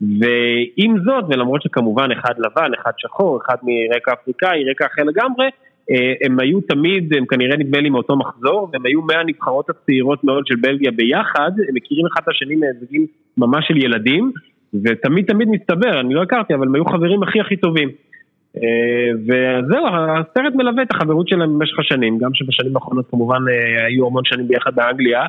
[0.00, 5.46] ועם זאת, ולמרות שכמובן אחד לבן, אחד שחור, אחד מרקע אפריקאי, רקע אחר לגמרי,
[6.24, 10.56] הם היו תמיד, הם כנראה נדמה לי מאותו מחזור, והם היו מהנבחרות הצעירות מאוד של
[10.56, 13.06] בלגיה ביחד, הם מכירים אחד את השני מאיזה גיל
[13.38, 14.32] ממש של ילדים,
[14.84, 17.88] ותמיד תמיד מסתבר, אני לא הכרתי, אבל הם היו חברים הכי הכי טובים.
[18.56, 23.38] וזהו, הסרט מלווה את החברות שלהם במשך השנים, גם שבשנים האחרונות כמובן
[23.88, 25.22] היו המון שנים ביחד באנגליה,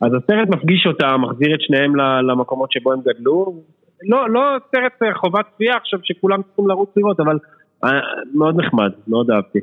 [0.00, 1.96] אז הסרט מפגיש אותם, מחזיר את שניהם
[2.30, 3.54] למקומות שבו הם גדלו,
[4.02, 4.40] לא, לא
[4.70, 7.38] סרט חובת צפייה עכשיו שכולם צריכים לרוץ לראות, אבל
[8.34, 9.58] מאוד נחמד, מאוד אהבתי.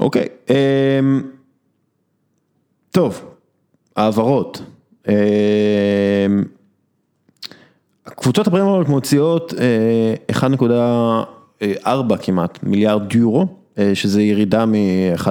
[0.00, 0.28] אוקיי,
[2.90, 3.36] טוב,
[3.96, 4.62] העברות.
[8.04, 9.54] קבוצות הפרמיירות מוציאות
[11.62, 13.46] 1.4 כמעט מיליארד יורו,
[13.94, 15.26] שזה ירידה מ-1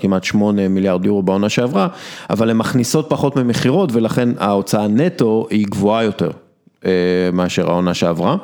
[0.00, 1.88] כמעט 8 מיליארד יורו בעונה שעברה,
[2.30, 6.30] אבל הן מכניסות פחות ממכירות ולכן ההוצאה נטו היא גבוהה יותר
[7.32, 8.36] מאשר העונה שעברה.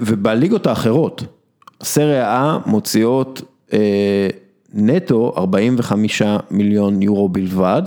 [0.00, 1.24] ובליגות האחרות,
[1.82, 3.42] סריה A מוציאות
[4.74, 7.82] נטו 45 מיליון יורו בלבד,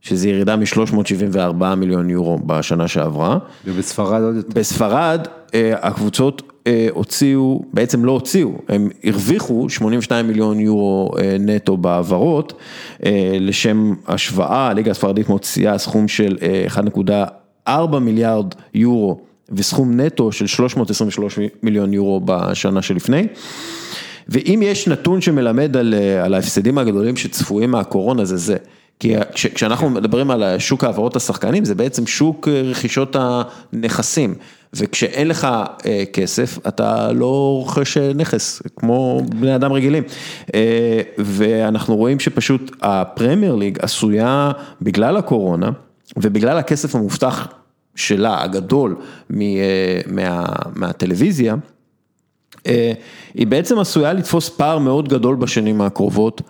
[0.00, 3.38] שזה ירידה מ-374 מיליון יורו בשנה שעברה.
[3.66, 4.48] ובספרד עוד יותר.
[4.54, 5.26] בספרד
[5.82, 6.49] הקבוצות
[6.90, 11.10] הוציאו, בעצם לא הוציאו, הם הרוויחו 82 מיליון יורו
[11.40, 12.52] נטו בהעברות,
[13.40, 16.36] לשם השוואה, הליגה הספרדית מוציאה סכום של
[17.68, 19.20] 1.4 מיליארד יורו
[19.52, 23.26] וסכום נטו של 323 מיליון יורו בשנה שלפני.
[24.28, 28.56] ואם יש נתון שמלמד על, על ההפסדים הגדולים שצפויים מהקורונה זה זה.
[29.00, 34.34] כי כשאנחנו מדברים על שוק העברות השחקנים זה בעצם שוק רכישות הנכסים
[34.74, 35.48] וכשאין לך
[36.12, 40.02] כסף אתה לא רוכש נכס כמו בני אדם רגילים.
[41.18, 44.52] ואנחנו רואים שפשוט הפרמייר ליג עשויה
[44.82, 45.70] בגלל הקורונה
[46.16, 47.48] ובגלל הכסף המובטח
[47.94, 48.96] שלה הגדול
[49.30, 50.44] מה,
[50.74, 51.54] מהטלוויזיה
[52.66, 52.92] אה,
[53.34, 56.42] היא בעצם עשויה לתפוס פער מאוד גדול בשנים הקרובות,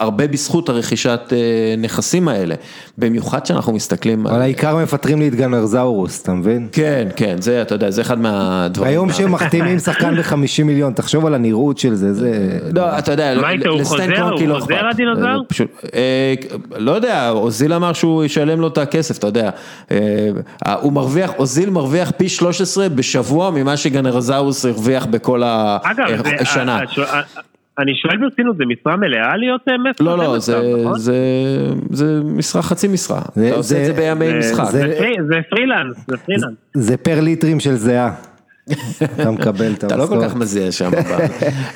[0.00, 1.36] הרבה בזכות הרכישת אה,
[1.78, 2.54] נכסים האלה,
[2.98, 4.42] במיוחד שאנחנו מסתכלים אבל על...
[4.42, 6.68] העיקר מפטרים לי את גנרזאורוס, אתה מבין?
[6.72, 8.90] כן, כן, זה, אתה יודע, זה אחד מהדברים.
[8.90, 12.58] היום שהם מחתימים שחקן ב-50 מיליון, תחשוב על הנראות של זה, זה...
[12.74, 14.16] לא, אתה יודע, מה איתו, הוא חוזר?
[14.16, 14.86] קרונקי הוא לא חוזר.
[14.90, 15.44] הדינוזאור?
[15.60, 15.64] אה,
[15.94, 16.34] אה,
[16.78, 19.50] לא יודע, אוזיל אמר שהוא ישלם לו את הכסף, אתה יודע.
[20.80, 26.22] הוא מרוויח, אוזיל מרוויח פי 13 בשבוע ממה שגנרזאוס הרוויח בכל ה- אגב,
[27.78, 30.04] אני שואל ברצינות, זה משרה מלאה להיות אה, מסר?
[30.04, 30.98] לא, לא, זה, נכון?
[30.98, 31.14] זה,
[31.90, 33.20] זה משרה חצי משרה.
[33.34, 34.64] זה- אתה עושה את זה- בימי זה- משחק.
[34.70, 36.54] זה- זה פרי- זה פרילנס, זה פרילנס.
[36.74, 38.10] זה פר ליטרים של זיעה.
[39.14, 40.30] אתה מקבל את אתה לא כל המשכורת.
[40.30, 41.24] כך מזיע שם, אבל.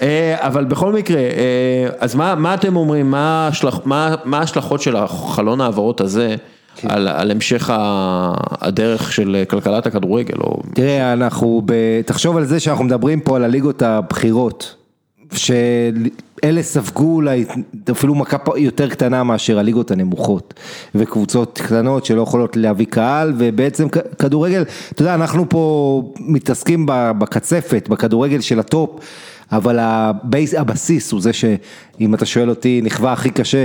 [0.03, 4.81] אה, אבל בכל מקרה, אה, אז מה, מה אתם אומרים, מה ההשלכ- מה מה ההשלכות
[4.83, 6.35] של חלון ההעברות הזה
[6.77, 6.91] כן.
[6.91, 10.35] על, על המשך ה- הדרך של כלכלת הכדורגל?
[10.41, 10.63] או...
[10.75, 11.73] תראה, אנחנו, ב...
[12.07, 14.75] תחשוב על זה שאנחנו מדברים פה על הליגות הבכירות,
[15.33, 17.45] שאלה ספגו אולי
[17.91, 20.55] אפילו מכה יותר קטנה מאשר הליגות הנמוכות,
[20.95, 23.89] וקבוצות קטנות שלא יכולות להביא קהל, ובעצם
[24.19, 29.01] כדורגל, אתה יודע, אנחנו פה מתעסקים בקצפת, בכדורגל של הטופ.
[29.53, 33.65] אבל ה base, הבסיס הוא זה שאם אתה שואל אותי מי נכווה הכי קשה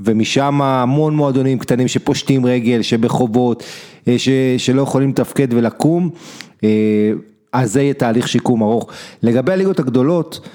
[0.00, 3.62] ומשם המון מועדונים קטנים שפושטים רגל, שבחובות,
[4.08, 4.28] אה, ש,
[4.58, 6.10] שלא יכולים לתפקד ולקום,
[6.64, 7.12] אה,
[7.52, 8.86] אז זה יהיה תהליך שיקום ארוך.
[9.22, 10.48] לגבי הליגות הגדולות,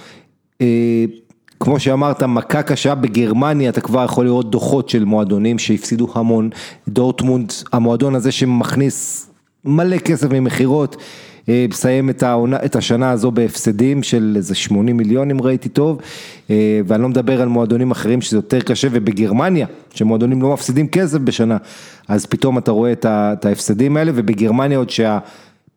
[1.60, 6.50] כמו שאמרת, מכה קשה בגרמניה, אתה כבר יכול לראות דוחות של מועדונים שהפסידו המון,
[6.88, 9.30] דורטמונד, המועדון הזה שמכניס
[9.66, 10.98] מלא כסף ממכירות,
[11.50, 12.24] אה, מסיים את,
[12.66, 16.02] את השנה הזו בהפסדים של איזה 80 מיליון אם ראיתי טוב,
[16.50, 21.18] אה, ואני לא מדבר על מועדונים אחרים שזה יותר קשה, ובגרמניה, שמועדונים לא מפסידים כסף
[21.18, 21.58] בשנה,
[22.08, 25.20] אז פתאום אתה רואה את ההפסדים האלה, ובגרמניה עוד שה...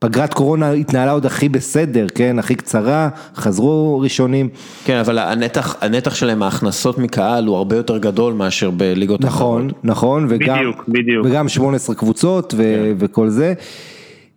[0.01, 4.49] פגרת קורונה התנהלה עוד הכי בסדר, כן, הכי קצרה, חזרו ראשונים.
[4.85, 9.85] כן, אבל הנתח, הנתח שלהם, ההכנסות מקהל הוא הרבה יותר גדול מאשר בליגות נכון, אחרות.
[9.85, 11.27] נכון, וגם, בדיוק, בדיוק.
[11.27, 13.55] וגם 18 קבוצות ו- וכל זה.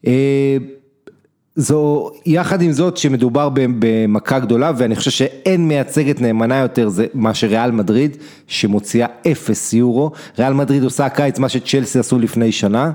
[0.07, 0.57] אה,
[1.55, 7.47] זו, יחד עם זאת שמדובר במכה גדולה ואני חושב שאין מייצגת נאמנה יותר זה מאשר
[7.47, 8.17] ריאל מדריד
[8.47, 12.91] שמוציאה אפס יורו, ריאל מדריד עושה הקיץ מה שצ'לסי עשו לפני שנה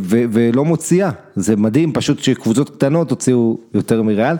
[0.00, 4.36] ו- ולא מוציאה, זה מדהים פשוט שקבוצות קטנות הוציאו יותר מריאל.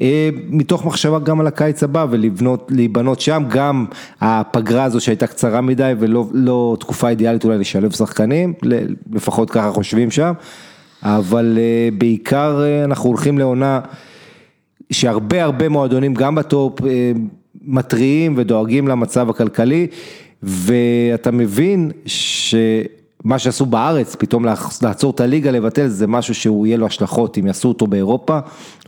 [0.00, 3.86] אה, מתוך מחשבה גם על הקיץ הבא ולבנות, להיבנות שם, גם
[4.20, 8.52] הפגרה הזו שהייתה קצרה מדי ולא לא תקופה אידיאלית אולי לשלב שחקנים,
[9.12, 10.32] לפחות ככה חושבים שם,
[11.02, 13.80] אבל אה, בעיקר אה, אנחנו הולכים לעונה
[14.92, 17.12] שהרבה הרבה מועדונים גם בטופ אה,
[17.62, 19.86] מתריעים ודואגים למצב הכלכלי
[20.42, 21.90] ואתה מבין
[23.24, 24.44] שמה שעשו בארץ, פתאום
[24.82, 28.38] לעצור את הליגה, לבטל, זה משהו שהוא יהיה לו השלכות, אם יעשו אותו באירופה,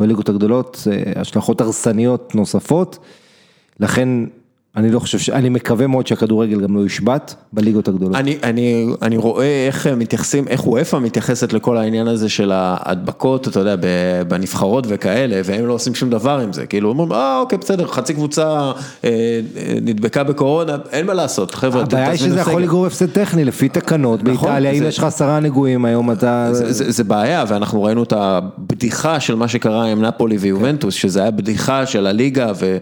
[0.00, 2.98] בליגות הגדולות, אה, השלכות הרסניות נוספות,
[3.80, 4.08] לכן
[4.76, 8.16] אני לא חושב, אני מקווה מאוד שהכדורגל גם לא יושבת בליגות הגדולות.
[8.16, 13.60] אני, אני, אני רואה איך מתייחסים, איך וופא מתייחסת לכל העניין הזה של ההדבקות, אתה
[13.60, 13.76] יודע,
[14.28, 18.14] בנבחרות וכאלה, והם לא עושים שום דבר עם זה, כאילו, אומרים, אה, אוקיי, בסדר, חצי
[18.14, 18.72] קבוצה אה,
[19.04, 19.40] אה,
[19.82, 22.62] נדבקה בקורונה, אין מה לעשות, חבר'ה, הבעיה היא שזה יכול.
[22.62, 26.48] לגרור הפסד טכני לפי תקנות נכון, באיטליה, אם יש לך עשרה נגועים היום אתה...
[26.52, 31.20] זה, זה, זה בעיה, ואנחנו ראינו את הבדיחה של מה שקרה עם נפולי ויובנטוס, שזה
[31.20, 32.76] היה בדיחה של הליגה, ו...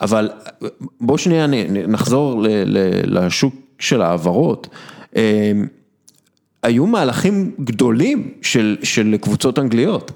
[0.00, 0.30] אבל
[1.00, 1.46] בוא שנייה
[1.88, 2.78] נחזור ל, ל,
[3.18, 4.68] לשוק של ההעברות.
[5.16, 5.52] אה,
[6.62, 10.10] היו מהלכים גדולים של, של קבוצות אנגליות.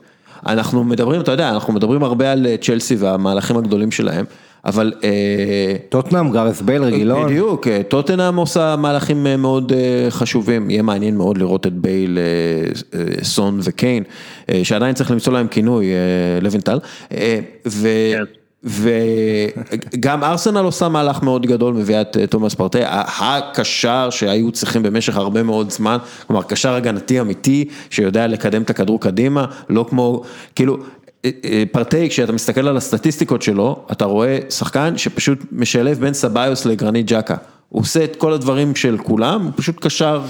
[0.46, 4.24] אנחנו מדברים, אתה יודע, אנחנו מדברים הרבה על אה, צ'לסי והמהלכים הגדולים שלהם,
[4.64, 4.92] אבל...
[5.04, 7.26] אה, טוטנאם, גארת' בייל, רגילון.
[7.26, 9.72] בדיוק, אה, טוטנאם עושה מהלכים מאוד
[10.10, 14.02] חשובים, יהיה מעניין מאוד לראות את בייל, אה, אה, סון וקיין,
[14.50, 16.78] אה, שעדיין צריך למצוא להם כינוי, אה, לוינטל,
[17.12, 17.88] אה, ו...
[18.12, 18.37] כן.
[18.64, 25.42] וגם ארסנל עושה מהלך מאוד גדול, מביאה את תומאס פרטי, הקשר שהיו צריכים במשך הרבה
[25.42, 30.22] מאוד זמן, כלומר קשר הגנתי אמיתי, שיודע לקדם את הכדור קדימה, לא כמו,
[30.54, 30.76] כאילו,
[31.24, 36.66] אה, אה, פרטי, כשאתה מסתכל על הסטטיסטיקות שלו, אתה רואה שחקן שפשוט משלב בין סביוס
[36.66, 37.36] לגרנית ג'קה,
[37.68, 40.20] הוא עושה את כל הדברים של כולם, הוא פשוט קשר.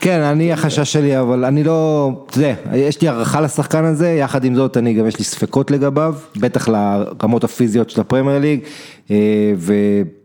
[0.00, 4.44] כן, אני החשש שלי, אבל אני לא, אתה יודע, יש לי הערכה לשחקן הזה, יחד
[4.44, 8.60] עם זאת אני גם יש לי ספקות לגביו, בטח לרמות הפיזיות של הפרמייר ליג,
[9.10, 9.16] אה,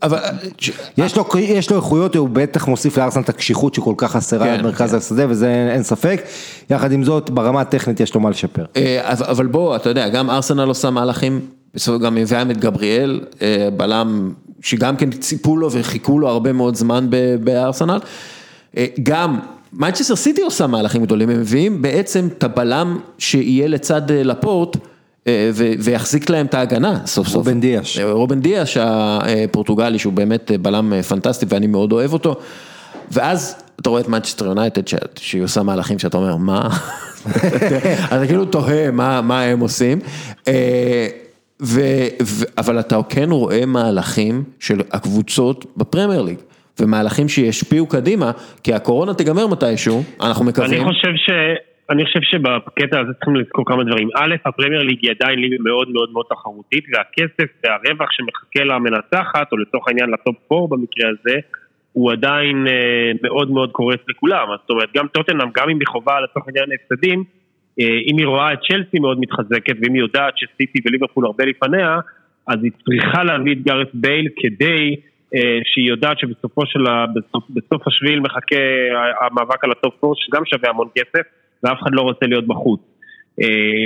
[0.03, 0.29] אבל אה,
[0.97, 4.57] ויש לו, יש לו איכויות, הוא בטח מוסיף לארסנל את הקשיחות שכל כך חסרה כן,
[4.61, 4.97] במרכז כן.
[4.97, 6.21] השדה, וזה אין- אין ספק,
[6.69, 8.65] יחד עם זאת, ברמה הטכנית יש לו מה לשפר.
[8.77, 11.39] אה, אבל בוא, אתה יודע, גם ארסנל עושה מהלכים,
[11.73, 13.21] בסוף גם מביאה את גבריאל,
[13.77, 17.07] בלם שגם כן ציפו לו וחיכו לו הרבה מאוד זמן
[17.43, 17.99] בארסנל.
[19.03, 19.39] גם
[19.73, 24.77] מנצ'סטר סיטי עושה מהלכים גדולים, הם מביאים בעצם את הבלם שיהיה לצד אה, לפורט,
[25.27, 27.35] אה, ויחזיק להם את ההגנה סוף סוף.
[27.35, 27.99] רובן דיאש.
[27.99, 32.35] אה, רובן דיאש הפורטוגלי שהוא באמת בלם פנטסטי ואני מאוד אוהב אותו.
[33.11, 34.81] ואז אתה רואה את מנצ'סטר יונייטד
[35.15, 36.69] שהיא עושה מהלכים שאתה אומר מה,
[38.05, 39.99] אתה כאילו תוהה מה, מה הם עושים.
[41.61, 41.81] ו,
[42.23, 46.37] ו, אבל אתה כן רואה מהלכים של הקבוצות בפרמייר ליג.
[46.79, 48.31] ומהלכים שישפיעו קדימה,
[48.63, 50.71] כי הקורונה תיגמר מתישהו, אנחנו מקווים.
[50.71, 51.29] אני חושב ש...
[51.91, 54.09] אני חושב שבקטע הזה צריכים לזכור כמה דברים.
[54.15, 59.57] א', הפרמייר ליג היא עדיין ליגה מאוד מאוד מאוד תחרותית, והכסף והרווח שמחכה למנצחת, או
[59.57, 61.39] לצורך העניין לטופ 4 במקרה הזה,
[61.93, 64.47] הוא עדיין אה, מאוד מאוד קורץ לכולם.
[64.61, 67.23] זאת אומרת, גם טוטנאם, גם אם היא חווה לצורך העניין הפסדים,
[67.79, 71.99] אה, אם היא רואה את צ'לסי מאוד מתחזקת, ואם היא יודעת שסיטי וליברפול הרבה לפניה,
[72.47, 74.95] אז היא צריכה להביא את גארת' בייל כדי
[75.63, 77.05] שהיא יודעת שבסופו של ה...
[77.15, 78.55] בסוף, בסוף השביל מחכה
[79.21, 81.25] המאבק על הטופ 4, שגם שווה המון כסף,
[81.63, 82.81] ואף אחד לא רוצה להיות בחוץ.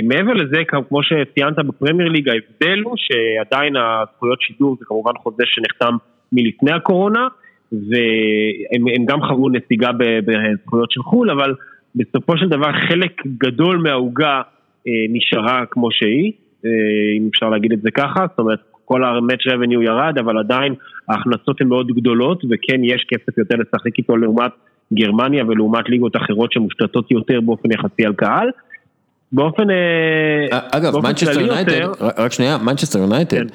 [0.02, 5.96] מעבר לזה, כמו שציינת בפרמייר ליג, ההבדל הוא שעדיין הזכויות שידור זה כמובן חוזה שנחתם
[6.32, 7.28] מלפני הקורונה,
[7.72, 11.54] והם גם חוו נסיגה בזכויות של חו"ל, אבל
[11.94, 14.42] בסופו של דבר חלק גדול מהעוגה
[14.86, 16.32] אה, נשארה כמו שהיא,
[16.64, 16.70] אה,
[17.18, 20.74] אם אפשר להגיד את זה ככה, זאת אומרת כל ה-match revenue ירד, אבל עדיין
[21.08, 24.50] ההכנסות הן מאוד גדולות, וכן יש כסף יותר לשחק איתו לעומת
[24.92, 28.50] גרמניה ולעומת ליגות אחרות שמושתתות יותר באופן יחסי על קהל.
[29.32, 31.80] באופן, אה, אגב, מנצ'סטר יונייטד,
[32.18, 33.46] רק שנייה, מנצ'סטר יונייטד כן.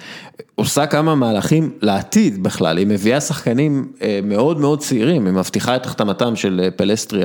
[0.55, 5.85] עושה כמה מהלכים לעתיד בכלל, היא מביאה שחקנים אה, מאוד מאוד צעירים, היא מבטיחה את
[5.85, 7.23] החתמתם של אה, פלסטרי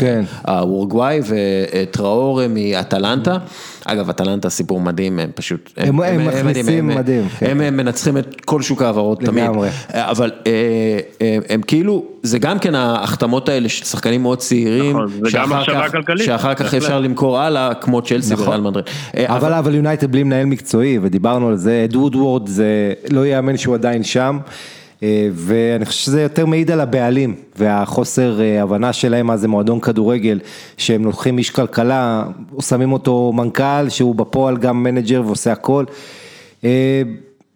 [0.00, 0.22] כן.
[0.44, 3.36] האורוגוואי וטראור מאטלנטה,
[3.84, 7.46] אגב אטלנטה סיפור מדהים, הם פשוט, הם, הם, הם מכניסים מדהים, כן.
[7.50, 9.50] הם, הם מנצחים את כל שוק ההעברות תמיד,
[9.92, 10.32] אבל
[11.48, 17.00] הם כאילו, זה גם כן ההחתמות האלה של שחקנים מאוד צעירים, נכון, שאחר כך אפשר
[17.00, 18.46] למכור הלאה, כמו צ'לסי נכון.
[18.46, 18.84] וריאל מדריד.
[19.16, 23.74] אבל אבל יונייטד בלי מנהל מקצועי, ודיברנו על זה, אד וודוורד זה לא ייאמן שהוא
[23.74, 24.38] עדיין שם.
[25.02, 29.80] אה, ואני חושב שזה יותר מעיד על הבעלים והחוסר אה, הבנה שלהם מה זה מועדון
[29.80, 30.40] כדורגל,
[30.76, 32.24] שהם לוקחים איש כלכלה,
[32.60, 35.84] שמים אותו מנכ"ל שהוא בפועל גם מנג'ר ועושה הכל.
[36.64, 37.02] אה,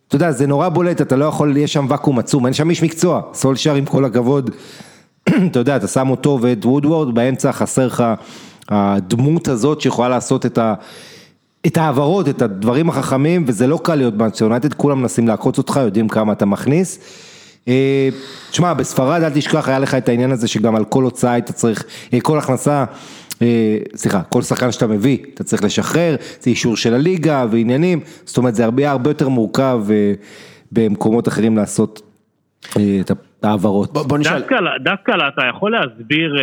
[0.09, 2.83] אתה יודע, זה נורא בולט, אתה לא יכול, יש שם ואקום עצום, אין שם איש
[2.83, 4.51] מקצוע, סולשר עם כל הכבוד,
[5.51, 8.05] אתה יודע, אתה שם אותו ואת וודוורד, באמצע חסר לך
[8.69, 10.75] הדמות הזאת שיכולה לעשות את ה...
[11.67, 16.09] את ההעברות, את הדברים החכמים, וזה לא קל להיות באנצ'ר כולם מנסים לעקוץ אותך, יודעים
[16.09, 16.99] כמה אתה מכניס.
[18.51, 21.85] תשמע, בספרד אל תשכח, היה לך את העניין הזה שגם על כל הוצאה היית צריך,
[22.23, 22.85] כל הכנסה,
[23.95, 28.55] סליחה, כל שחקן שאתה מביא, אתה צריך לשחרר, זה אישור של הליגה ועניינים, זאת אומרת
[28.55, 29.81] זה הרבה הרבה יותר מורכב
[30.73, 32.03] במקומות אחרים לעשות
[33.01, 33.11] את
[33.43, 33.93] העברות.
[33.93, 34.39] בוא נשאל.
[34.39, 36.37] דווקא, דווקא אתה יכול להסביר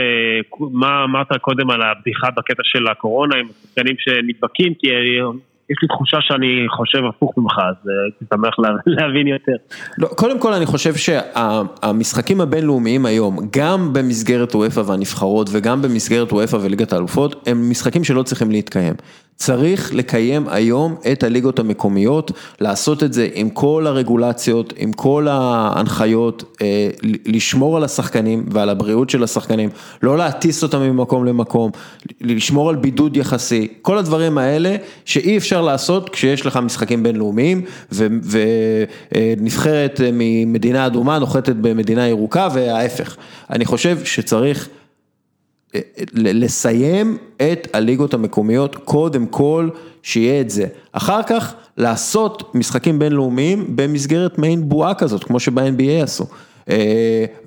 [0.59, 4.87] מה אמרת קודם על הבדיחה בקטע של הקורונה עם השחקנים שנדבקים, כי
[5.69, 8.53] יש לי תחושה שאני חושב הפוך ממך, אז הייתי שמח
[8.97, 9.51] להבין יותר.
[9.97, 16.55] לא, קודם כל אני חושב שהמשחקים הבינלאומיים היום, גם במסגרת וופא והנבחרות וגם במסגרת וופא
[16.55, 18.93] וליגת האלופות, הם משחקים שלא צריכים להתקיים.
[19.37, 22.31] צריך לקיים היום את הליגות המקומיות,
[22.61, 26.57] לעשות את זה עם כל הרגולציות, עם כל ההנחיות,
[27.25, 29.69] לשמור על השחקנים ועל הבריאות של השחקנים,
[30.03, 31.71] לא להטיס אותם ממקום למקום,
[32.21, 34.75] לשמור על בידוד יחסי, כל הדברים האלה
[35.05, 37.61] שאי אפשר לעשות כשיש לך משחקים בינלאומיים
[39.11, 43.15] ונבחרת ממדינה אדומה נוחתת במדינה ירוקה וההפך.
[43.49, 44.69] אני חושב שצריך
[46.13, 49.69] לסיים את הליגות המקומיות, קודם כל
[50.03, 50.65] שיהיה את זה.
[50.91, 56.25] אחר כך לעשות משחקים בינלאומיים במסגרת מעין בועה כזאת, כמו שב-NBA עשו.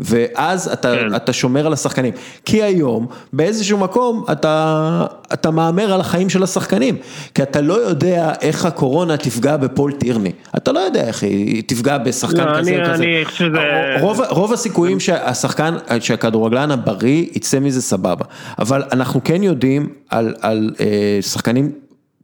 [0.01, 1.17] ואז אתה, כן.
[1.17, 2.13] אתה שומר על השחקנים,
[2.45, 6.97] כי היום באיזשהו מקום אתה, אתה מהמר על החיים של השחקנים,
[7.35, 11.99] כי אתה לא יודע איך הקורונה תפגע בפול טירני, אתה לא יודע איך היא תפגע
[11.99, 13.59] בשחקן לא, כזה או כזה, אני חושב שזה...
[14.01, 18.25] רוב, רוב הסיכויים שהשחקן, שהכדורגלן הבריא יצא מזה סבבה,
[18.59, 21.73] אבל אנחנו כן יודעים על, על אה, שחקנים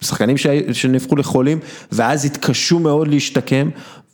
[0.01, 0.37] שחקנים
[0.73, 1.59] שנהפכו לחולים
[1.93, 3.69] ואז התקשו מאוד להשתקם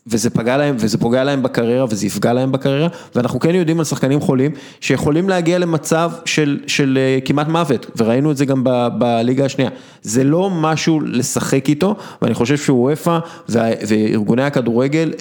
[0.06, 3.84] וזה פגע להם, וזה פוגע להם בקריירה, וזה יפגע להם בקריירה, ואנחנו כן יודעים על
[3.84, 4.50] שחקנים חולים,
[4.80, 8.64] שיכולים להגיע למצב של, של כמעט מוות, וראינו את זה גם
[8.98, 9.70] בליגה השנייה.
[10.02, 13.18] זה לא משהו לשחק איתו, ואני חושב שוופא
[13.48, 15.12] וארגוני הכדורגל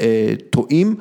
[0.49, 0.95] טועים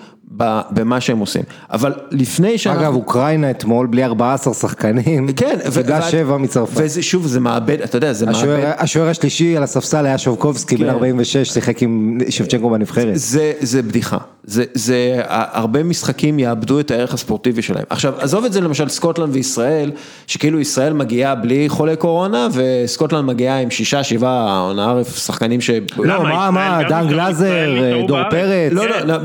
[0.71, 2.83] במה שהם עושים, אבל לפני שאנחנו...
[2.83, 6.81] אגב, אוקראינה אתמול בלי 14 שחקנים, כן, וגע שבע מצרפת.
[6.85, 8.73] וזה שוב, זה מאבד, אתה יודע, זה מאבד.
[8.79, 13.13] השוער השלישי על הספסל היה שובקובסקי, בן 46, שיחק עם שבצ'נקו בנבחרת.
[13.61, 17.85] זה בדיחה, זה, זה, הרבה משחקים יאבדו את הערך הספורטיבי שלהם.
[17.91, 19.91] עכשיו, עזוב את זה למשל סקוטלנד וישראל,
[20.27, 25.71] שכאילו ישראל מגיעה בלי חולי קורונה, וסקוטלנד מגיעה עם שישה, שבעה, עונה ערף שחקנים ש...
[25.97, 27.71] לא, מה, מה, דן גלאזר,
[28.07, 28.73] דור פרץ.
[28.73, 29.17] לא, לא,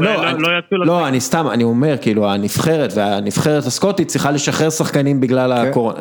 [0.71, 5.99] לא, לא, אני סתם, אני אומר, כאילו, הנבחרת והנבחרת הסקוטית צריכה לשחרר שחקנים בגלל הקורונה.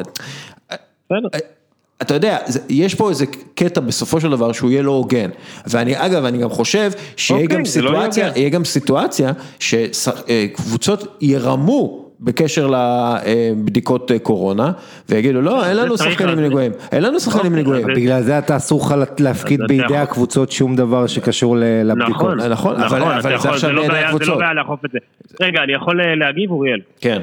[2.02, 2.38] אתה יודע,
[2.68, 5.30] יש פה איזה קטע בסופו של דבר שהוא יהיה לא הוגן,
[5.66, 14.10] ואני אגב, אני גם חושב שיהיה גם סיטואציה, יהיה גם סיטואציה שקבוצות ירמו בקשר לבדיקות
[14.22, 14.72] קורונה,
[15.08, 17.86] ויגידו לא, אין לנו שחקנים נגועים, אין לנו שחקנים נגועים.
[17.86, 22.34] בגלל זה אתה אסור לך להפקיד בידי הקבוצות שום דבר שקשור לבדיקות.
[22.50, 24.26] נכון, אבל זה עכשיו בידי הקבוצות.
[24.26, 24.98] זה לא בעיה לאכוף את זה.
[25.40, 26.80] רגע, אני יכול להגיב אוריאל?
[27.00, 27.20] כן.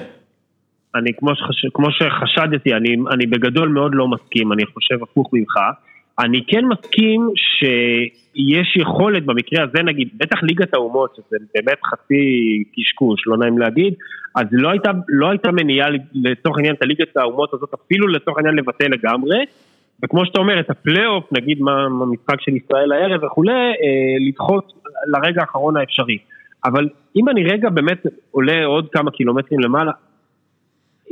[0.96, 1.66] אני כמו, שחש...
[1.74, 5.58] כמו שחשדתי, אני, אני בגדול מאוד לא מסכים, אני חושב הפוך ממך.
[6.20, 12.24] אני כן מסכים שיש יכולת במקרה הזה, נגיד, בטח ליגת האומות, שזה באמת חצי
[12.76, 13.94] קשקוש, לא נעים להגיד,
[14.36, 18.56] אז לא הייתה, לא הייתה מניעה לצורך העניין את הליגת האומות הזאת, אפילו לצורך העניין
[18.56, 19.46] לבטל לגמרי,
[20.04, 23.74] וכמו שאתה אומר, את הפלייאוף, נגיד מה המשחק של ישראל הערב וכולי, אה,
[24.28, 24.74] לדחות
[25.08, 26.18] לרגע האחרון האפשרי.
[26.66, 29.92] אבל אם אני רגע באמת עולה עוד כמה קילומטרים למעלה,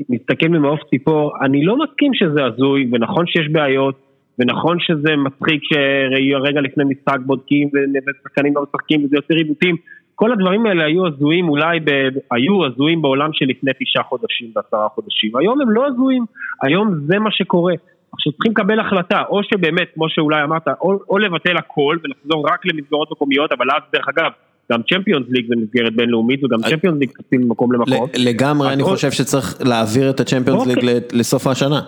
[0.09, 4.06] מסתכל ממעוף ציפור, אני לא מסכים שזה הזוי, ונכון שיש בעיות,
[4.39, 7.69] ונכון שזה מצחיק שרגע לפני משחק בודקים
[8.07, 9.75] ושחקנים לא משחקים וזה יוצר עיוותים,
[10.15, 11.89] כל הדברים האלה היו הזויים אולי, ב...
[12.31, 16.25] היו הזויים בעולם שלפני תשעה חודשים ועשרה חודשים, היום הם לא הזויים,
[16.63, 17.73] היום זה מה שקורה.
[18.13, 22.65] עכשיו צריכים לקבל החלטה, או שבאמת, כמו שאולי אמרת, או, או לבטל הכל ולחזור רק
[22.65, 24.31] למסגרות מקומיות, אבל אז דרך אגב,
[24.71, 28.09] גם צ'מפיונס ליג זה מסגרת בינלאומית וגם צ'מפיונס ליג קצים ממקום למקום.
[28.17, 30.77] לגמרי אני חושב שצריך להעביר את הצ'מפיונס ליג.
[31.13, 31.81] לסוף השנה.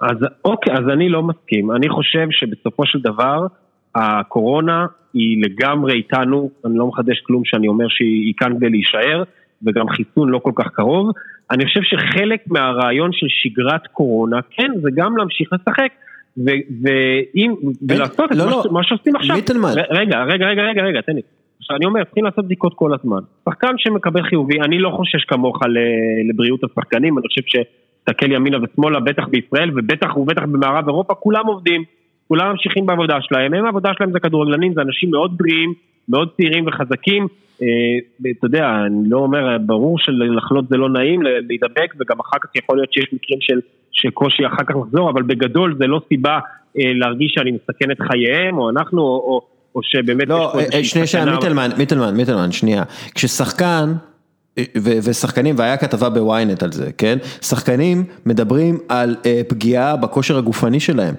[0.00, 3.46] אז אוקיי, אז אני לא מסכים, אני חושב שבסופו של דבר
[3.94, 9.22] הקורונה היא לגמרי איתנו, אני לא מחדש כלום שאני אומר שהיא כאן כדי להישאר,
[9.66, 11.10] וגם חיסון לא כל כך קרוב.
[11.50, 15.92] אני חושב שחלק מהרעיון של שגרת קורונה, כן, זה גם להמשיך לשחק.
[16.82, 17.54] ואם,
[17.88, 18.64] ולעשות את לא, לא.
[18.70, 19.36] מה שעושים עכשיו.
[19.36, 19.72] מיטלמן.
[19.90, 21.20] רגע, רגע, רגע, רגע, רגע, תן לי.
[21.76, 23.20] אני אומר, צריכים לעשות בדיקות כל הזמן.
[23.44, 25.60] שחקן שמקבל חיובי, אני לא חושש כמוך
[26.30, 27.42] לבריאות השחקנים, אני חושב
[28.08, 31.84] שתסתכל ימינה ושמאלה, בטח בישראל, ובטח ובטח במערב אירופה, כולם עובדים,
[32.28, 35.74] כולם ממשיכים בעבודה שלהם, הם העבודה שלהם זה כדורגלנים, זה אנשים מאוד בריאים,
[36.08, 37.26] מאוד צעירים וחזקים.
[37.62, 37.68] אה,
[38.38, 42.76] אתה יודע, אני לא אומר, ברור שלחלות זה לא נעים, להידבק, וגם אחר כך יכול
[42.76, 43.60] להיות שיש מקרים של,
[43.92, 46.38] של קושי אחר כך לחזור, אבל בגדול זה לא סיבה
[46.78, 49.06] אה, להרגיש שאני מסכן את חייהם, או אנחנו, או...
[49.06, 50.52] או או שבאמת לא,
[50.82, 52.82] שנייה, שנייה, מיטלמן, מיטלמן, מיטלמן, שנייה.
[53.14, 53.92] כששחקן,
[54.82, 57.18] ושחקנים, והיה כתבה בוויינט על זה, כן?
[57.40, 59.16] שחקנים מדברים על
[59.48, 61.14] פגיעה בכושר הגופני שלהם.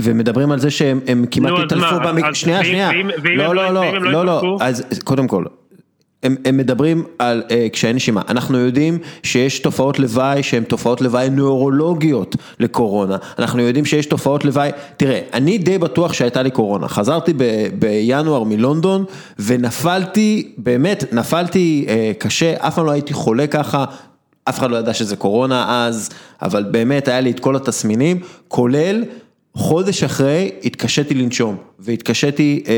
[0.00, 2.90] ומדברים על זה שהם כמעט התעלפו במקרה, שנייה, שנייה,
[3.24, 5.44] לא, לא, לא, לא, לא, אז קודם כל,
[6.22, 11.30] הם הם מדברים על uh, קשיי נשימה, אנחנו יודעים שיש תופעות לוואי שהן תופעות לוואי
[11.30, 17.32] נוירולוגיות לקורונה, אנחנו יודעים שיש תופעות לוואי, תראה, אני די בטוח שהייתה לי קורונה, חזרתי
[17.78, 19.04] בינואר מלונדון
[19.38, 23.84] ונפלתי, באמת, נפלתי uh, קשה, אף פעם לא הייתי חולה ככה.
[24.44, 26.10] אף אחד לא ידע שזה קורונה אז,
[26.42, 29.04] אבל באמת היה לי את כל התסמינים, כולל
[29.54, 32.74] חודש אחרי התקשיתי לנשום והתקשיתי אה,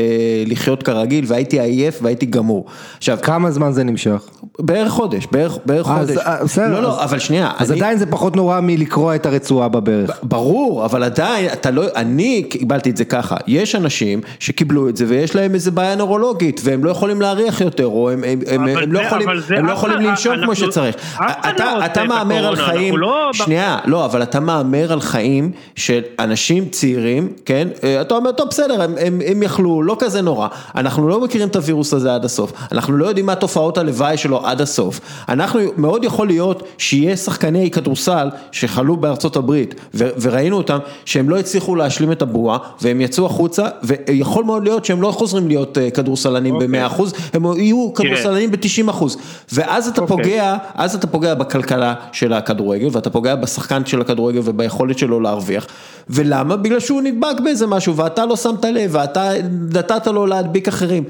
[0.47, 2.65] לחיות כרגיל והייתי עייף והייתי גמור.
[2.97, 4.21] עכשיו כמה זמן זה נמשך?
[4.59, 6.17] בערך חודש, בערך, בערך אז, חודש.
[6.17, 6.69] אה, בסדר.
[6.69, 7.51] לא, לא, אבל שנייה.
[7.57, 7.79] אז אני...
[7.79, 10.19] עדיין זה פחות נורא מלקרוע את הרצועה בברך.
[10.23, 13.35] ברור, אבל עדיין, אתה לא, אני קיבלתי את זה ככה.
[13.47, 17.85] יש אנשים שקיבלו את זה ויש להם איזה בעיה נורולוגית והם לא יכולים להריח יותר,
[17.85, 20.95] או הם, הם, הם, הם לא יכולים, הם לא יכולים לנשום אנחנו, כמו שצריך.
[21.15, 23.29] אתה, לא אתה מהמר על חיים, לא...
[23.33, 27.67] שנייה, לא, אבל אתה מהמר על חיים של אנשים צעירים, כן?
[27.83, 30.47] אה, אתה אומר, טוב, בסדר, הם, הם, הם יכלו, לא כזה נורא.
[30.75, 32.51] אנחנו לא מכירים את הווירוס הזה עד הסוף.
[32.71, 34.99] אנחנו לא יודעים מה תופעות הלוואי שלו עד הסוף.
[35.29, 41.39] אנחנו, מאוד יכול להיות שיהיה שחקני כדורסל שחלו בארצות הברית, ו, וראינו אותם, שהם לא
[41.39, 45.91] הצליחו להשלים את הבועה, והם יצאו החוצה, ויכול מאוד להיות שהם לא חוזרים להיות אה,
[45.91, 46.59] כדורסלנים okay.
[46.59, 47.01] ב-100%,
[47.33, 49.03] הם יהיו כדורסלנים ב-90%.
[49.51, 50.01] ואז אתה okay.
[50.01, 50.17] אוקיי.
[50.17, 55.67] פוגע, אז אתה פוגע בכלכלה של הכדורגל, ואתה פוגע בשחקן של הכדורגל וביכולת שלו להרוויח.
[56.09, 56.57] ולמה?
[56.57, 59.29] בגלל שהוא נדבק באיזה משהו, ואתה לא שמת לב, ואתה
[59.75, 61.03] נתת לו להדביק אחרים.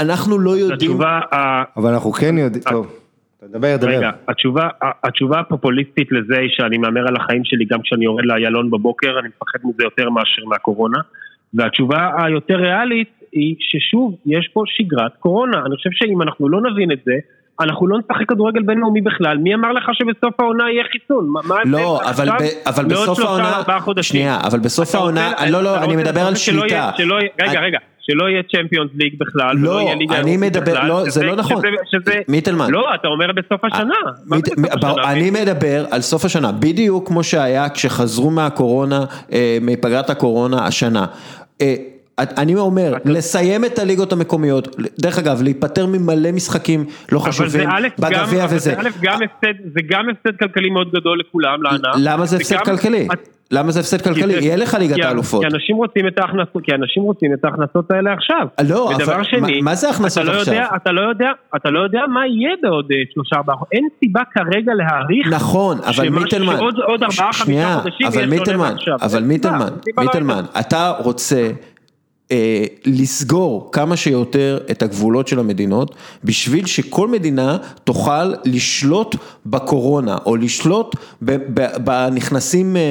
[0.00, 0.90] אנחנו לא יודעים...
[0.90, 1.20] התשובה...
[1.76, 2.62] אבל אנחנו כן יודעים...
[2.70, 2.86] טוב.
[3.40, 3.88] תדבר, דבר.
[3.88, 4.68] רגע, התשובה,
[5.04, 9.28] התשובה הפופוליסטית לזה היא שאני מהמר על החיים שלי גם כשאני יורד לאיילון בבוקר, אני
[9.28, 10.98] מפחד מזה יותר מאשר מהקורונה.
[11.54, 15.58] והתשובה היותר ריאלית היא ששוב, יש פה שגרת קורונה.
[15.66, 17.12] אני חושב שאם אנחנו לא נבין את זה,
[17.60, 21.28] אנחנו לא נשחק כדורגל בינלאומי בכלל, מי אמר לך שבסוף העונה יהיה חיסון?
[21.48, 23.62] מה לא, אבל, ב, אבל בסוף העונה,
[24.02, 26.90] שנייה, אבל בסוף העונה, לא, לא, אני מדבר על שליטה.
[27.42, 27.78] רגע, רגע.
[28.00, 31.36] שלא יהיה צ'מפיונס ליג בכלל, לא, יהיה ליגה אני מדבר- בכלל, לא, שזה- זה לא
[31.36, 31.62] נכון.
[32.28, 32.70] מיטלמן.
[32.70, 33.94] לא, אתה אומר בסוף השנה.
[34.26, 35.12] מה מת- זה בסוף השנה?
[35.12, 41.06] אני מדבר על סוף השנה, בדיוק כמו שהיה כשחזרו מהקורונה, אה, מפגרת הקורונה השנה.
[42.18, 47.68] אני אומר, לסיים את הליגות המקומיות, דרך אגב, להיפטר ממלא משחקים לא אבל חשובים,
[47.98, 48.70] בגביע אבל וזה.
[48.70, 51.94] זה א', גם הפסד, זה גם הפסד כלכלי מאוד גדול לכולם, לענף.
[51.98, 53.08] למה זה הפסד כלכלי?
[53.50, 54.34] למה זה הפסד כלכלי?
[54.34, 55.44] יהיה לך ליגת האלופות.
[55.44, 58.46] כי אנשים רוצים את ההכנסות, כי אנשים רוצים את ההכנסות האלה עכשיו.
[58.68, 60.54] לא, אבל שני, מה- מה זה הכנסות לא עכשיו?
[60.76, 61.26] אתה לא יודע,
[61.56, 65.26] אתה לא יודע מה יהיה בעוד אה, שלושה ארבעה חודשים, אין סיבה כרגע להעריך.
[65.30, 68.96] נכון, אבל מיטלמן, שעוד עוד ארבעה חמישה חודשים אבל יהיה שונה מיטלמן, מעכשיו.
[69.02, 69.58] אבל מיטלמן,
[69.96, 70.60] לא מיטלמן, הייתה.
[70.60, 71.50] אתה רוצה
[72.84, 75.94] לסגור כמה שיותר את הגבולות של המדינות,
[76.24, 79.16] בשביל שכל מדינה תוכל לשלוט
[79.46, 80.96] בקורונה, או לשלוט
[81.84, 82.82] בנכנסים אה,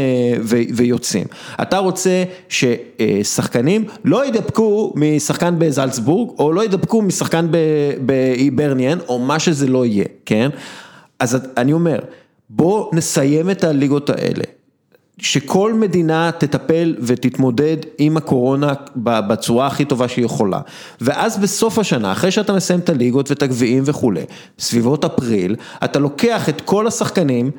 [0.76, 1.28] ויוצאים.
[1.62, 7.48] אתה רוצה ששחקנים לא ידבקו משחקן בזלצבורג, או לא ידבקו משחקן
[8.00, 10.50] באיברניאן, או מה שזה לא יהיה, כן?
[11.20, 12.00] אז אני אומר,
[12.50, 14.44] בוא נסיים את הליגות האלה.
[15.18, 20.60] שכל מדינה תטפל ותתמודד עם הקורונה בצורה הכי טובה שהיא יכולה.
[21.02, 24.24] ואז בסוף השנה, אחרי שאתה מסיים את הליגות ואת הגביעים וכולי,
[24.60, 27.52] סביבות אפריל, אתה לוקח את כל השחקנים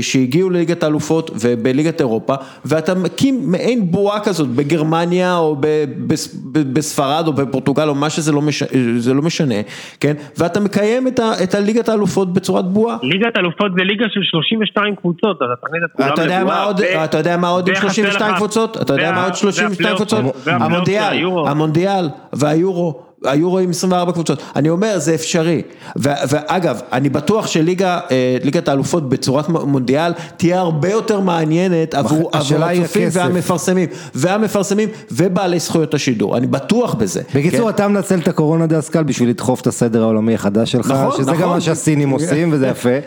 [0.00, 2.34] שהגיעו לליגת האלופות ובליגת אירופה,
[2.64, 5.66] ואתה מקים מעין בועה כזאת בגרמניה או ב,
[6.06, 8.62] בס, ב, בספרד או בפורטוגל או מה שזה לא, מש,
[8.98, 9.54] זה לא משנה,
[10.00, 10.14] כן?
[10.38, 12.96] ואתה מקיים את, ה, את הליגת האלופות בצורת בועה.
[13.02, 16.08] ליגת אלופות זה ליגה של 32 קבוצות, אז אתה תכניס את כולם
[16.40, 16.70] לבועה,
[17.04, 18.76] אתה יודע מה עוד עם וחסר 32 לך- קבוצות?
[18.82, 20.24] אתה יודע מה עוד 32 והפלייאוף- קבוצות?
[20.46, 21.24] המונדיאל.
[21.46, 23.02] המונדיאל והיורו.
[23.24, 25.62] היורו עם 24 קבוצות, אני אומר זה אפשרי,
[25.98, 28.36] ו- ואגב אני בטוח שליגה, אה,
[28.66, 33.08] האלופות בצורת מונדיאל תהיה הרבה יותר מעניינת עבור הצופים.
[33.12, 37.22] והמפרסמים, והמפרסמים ובעלי זכויות השידור, אני בטוח בזה.
[37.34, 37.74] בקיצור, כן?
[37.74, 41.38] אתה מנצל את הקורונה דסקל בשביל לדחוף את הסדר העולמי החדש שלך, נכון, שזה גם
[41.38, 41.48] נכון.
[41.48, 42.98] מה שהסינים עושים וזה יפה.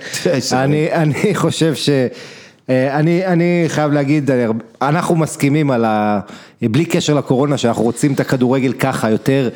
[0.53, 1.89] אני, אני חושב ש...
[2.69, 4.29] אה, אני, אני חייב להגיד,
[4.81, 6.19] אנחנו מסכימים על ה...
[6.61, 9.49] בלי קשר לקורונה, שאנחנו רוצים את הכדורגל ככה, יותר,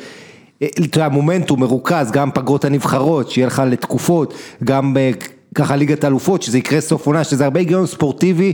[0.64, 4.34] אתה יודע, מומנטום מרוכז, גם פגרות הנבחרות, שיהיה לך לתקופות,
[4.64, 5.10] גם אה,
[5.54, 8.52] ככה ליגת האלופות, שזה יקרה סוף עונה, שזה הרבה היגיון ספורטיבי,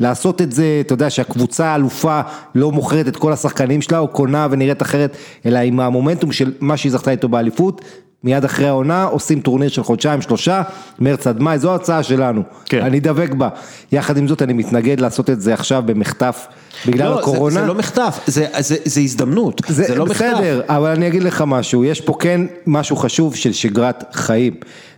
[0.00, 2.20] לעשות את זה, אתה יודע, שהקבוצה האלופה
[2.54, 5.16] לא מוכרת את כל השחקנים שלה, או קונה ונראית אחרת,
[5.46, 7.84] אלא עם המומנטום של מה שהיא זכתה איתו באליפות.
[8.24, 10.62] מיד אחרי העונה עושים טורניר של חודשיים שלושה,
[10.98, 12.82] מרץ עד מאי, זו ההצעה שלנו, כן.
[12.82, 13.48] אני דבק בה,
[13.92, 16.46] יחד עם זאת אני מתנגד לעשות את זה עכשיו במחטף
[16.86, 17.60] בגלל לא, זה- הקורונה.
[17.60, 20.24] זה לא מחטף, זה- זה זה הזדמנות, זה לא מחטף.
[20.34, 24.54] בסדר, אבל אני אגיד לך משהו, יש פה כן משהו חשוב של שגרת חיים,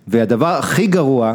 [0.08, 1.34] והדבר הכי גרוע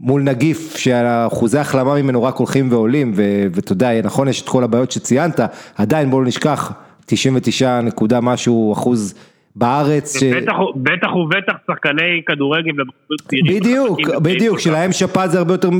[0.00, 3.12] מול נגיף שאחוזי החלמה ממנו רק הולכים ועולים,
[3.54, 5.40] ואתה יודע, נכון, יש את כל הבעיות שציינת,
[5.76, 6.72] עדיין בואו לא נשכח,
[7.06, 9.14] 99 נקודה משהו אחוז
[9.56, 13.60] בארץ, ש- בטח בטח ובטח שחקני כדורגל ובחורים צעירים.
[13.60, 14.58] בדיוק, בדיוק.
[14.58, 15.78] שלהם שפעת זה הרבה יותר מ-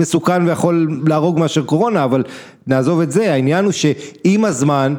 [0.00, 2.22] מסוכן ויכול להרוג מאשר קורונה, אבל
[2.66, 4.94] נעזוב את זה, העניין הוא שעם הזמן,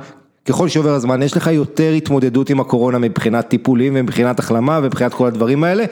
[0.46, 5.28] ככל שעובר הזמן, יש לך יותר התמודדות עם הקורונה מבחינת טיפולים ומבחינת החלמה ומבחינת כל
[5.28, 5.84] הדברים האלה,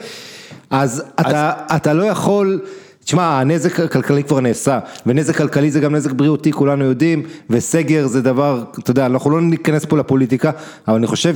[0.70, 2.60] אז אתה, אתה לא יכול...
[3.04, 8.22] תשמע, הנזק הכלכלי כבר נעשה, ונזק כלכלי זה גם נזק בריאותי, כולנו יודעים, וסגר זה
[8.22, 10.50] דבר, אתה יודע, אנחנו לא ניכנס פה לפוליטיקה,
[10.88, 11.34] אבל אני חושב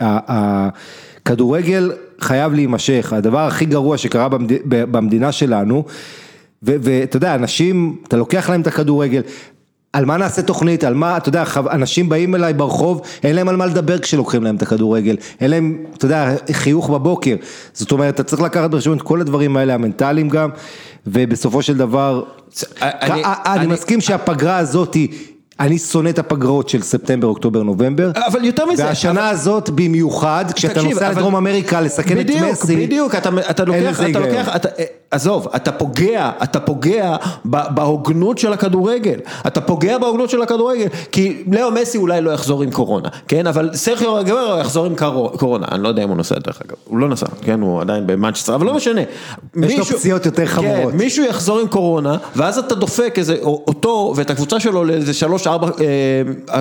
[0.00, 4.52] שהכדורגל חייב להימשך, הדבר הכי גרוע שקרה במד...
[4.64, 5.84] במדינה שלנו,
[6.62, 9.22] ואתה יודע, אנשים, אתה לוקח להם את הכדורגל,
[9.92, 13.56] על מה נעשה תוכנית, על מה, אתה יודע, אנשים באים אליי ברחוב, אין להם על
[13.56, 17.36] מה לדבר כשלוקחים להם את הכדורגל, אין להם, אתה יודע, חיוך בבוקר,
[17.72, 20.50] זאת אומרת, אתה צריך לקחת בחשבון את כל הדברים האלה, המנטליים גם,
[21.06, 22.22] ובסופו של דבר,
[22.82, 25.08] אני אני- מסכים שהפגרה הזאת היא,
[25.60, 30.82] אני שונא את הפגרות של ספטמבר, אוקטובר, נובמבר, אבל יותר מזה, והשנה הזאת במיוחד, כשאתה
[30.82, 34.18] נוסע אבל- לדרום אמריקה לסכן את בדיוק, מסי, בדיוק, אתה, אתה אין לוקח, אתה.
[34.18, 34.68] לוקח, אתה,
[35.10, 41.70] עזוב, אתה פוגע, אתה פוגע בהוגנות של הכדורגל, אתה פוגע בהוגנות של הכדורגל, כי לאו
[41.70, 45.82] מסי אולי לא יחזור עם קורונה, כן, אבל סרחיו רגורו יחזור עם קרו- קורונה, אני
[45.82, 48.66] לא יודע אם הוא נוסע דרך אגב, הוא לא נסע, כן, הוא עדיין במנצ'סטר, אבל
[48.66, 49.00] לא משנה.
[49.62, 50.92] יש לו פציעות יותר חמורות.
[50.92, 55.46] כן, מישהו יחזור עם קורונה, ואז אתה דופק איזה, אותו ואת הקבוצה שלו לאיזה שלוש,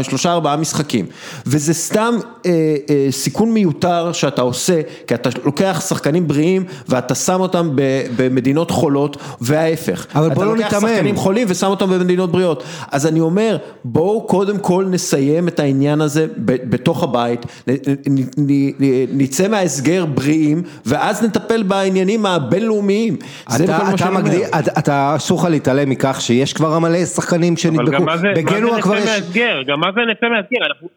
[0.01, 1.05] שלושה ארבעה משחקים,
[1.45, 2.13] וזה סתם
[2.45, 2.51] אה,
[2.89, 4.73] אה, סיכון מיותר שאתה עושה,
[5.07, 7.81] כי אתה לוקח שחקנים בריאים ואתה שם אותם ב-
[8.17, 10.05] במדינות חולות, וההפך.
[10.15, 10.79] אבל בוא לא אתה לוקח.
[10.79, 12.63] שחקנים חולים ושם אותם במדינות בריאות.
[12.91, 17.71] אז אני אומר, בואו קודם כל נסיים את העניין הזה ב- בתוך הבית, נ-
[18.09, 23.15] נ- נ- נ- נצא מההסגר בריאים, ואז נטפל בעניינים הבינלאומיים.
[23.49, 24.21] זה אתה, כל מה אתה שאני אומר.
[24.21, 28.03] מגדיר, אתה- אתה אסור לך להתעלם מכך שיש כבר מלא שחקנים שנדבקו,
[28.35, 29.61] בגנוע כבר יש, מהסגר?
[29.63, 30.65] גם מה זה מהסגר?
[30.65, 30.87] אנחנו,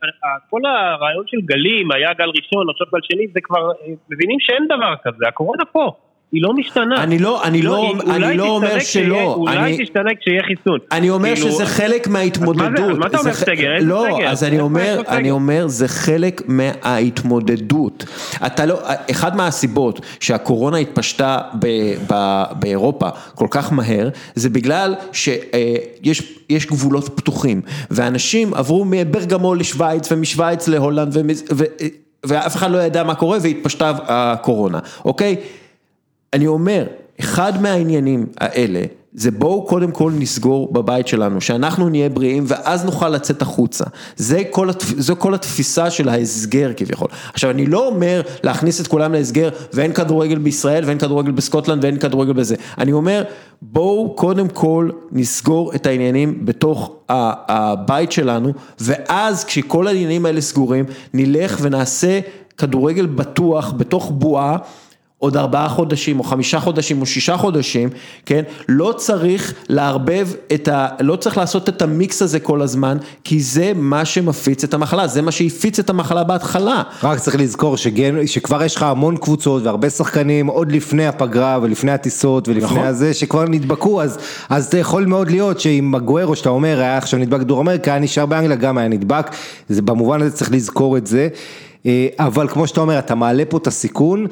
[0.51, 4.65] כל הרעיון של גלים, היה גל ראשון, עכשיו גל שני, זה כבר, אה, מבינים שאין
[4.69, 5.97] דבר כזה, הקורונה פה,
[6.33, 7.03] היא לא משתנה.
[7.03, 7.77] אני לא- אני לא-
[8.07, 10.79] היא- אני לא אומר שלא, אולי אני- תשתנה כשיהיה חיסון.
[10.93, 12.91] אני אומר כאילו, שזה חלק מההתמודדות.
[12.91, 13.75] אז מה אתה אומר, סגר?
[13.77, 14.29] איזה לא, סגר?
[14.29, 15.31] אז אני אומר, אני?
[15.31, 18.05] אומר, זה חלק מההתמודדות.
[18.47, 18.79] אתה לא,
[19.11, 21.67] אחד מהסיבות שהקורונה התפשטה ב,
[22.13, 27.61] ב, באירופה כל כך מהר, זה בגלל שיש יש גבולות פתוחים,
[27.91, 31.65] ואנשים עברו מברגמו לשוויץ ומשוויץ להולנד, ומז- ו,
[32.27, 35.37] ואף אחד לא ידע מה קורה והתפשטה הקורונה, אוקיי?
[36.33, 36.87] אני אומר,
[37.21, 38.83] אחד מהעניינים האלה,
[39.15, 43.85] זה בואו קודם כל נסגור בבית שלנו, שאנחנו נהיה בריאים ואז נוכל לצאת החוצה.
[44.17, 44.43] זה
[45.19, 47.09] כל, התפיסה של ההסגר כביכול.
[47.35, 51.99] עכשיו אני לא אומר להכניס את כולם להסגר ואין כדורגל בישראל ואין כדורגל בסקוטלנד ואין
[51.99, 52.55] כדורגל בזה.
[52.79, 53.25] אני אומר,
[53.63, 60.85] בואו קודם כל נסגור את העניינים בתוך הבית שלנו, ואז כשכל העניינים האלה סגורים,
[61.15, 62.21] נלך ונעשה
[62.59, 64.57] כדורגל בטוח בתוך בועה.
[65.23, 67.89] עוד ארבעה חודשים או חמישה חודשים או שישה חודשים,
[68.27, 68.43] כן?
[68.69, 70.89] לא צריך לערבב את ה...
[71.01, 75.23] לא צריך לעשות את המיקס הזה כל הזמן, כי זה מה שמפיץ את המחלה, זה
[75.23, 76.83] מה שהפיץ את המחלה בהתחלה.
[77.03, 81.93] רק צריך לזכור שגן, שכבר יש לך המון קבוצות והרבה שחקנים עוד לפני הפגרה ולפני
[81.93, 82.87] הטיסות ולפני נכון.
[82.87, 84.19] הזה שכבר נדבקו אז,
[84.49, 88.01] אז זה יכול מאוד להיות שאם מגוארו שאתה אומר היה עכשיו נדבק דרום אמריקה היה
[88.01, 89.31] נשאר באנגליה גם היה נדבק,
[89.69, 91.29] זה במובן הזה צריך לזכור את זה,
[91.87, 94.27] אה, אבל כמו שאתה אומר אתה מעלה פה את הסיכון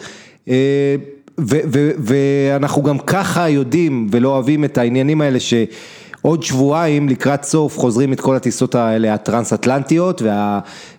[1.99, 5.55] ואנחנו גם ככה יודעים ולא אוהבים את העניינים האלה ש...
[6.23, 10.23] עוד שבועיים לקראת סוף חוזרים את כל הטיסות האלה הטרנס אטלנטיות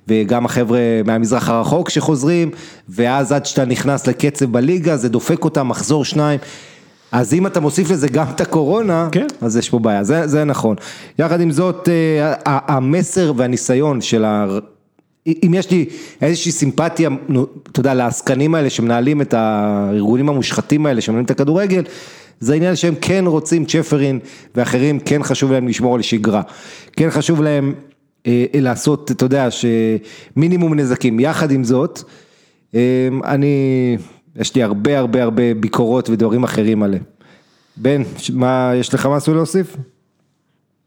[0.07, 2.51] וגם החבר'ה מהמזרח הרחוק שחוזרים
[2.89, 6.39] ואז עד שאתה נכנס לקצב בליגה זה דופק אותם מחזור שניים
[7.11, 9.27] אז אם אתה מוסיף לזה גם את הקורונה, כן.
[9.41, 10.75] אז יש פה בעיה, זה, זה נכון.
[11.19, 14.25] יחד עם זאת, אה, המסר והניסיון של.
[15.27, 15.85] אם יש לי
[16.21, 17.09] איזושהי סימפתיה,
[17.71, 21.83] אתה יודע, לעסקנים האלה שמנהלים את הארגונים המושחתים האלה, שמנהלים את הכדורגל,
[22.39, 24.19] זה העניין שהם כן רוצים, צ'פרין
[24.55, 26.41] ואחרים, כן חשוב להם לשמור על שגרה.
[26.91, 27.73] כן חשוב להם
[28.27, 31.19] אה, לעשות, אתה יודע, שמינימום נזקים.
[31.19, 32.01] יחד עם זאת,
[32.75, 33.97] אה, אני,
[34.35, 37.03] יש לי הרבה הרבה הרבה ביקורות ודברים אחרים עליהם.
[37.77, 38.01] בן,
[38.33, 39.77] מה, יש לך משהו להוסיף?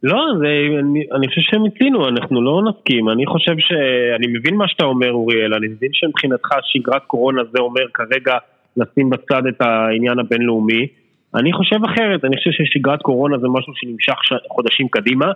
[0.05, 0.47] לא, זה,
[0.81, 3.73] אני, אני חושב שמיצינו, אנחנו לא נסכים, אני חושב ש...
[4.17, 8.35] אני מבין מה שאתה אומר אוריאל, אני מבין שמבחינתך שגרת קורונה זה אומר כרגע
[8.77, 10.87] לשים בצד את העניין הבינלאומי,
[11.35, 14.33] אני חושב אחרת, אני חושב ששגרת קורונה זה משהו שנמשך ש...
[14.49, 15.27] חודשים קדימה,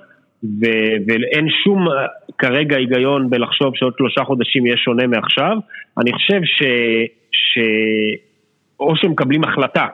[0.45, 0.67] ו...
[1.07, 2.07] ואין שום אה,
[2.39, 5.57] כרגע היגיון בלחשוב שעוד שלושה חודשים יהיה שונה מעכשיו,
[5.99, 6.63] אני חושב ש...
[7.33, 7.59] ש...
[8.81, 9.87] או שמקבלים החלטה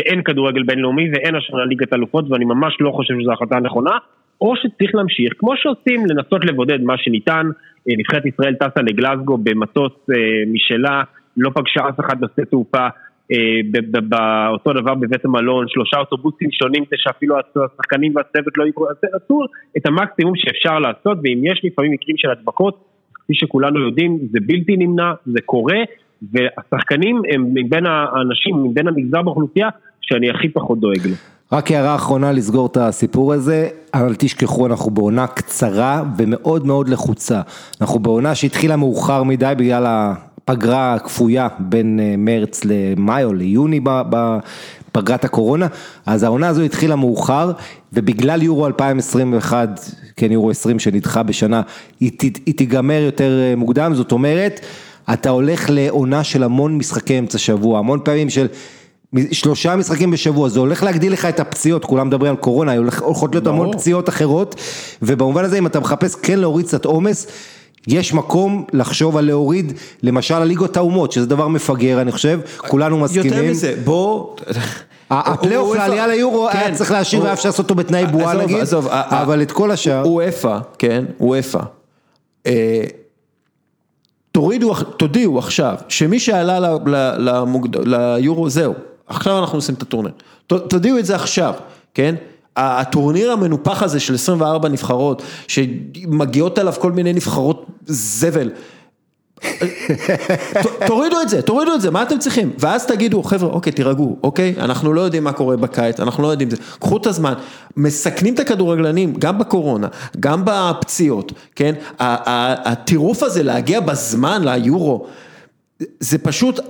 [0.00, 3.96] שאין כדורגל בינלאומי ואין השנה ליגת אלופות ואני ממש לא חושב שזו החלטה נכונה
[4.40, 7.46] או שצריך להמשיך, כמו שעושים לנסות לבודד מה שניתן,
[7.88, 10.16] אה, נבחרת ישראל טסה לגלזגו במטוס אה,
[10.52, 11.02] משלה,
[11.36, 12.86] לא פגשה אף אחד בשדה תעופה,
[13.32, 18.96] אה, באותו דבר בבית המלון, שלושה אוטובוסים שונים כדי שאפילו השחקנים והצוות לא יקרו, אז
[19.12, 19.40] עשו
[19.76, 24.76] את המקסימום שאפשר לעשות ואם יש לפעמים מקרים של הדבקות, כפי שכולנו יודעים, זה בלתי
[24.76, 25.78] נמנע, זה קורה
[26.32, 29.68] והשחקנים הם מבין האנשים, מבין המגזר באוכלוסייה
[30.00, 31.14] שאני הכי פחות דואג לו.
[31.52, 37.40] רק הערה אחרונה לסגור את הסיפור הזה, אל תשכחו אנחנו בעונה קצרה ומאוד מאוד לחוצה.
[37.80, 45.24] אנחנו בעונה שהתחילה מאוחר מדי בגלל הפגרה הכפויה בין אה, מרץ למאי או ליוני בפגרת
[45.24, 45.66] הקורונה,
[46.06, 47.52] אז העונה הזו התחילה מאוחר
[47.92, 49.80] ובגלל יורו 2021,
[50.16, 51.62] כן יורו 20 שנדחה בשנה,
[52.00, 54.60] היא תיגמר יותר אה, מוקדם, זאת אומרת,
[55.12, 58.46] אתה הולך לעונה של המון משחקי אמצע שבוע, המון פעמים של
[59.32, 63.46] שלושה משחקים בשבוע, זה הולך להגדיל לך את הפציעות, כולם מדברים על קורונה, הולכות להיות
[63.46, 63.72] המון.
[63.76, 64.54] פציעות אחרות,
[65.02, 67.26] ובמובן הזה אם אתה מחפש כן להוריד קצת עומס,
[67.86, 69.72] יש מקום לחשוב על להוריד,
[70.02, 73.32] למשל הליגות האומות, שזה דבר מפגר אני חושב, כולנו מסכימים.
[73.32, 74.36] יותר מזה, בוא...
[75.10, 78.34] הפלייאוף הוא- לעלייה ליורו היה כן, צריך להשאיר הוא- והיה אפשר לעשות אותו בתנאי בועה
[78.34, 78.56] נגיד,
[78.92, 81.58] אבל את כל השאר, וופא, כן, וופא.
[82.46, 82.82] אה,
[84.32, 86.76] תורידו, תודיעו עכשיו, שמי שעלה
[87.86, 88.74] ליורו, זהו,
[89.10, 90.12] עכשיו אנחנו עושים את הטורניר.
[90.46, 91.54] תודיעו את זה עכשיו,
[91.94, 92.14] כן?
[92.56, 98.50] הטורניר המנופח הזה של 24 נבחרות, שמגיעות אליו כל מיני נבחרות זבל,
[100.86, 102.52] תורידו את זה, תורידו את זה, מה אתם צריכים?
[102.58, 104.54] ואז תגידו, חבר'ה, אוקיי, תירגעו, אוקיי?
[104.58, 106.56] אנחנו לא יודעים מה קורה בקיץ, אנחנו לא יודעים זה.
[106.80, 107.34] קחו את הזמן,
[107.76, 109.88] מסכנים את הכדורגלנים, גם בקורונה,
[110.20, 111.74] גם בפציעות, כן?
[111.98, 115.06] הטירוף הזה להגיע בזמן ליורו,
[116.00, 116.60] זה פשוט...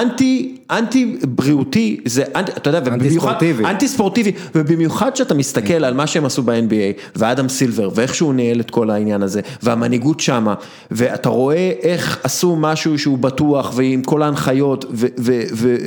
[0.00, 3.64] אנטי, אנטי בריאותי, זה אנטי, אתה יודע, ובמיוחד, ספורטיבי.
[3.64, 8.60] אנטי ספורטיבי, ובמיוחד כשאתה מסתכל על מה שהם עשו ב-NBA, ואדם סילבר, ואיך שהוא ניהל
[8.60, 10.54] את כל העניין הזה, והמנהיגות שמה,
[10.90, 14.84] ואתה רואה איך עשו משהו שהוא בטוח, ועם כל ההנחיות,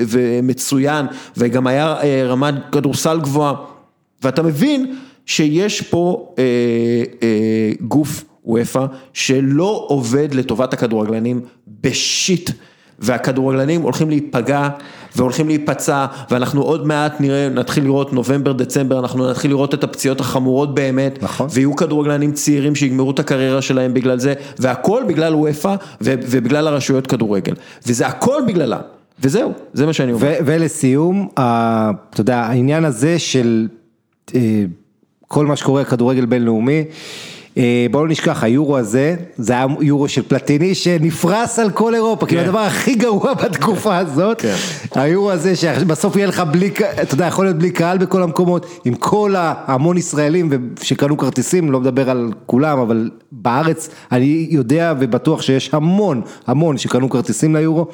[0.09, 1.05] ומצוין,
[1.37, 3.53] וגם היה אה, רמת כדורסל גבוהה,
[4.23, 4.95] ואתה מבין
[5.25, 6.43] שיש פה אה,
[7.23, 11.41] אה, גוף וופא שלא עובד לטובת הכדורגלנים
[11.81, 12.51] בשיט.
[13.01, 14.69] והכדורגלנים הולכים להיפגע
[15.15, 20.19] והולכים להיפצע ואנחנו עוד מעט נראה, נתחיל לראות נובמבר, דצמבר, אנחנו נתחיל לראות את הפציעות
[20.19, 21.47] החמורות באמת, נכון.
[21.51, 27.53] ויהיו כדורגלנים צעירים שיגמרו את הקריירה שלהם בגלל זה, והכל בגלל וופא ובגלל הרשויות כדורגל,
[27.87, 28.81] וזה הכל בגללם,
[29.19, 30.33] וזהו, זה מה שאני אומר.
[30.45, 33.67] ולסיום, אתה יודע, העניין הזה של
[34.35, 34.63] אה,
[35.27, 36.83] כל מה שקורה כדורגל בינלאומי,
[37.91, 42.41] בואו לא נשכח, היורו הזה, זה היה יורו של פלטיני שנפרס על כל אירופה, כאילו
[42.41, 44.55] הדבר הכי גרוע בתקופה הזאת, כן.
[44.95, 46.71] היורו הזה שבסוף יהיה לך בלי,
[47.01, 50.49] אתה יודע, יכול להיות בלי קהל בכל המקומות, עם כל ההמון ישראלים
[50.81, 57.09] שקנו כרטיסים, לא מדבר על כולם, אבל בארץ אני יודע ובטוח שיש המון, המון שקנו
[57.09, 57.87] כרטיסים ליורו,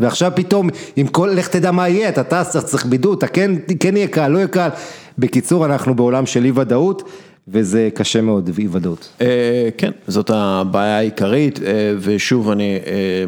[0.00, 3.52] ועכשיו פתאום, עם כל, לך תדע מה יהיה, אתה טס, אתה צריך בידוד, אתה כן,
[3.80, 4.70] כן יהיה קהל, לא יהיה קהל,
[5.18, 7.02] בקיצור אנחנו בעולם של אי ודאות,
[7.48, 9.08] וזה קשה מאוד, אי ודאות.
[9.20, 13.24] אה, כן, זאת הבעיה העיקרית, אה, ושוב, אני אה,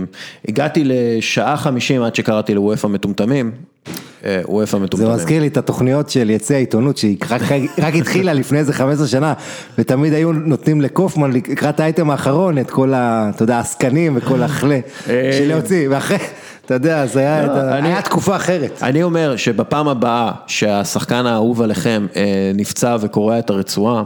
[0.48, 3.50] הגעתי לשעה חמישים עד שקראתי לוופא מטומטמים,
[4.24, 5.12] אה, וופא זה מטומטמים.
[5.14, 7.42] מזכיר לי את התוכניות של יציא העיתונות שהיא רק,
[7.78, 9.32] רק התחילה לפני איזה 15 שנה
[9.78, 13.30] ותמיד היו נותנים לקופמן לקראת האייטם האחרון את כל ה...
[13.34, 16.18] אתה יודע, העסקנים וכל החלה של להוציא ואחרי,
[16.66, 18.78] אתה יודע, זה היה, לא, אני- היה תקופה אחרת.
[18.82, 22.22] אני אומר שבפעם הבאה שהשחקן האהוב עליכם אה,
[22.54, 24.02] נפצע וקורע את הרצועה,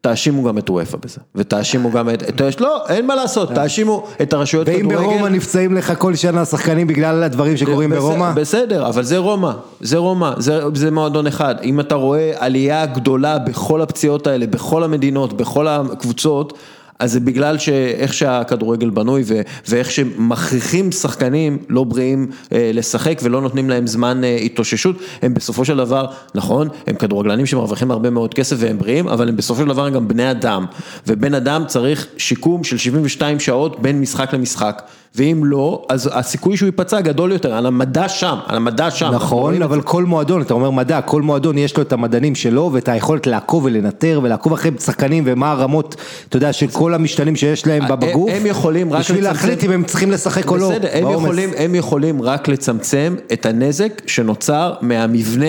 [0.00, 4.32] תאשימו גם את וופא בזה, ותאשימו גם את, את, לא, אין מה לעשות, תאשימו את
[4.32, 4.96] הרשויות ואם כדורגל.
[4.96, 9.50] ברומא נפצעים לך כל שנה שחקנים בגלל הדברים שקורים בס- ברומא, בסדר, אבל זה רומא,
[9.80, 11.54] זה רומא, זה, זה מועדון אחד.
[11.62, 16.52] אם אתה רואה עלייה גדולה בכל הפציעות האלה, בכל המדינות, בכל הקבוצות,
[16.98, 19.24] אז זה בגלל שאיך שהכדורגל בנוי
[19.68, 25.64] ואיך שמכריחים שחקנים לא בריאים אה, לשחק ולא נותנים להם זמן אה, התאוששות, הם בסופו
[25.64, 29.68] של דבר, נכון, הם כדורגלנים שמרוויחים הרבה מאוד כסף והם בריאים, אבל הם בסופו של
[29.68, 30.66] דבר הם גם בני אדם,
[31.06, 34.82] ובן אדם צריך שיקום של 72 שעות בין משחק למשחק,
[35.14, 39.10] ואם לא, אז הסיכוי שהוא ייפצע גדול יותר, על המדע שם, על המדע שם.
[39.14, 42.88] נכון, אבל כל מועדון, אתה אומר מדע, כל מועדון יש לו את המדענים שלו ואת
[42.88, 45.96] היכולת לעקוב ולנטר ולעקוב אחרי שחקנים ומה הרמות,
[46.28, 49.64] אתה יודע, של כל המשתנים שיש להם הם- בגוף, הם יכולים רק בשביל לצמצם- להחליט
[49.64, 51.74] אם הם צריכים לשחק או לא, בסדר, הם.
[51.74, 55.46] יכולים, רק לצמצם את הנזק שנוצר מהמבנה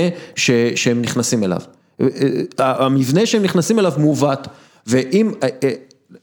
[0.75, 1.59] שהם נכנסים אליו.
[2.01, 2.07] אה,
[2.59, 4.47] אה, המבנה שהם נכנסים אליו מעוות,
[4.87, 5.71] ואם, אה, אה,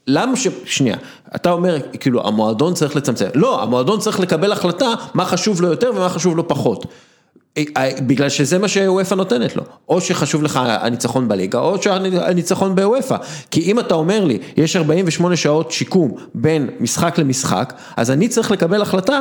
[0.07, 0.47] למה ש...
[0.65, 0.95] שנייה,
[1.35, 3.25] אתה אומר, כאילו, המועדון צריך לצמצם.
[3.35, 6.85] לא, המועדון צריך לקבל החלטה מה חשוב לו יותר ומה חשוב לו פחות.
[7.57, 12.75] אה, אה, בגלל שזה מה שוופא נותנת לו, או שחשוב לך הניצחון בליגה, או שהניצחון
[12.75, 13.15] בוופא,
[13.51, 18.51] כי אם אתה אומר לי, יש 48 שעות שיקום בין משחק למשחק, אז אני צריך
[18.51, 19.19] לקבל החלטה,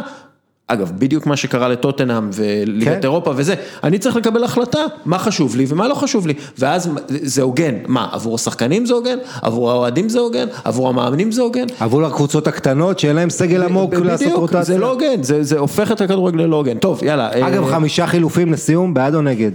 [0.72, 2.98] אגב, בדיוק מה שקרה לטוטנאם וליגת כן.
[3.02, 7.42] אירופה וזה, אני צריך לקבל החלטה מה חשוב לי ומה לא חשוב לי, ואז זה
[7.42, 12.06] הוגן, מה, עבור השחקנים זה הוגן, עבור האוהדים זה הוגן, עבור המאמנים זה הוגן, עבור
[12.06, 14.62] הקבוצות הקטנות שאין להם סגל עמוק לעשות בדיוק, רוטציה.
[14.62, 17.48] זה לא הוגן, זה זה הופך את הכדורגל ללא הוגן, טוב יאללה.
[17.48, 19.52] אגב, אה, חמישה חילופים לסיום, בעד או נגד?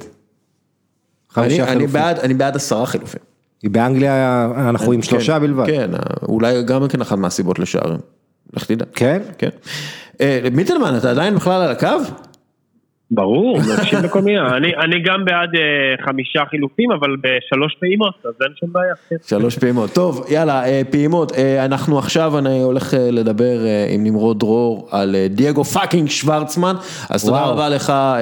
[1.38, 1.94] אני, חמישה אני, חילופים.
[1.94, 3.22] בעד, אני בעד עשרה חילופים.
[3.64, 5.66] באנגליה אנחנו עם שלושה כן, בלבד.
[5.66, 5.92] כן,
[6.28, 8.00] אולי גם כן אחת מהסיבות לשערים.
[8.54, 8.86] לך תדע.
[8.94, 9.22] כן?
[9.38, 9.50] כן.
[10.22, 11.88] אה, מיטלמן, אתה עדיין בכלל על הקו?
[13.12, 13.60] ברור.
[14.58, 18.94] אני, אני גם בעד אה, חמישה חילופים, אבל בשלוש פעימות, אז אין שום בעיה.
[19.28, 19.94] שלוש פעימות.
[19.94, 21.32] טוב, יאללה, אה, פעימות.
[21.32, 26.10] אה, אנחנו עכשיו, אני הולך אה, לדבר אה, עם נמרוד דרור על אה, דייגו fucking
[26.10, 26.76] שוורצמן,
[27.10, 27.42] אז תודה.
[27.42, 27.90] רבה לך.
[27.90, 28.22] אה,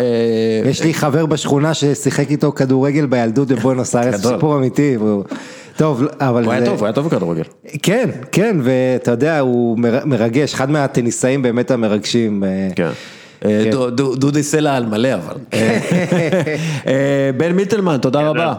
[0.66, 4.34] יש לי חבר בשכונה ששיחק איתו כדורגל בילדות בבואנוס איירס, גדול.
[4.34, 4.98] סיפור אמיתי.
[5.78, 7.44] טוב, אבל הוא היה טוב, הוא היה טוב בכדורגל.
[7.84, 12.44] כן, כן, ואתה יודע, הוא מר- מרגש, אחד מהטניסאים באמת המרגשים.
[12.44, 12.90] אה, כן.
[13.46, 15.36] אה, דו- דו- דודי סלע על מלא אבל.
[16.88, 18.54] אה, בן מיטלמן, תודה רבה.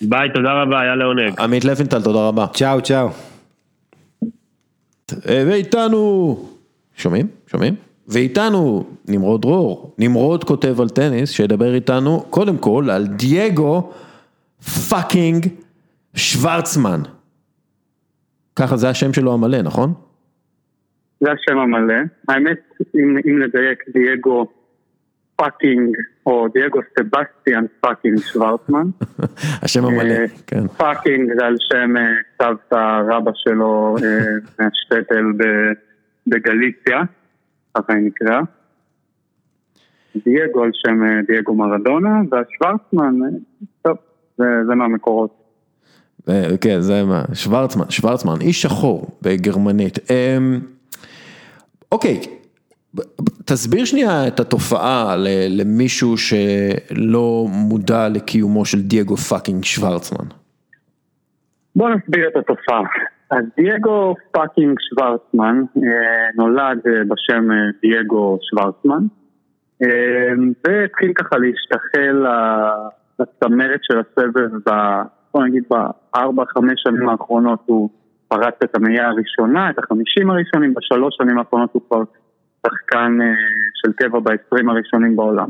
[0.00, 1.40] ביי, תודה רבה, היה לעונג.
[1.40, 2.46] עמית לפנטל, תודה רבה.
[2.54, 3.08] צ'או, צ'או.
[5.28, 6.38] אה, ואיתנו,
[6.96, 7.26] שומעים?
[7.50, 7.74] שומעים?
[8.08, 13.90] ואיתנו נמרוד דרור, נמרוד כותב על טניס, שידבר איתנו קודם כל על דייגו
[14.88, 15.46] fucking
[16.16, 17.00] שוורצמן.
[18.56, 19.94] ככה זה השם שלו המלא, נכון?
[21.20, 21.94] זה השם המלא.
[22.28, 22.60] האמת,
[22.94, 24.46] אם, אם לדייק, דייגו
[25.36, 25.96] fucking,
[26.26, 28.86] או דייגו סבסטיאן fucking שוורצמן.
[29.62, 30.68] השם המלא, אה, כן.
[30.68, 32.02] fucking זה על שם אה,
[32.42, 34.18] סבתא רבא שלו אה,
[34.58, 35.24] מהשטטל
[36.26, 37.02] בגליציה,
[37.74, 38.40] ככה היא נקראה.
[40.24, 43.14] דייגו על שם דייגו מרדונה, והשוורצמן,
[43.82, 43.96] טוב,
[44.38, 45.43] זה, זה מהמקורות.
[46.28, 49.98] אה, כן, זה מה, שוורצמן, שוורצמן, איש שחור בגרמנית.
[50.10, 50.60] אמ,
[51.92, 52.20] אוקיי,
[53.44, 55.14] תסביר שנייה את התופעה
[55.48, 60.26] למישהו שלא מודע לקיומו של דייגו fucking שוורצמן.
[61.76, 62.82] בואו נסביר את התופעה.
[63.30, 65.82] אז דייגו fucking שוורצמן אה,
[66.36, 67.48] נולד אה, בשם
[67.82, 69.04] דייגו שוורצמן
[70.64, 72.26] והתחיל ככה להשתחל
[73.18, 74.50] לצמרת של הסבב,
[75.34, 77.90] בוא נגיד בארבע, חמש שנים האחרונות הוא
[78.28, 82.02] פרץ את המאה הראשונה, את החמישים הראשונים, בשלוש שנים האחרונות הוא כבר
[82.66, 83.34] שחקן אה,
[83.74, 85.48] של קבע בעשרים הראשונים בעולם.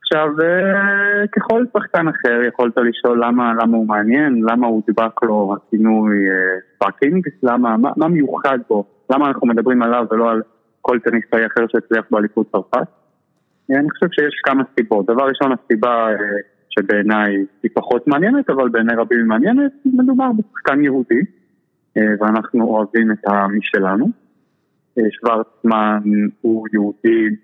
[0.00, 6.16] עכשיו, אה, ככל שחקן אחר יכולת לשאול למה, למה הוא מעניין, למה הודבק לו הכינוי
[6.30, 10.42] אה, fucking, למה, מה, מה מיוחד בו, למה אנחנו מדברים עליו ולא על
[10.80, 12.88] כל טניסאי אחר שהצליח באליפות צרפת.
[13.70, 15.06] אה, אני חושב שיש כמה סיבות.
[15.06, 16.14] דבר ראשון, הסיבה אה,
[16.78, 21.20] שבעיניי היא פחות מעניינת, אבל בעיני רבים היא מעניינת, מדובר בשחקן יהודי,
[21.96, 24.06] אה, ואנחנו אוהבים את המשלנו.
[24.98, 25.98] אה, שוורצמן
[26.40, 27.36] הוא יהודי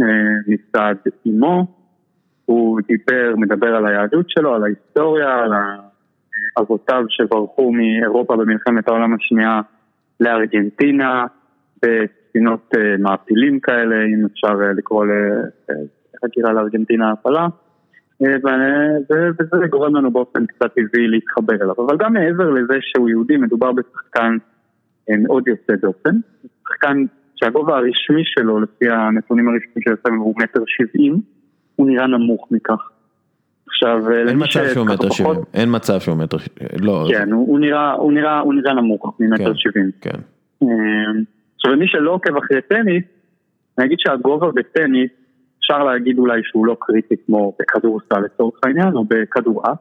[0.00, 0.06] אה,
[0.46, 0.94] מצד
[1.26, 1.66] אמו,
[2.44, 5.52] הוא דיבר, מדבר על היהדות שלו, על ההיסטוריה, על
[6.60, 9.60] אבותיו שברחו מאירופה במלחמת העולם השנייה
[10.20, 11.26] לארגנטינה,
[11.76, 15.06] בספינות מעפילים כאלה, אם אפשר לקרוא
[16.14, 17.46] לחקירה לארגנטינה הפלה.
[18.22, 18.28] אה,
[19.40, 21.74] וזה גורם לנו באופן קצת טבעי להתחבר אליו.
[21.86, 24.36] אבל גם מעבר לזה שהוא יהודי, מדובר בשחקן
[25.10, 26.16] אה, מאוד יוצא דופן.
[26.68, 27.04] שחקן
[27.36, 31.20] שהגובה הרשמי שלו, לפי הנתונים הרשמיים של הסבב, הוא מטר שבעים.
[31.76, 32.90] הוא נראה נמוך מכך.
[33.66, 36.36] עכשיו, אין למי מצב שהוא מטר שבעים, אין מצב שהוא מטר,
[36.80, 39.52] לא, כן, הוא, הוא, נראה, הוא, נראה, הוא נראה נמוך ממטר כן.
[39.54, 39.90] שבעים.
[40.00, 40.18] כן,
[40.62, 40.68] אמ,
[41.56, 43.04] עכשיו, למי שלא עוקב אחרי טניס,
[43.78, 45.10] אני אגיד שהגובה בטניס,
[45.64, 49.78] אפשר להגיד אולי שהוא לא קריטי כמו בכדורסל לצורך העניין, או בכדורעף,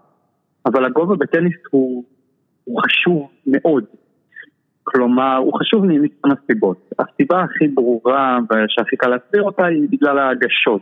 [0.65, 2.03] אבל הגובה בטניס הוא,
[2.63, 3.83] הוא חשוב מאוד.
[4.83, 6.89] כלומר, הוא חשוב מכמה סיבות.
[6.99, 10.81] הסיבה הכי ברורה ושהכי קל להסביר אותה היא בגלל ההגשות.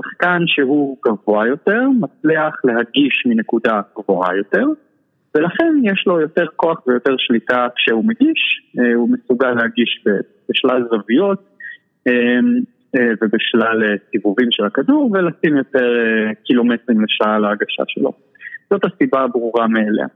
[0.00, 4.64] שחקן שהוא גבוה יותר, מצליח להגיש מנקודה גבוהה יותר,
[5.34, 10.04] ולכן יש לו יותר כוח ויותר שליטה כשהוא מגיש, אה, הוא מסוגל להגיש
[10.50, 11.42] בשלל זוויות
[12.08, 12.12] אה,
[12.94, 18.12] ובשלל אה, סיבובים של הכדור ולשים יותר אה, קילומטרים לשעה להגשה שלו.
[18.70, 20.06] זאת הסיבה הברורה מאליה.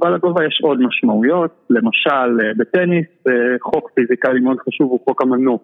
[0.00, 5.22] אבל לגובה יש עוד משמעויות, למשל אה, בטניס אה, חוק פיזיקלי מאוד חשוב הוא חוק
[5.22, 5.62] המנוף.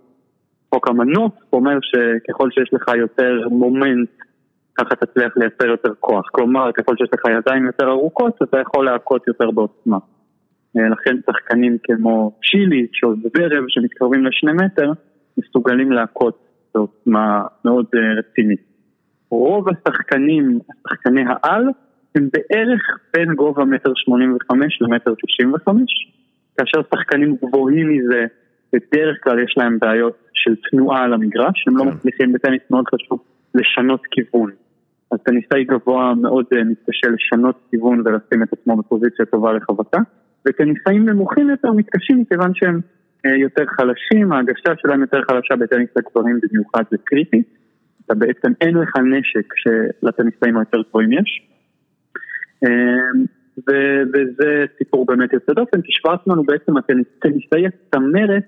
[0.75, 4.09] חוק המנוף אומר שככל שיש לך יותר מומנט,
[4.79, 6.29] ככה תצליח לייצר יותר כוח.
[6.33, 9.99] כלומר, ככל שיש לך ידיים יותר ארוכות, אתה יכול להכות יותר בעוצמה.
[10.77, 14.93] אה, לכן שחקנים כמו צ'יליץ' או זוורב שמתקרבים לשני מטר,
[15.39, 18.61] מסוגלים להכות בעוצמה מאוד אה, רצינית.
[19.31, 20.59] רוב השחקנים,
[20.89, 21.65] שחקני העל,
[22.15, 22.83] הם בערך
[23.15, 25.91] בין גובה מטר שמונים וחמש למטר תשעים וחמש,
[26.57, 28.27] כאשר שחקנים גבוהים מזה,
[28.73, 31.89] בדרך כלל יש להם בעיות של תנועה על המגרש, הם לא כן.
[31.89, 33.23] מצליחים בטניס מאוד חשוב
[33.55, 34.51] לשנות כיוון.
[35.11, 39.99] אז טניסאי גבוה מאוד אה, מתקשה לשנות כיוון ולשים את עצמו בפוזיציה טובה לחבטה,
[40.49, 42.81] וטניסאים נמוכים יותר מתקשים מכיוון שהם
[43.25, 47.43] יותר חלשים, ההגשה שלהם יותר חלשה בטניס הגברים במיוחד זה קריטי.
[48.07, 51.43] אתה בעצם אין לך נשק שלטניסאים היותר גבוהים יש.
[52.65, 53.25] אמ,
[53.59, 58.45] ו- וזה סיפור באמת יוצא דופן, כי שוורצמן הוא בעצם הטניסאי הצמרת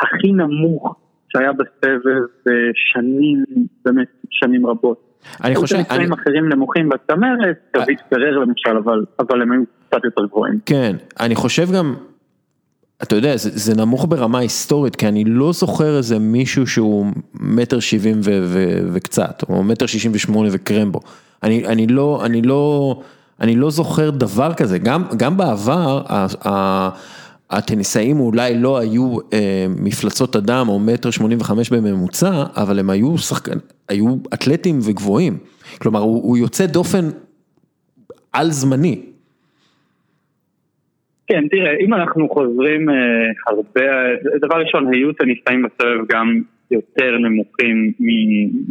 [0.00, 0.96] הכי נמוך
[1.28, 3.44] שהיה בסבב בשנים,
[3.84, 5.14] באמת שנים רבות.
[5.44, 10.04] אני חושב, היו טניסאים אחרים נמוכים בצמרת, דוד פרר למשל, אבל, אבל הם היו קצת
[10.04, 10.58] יותר גבוהים.
[10.66, 11.94] כן, אני חושב גם,
[13.04, 17.80] אתה יודע, זה, זה נמוך ברמה היסטורית, כי אני לא זוכר איזה מישהו שהוא מטר
[17.80, 21.00] שבעים ו- ו- וקצת, או מטר שישים ושמונה וקרמבו.
[21.42, 23.00] אני, אני לא, אני לא,
[23.40, 26.90] אני לא זוכר דבר כזה, גם, גם בעבר, ה- ה-
[27.50, 33.18] הטניסאים אולי לא היו אה, מפלצות אדם או מטר שמונים וחמש בממוצע, אבל הם היו
[33.18, 33.58] שחקן,
[33.88, 35.38] היו אתלטים וגבוהים.
[35.78, 37.10] כלומר, הוא, הוא יוצא דופן
[38.32, 39.00] על זמני.
[41.26, 42.94] כן, תראה, אם אנחנו חוזרים אה,
[43.46, 43.86] הרבה,
[44.42, 46.40] דבר ראשון, היו טניסאים בסבב גם
[46.70, 47.92] יותר נמוכים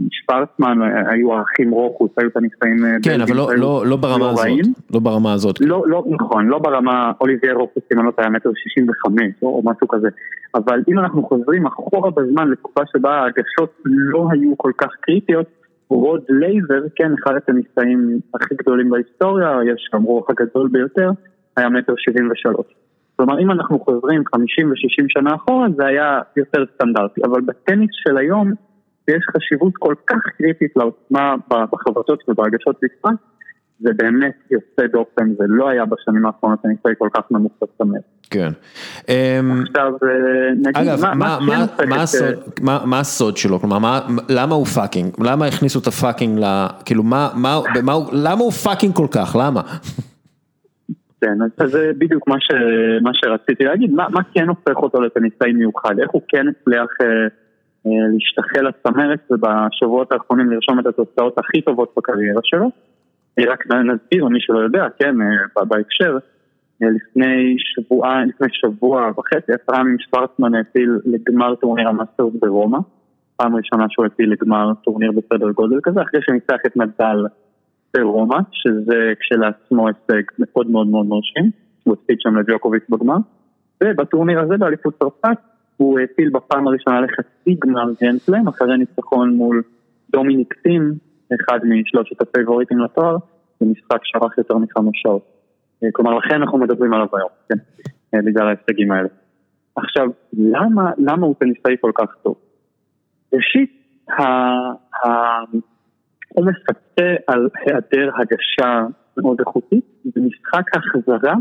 [0.08, 0.78] משוורצמן,
[1.08, 2.78] היו האחים רוכוס, היו טניסאים...
[3.04, 4.48] כן, אבל לא, לא, לא ברמה הזאת,
[4.94, 5.56] לא ברמה הזאת.
[5.62, 9.62] לא, לא, נכון, לא ברמה, אוליבייר רוכוס, אם אני לא טועה, מטר שישים וחמש, או
[9.66, 10.08] משהו כזה.
[10.56, 15.46] אבל אם אנחנו חוזרים אחורה בזמן לתקופה שבה ההגשות לא היו כל כך קריטיות,
[15.90, 21.10] רוד לייבר, כן, אחד הטניסאים הכי גדולים בהיסטוריה, יש שיגרסו הגדול ביותר,
[21.58, 22.66] היה מטר שבעים ושלוש.
[23.16, 27.22] כלומר, אם אנחנו חוזרים 50 ו-60 שנה אחורה, זה היה יותר סטנדרטי.
[27.24, 28.52] אבל בטניס של היום,
[29.08, 33.16] יש חשיבות כל כך קריטית לעוצמה בחבטות ובהגשות בפרט,
[33.80, 38.02] זה באמת יוצא דופן, זה לא היה בשנים האחרונות טניסאי כל כך נמוך בצמרת.
[38.30, 38.50] כן.
[39.62, 39.94] עכשיו,
[40.56, 43.60] נגיד, אגב, מה, מה, מה, כן מה, הסוד, מה, מה הסוד שלו?
[43.60, 44.00] כלומר, מה,
[44.30, 45.14] למה הוא fucking?
[45.20, 46.68] למה הכניסו את ה fucking ל...
[46.86, 49.36] כאילו, מה, מה, במה למה הוא fucking כל כך?
[49.40, 49.62] למה?
[51.24, 52.52] כן, אז זה בדיוק מה, ש,
[53.02, 57.08] מה שרציתי להגיד, מה, מה כן הופך אותו לטניסאי מיוחד, איך הוא כן הצליח אה,
[57.86, 62.72] אה, להשתחל לצמרת ובשבועות האחרונים לרשום את התוצאות הכי טובות בקריירה שלו.
[63.40, 66.18] רק נסביר למי שלא יודע, כן, אה, בהקשר,
[66.84, 72.80] אה, לפני שבוע, לפני שבוע וחצי, עשרה ימים שוורצמן העפיל לגמר טורניר המאסטרס ברומא,
[73.38, 77.26] פעם ראשונה שהוא העפיל לגמר טורניר בסדר גודל כזה, אחרי שניצח את נדל
[77.98, 81.52] ברומא, שזה כשלעצמו הישג מאוד מאוד מאוד מרשים,
[81.84, 83.18] הוא הפסיד שם לג'וקוביץ' בגמר,
[83.84, 85.38] ובטורניר הזה באליפות צרפת
[85.78, 89.64] הוא העפיל בפעם הראשונה לחצי גמר גרנדסלאם, אחרי ניצחון מול
[90.12, 90.94] דומיניק טים,
[91.42, 93.18] אחד משלושת הפייבוריטים לתואר,
[93.62, 95.22] במשחק שארך יותר מחמש שעות.
[95.84, 97.56] אה, כלומר, לכן אנחנו מדברים עליו היום, כן,
[98.14, 99.08] אה, בגלל ההישגים האלה.
[99.76, 102.36] עכשיו, למה, למה הוא טניסאי כל כך טוב?
[103.34, 103.84] ראשית,
[106.34, 108.86] הוא מפצה על היעדר הגשה
[109.18, 109.86] מאוד איכותית,
[110.16, 111.34] במשחק החזרה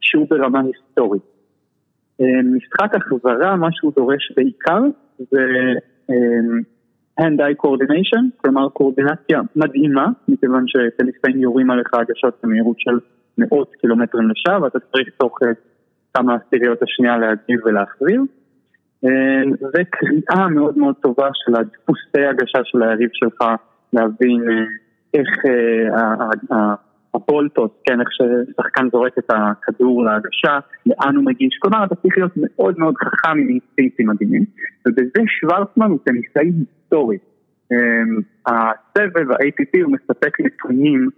[0.00, 1.22] שהוא ברמה היסטורית.
[2.20, 4.80] אה, משחק החזרה, מה שהוא דורש בעיקר
[5.18, 5.42] זה
[6.10, 6.14] אה,
[7.20, 12.98] hand-eye coordination, כלומר קואורדינציה מדהימה, מכיוון שטניסאים יורים עליך הגשות במהירות של
[13.38, 15.52] מאות קילומטרים לשעה, ואתה צריך תוך אה,
[16.14, 18.22] כמה עשיריות השנייה להגיב ולהחזיר.
[19.04, 19.42] אה,
[19.74, 23.42] וקריאה מאוד מאוד טובה של הדפוסי הגשה של היריב שלך,
[23.92, 24.64] להבין אה,
[25.14, 26.74] איך אה, ה- ה-
[27.14, 32.32] הבולטוס, כן, איך ששחקן זורק את הכדור להגשה, לאן הוא מגיש, כלומר אתה צריך להיות
[32.36, 34.44] מאוד מאוד חכם עם אינסטינקטים מדהימים,
[34.86, 37.18] ובזה שוורצמן הוא טניסאי היסטורי.
[37.72, 37.76] אה,
[38.46, 41.08] הסבב, ה-ATP, הוא מספק נתונים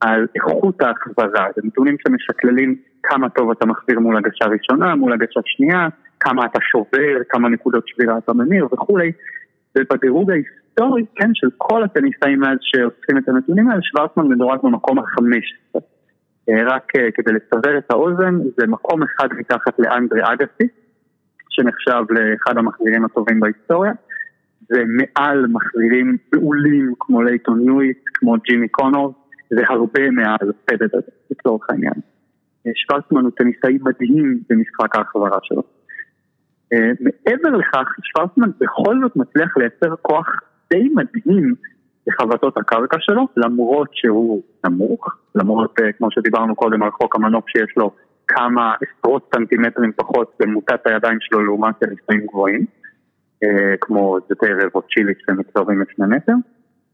[0.00, 5.40] על איכות ההחזרה, זה נתונים שמשקללים כמה טוב אתה מחזיר מול הגשה ראשונה, מול הגשה
[5.44, 5.88] שנייה,
[6.20, 9.12] כמה אתה שובר, כמה נקודות שבירה אתה ממיר וכולי,
[9.78, 10.30] ובדירוג
[10.80, 15.80] ההיסטורי, כן, של כל הטניסאים מאז שאוספים את הנתונים האלה, שוורצמן מדורג במקום ה-15.
[16.66, 20.68] רק אה, כדי לסבר את האוזן, זה מקום אחד מתחת לאנדרי אגסי,
[21.50, 23.92] שנחשב לאחד המחזירים הטובים בהיסטוריה,
[24.60, 29.14] זה מעל מחזירים מעולים כמו לייטון יואיס, כמו ג'ימי קונור,
[29.50, 32.00] זה הרבה מעל פדד הזה, לצורך העניין.
[32.66, 35.62] אה, שוורצמן הוא טניסאי מדהים במשחק ההחזרה שלו.
[36.72, 40.26] אה, מעבר לכך, שוורצמן בכל זאת מצליח לייצר כוח
[40.72, 41.54] די מדהים
[42.06, 47.76] לחבטות הקרקע שלו, למרות שהוא נמוך, למרות, אה, כמו שדיברנו קודם על חוק המנוף שיש
[47.76, 47.90] לו
[48.28, 52.64] כמה עשרות סנטימטרים פחות במוטת הידיים שלו לעומת טניסאים גבוהים,
[53.44, 54.18] אה, כמו
[54.74, 56.32] או צ'יליק שמתקרבים לשני מטר.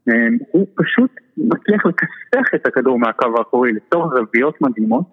[0.09, 5.03] אה, הוא פשוט מצליח לכסח את הכדור מהקו האחורי, ליצור רביעיות מדהימות.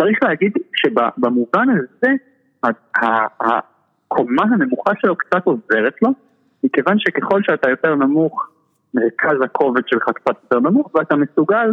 [0.00, 2.12] צריך להגיד שבמובן הזה,
[3.40, 6.10] הקומה הנמוכה שלו קצת עוזרת לו,
[6.66, 8.50] מכיוון שככל שאתה יותר נמוך,
[8.94, 11.70] מרכז הכובד שלך קצת יותר נמוך, ואתה מסוגל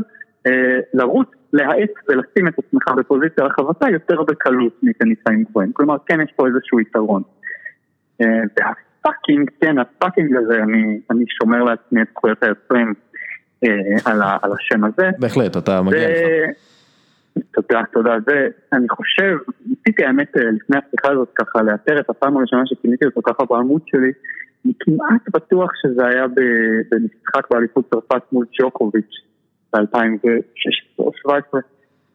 [0.47, 5.73] אה, לרוץ, להאט ולשים את עצמך בפוזיציה רחבתה יותר בקלות מטניסאים גבוהים.
[5.73, 7.21] כלומר, כן יש פה איזשהו יתרון.
[8.21, 12.93] אה, והפאקינג, כן, הפאקינג הזה, אני, אני שומר לעצמי את זכויות היוצרים
[13.63, 15.09] אה, על, ה, על השם הזה.
[15.19, 16.17] בהחלט, אתה מגיע לך.
[17.53, 18.15] תודה, תודה.
[18.25, 23.05] זה, אני חושב, ניסיתי האמת אה, לפני השיחה הזאת ככה לאתר את הפעם הראשונה שכיניתי
[23.05, 24.11] אותו ככה בעמוד שלי,
[24.65, 26.25] אני כמעט בטוח שזה היה
[26.91, 29.15] במשחק באליפות צרפת מול ג'וקוביץ'
[29.73, 31.61] ב-2016 או 2017,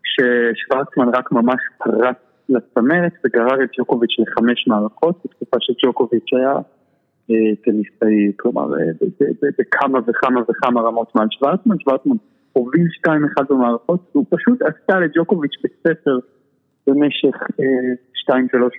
[0.05, 2.17] ששוורצמן רק ממש פרץ
[2.49, 6.55] לצמרת וגרר את ג'וקוביץ' לחמש מערכות, בתקופה שג'וקוביץ' היה
[7.31, 8.91] אה, טניסאי, כלומר אה,
[9.59, 12.17] בכמה וכמה וכמה רמות מעל שוורצמן, שוורצמן
[12.53, 13.11] הוביל 2-1
[13.51, 16.19] במערכות, והוא פשוט עשה לג'וקוביץ' בית ספר
[16.87, 17.37] במשך
[18.31, 18.33] 2-3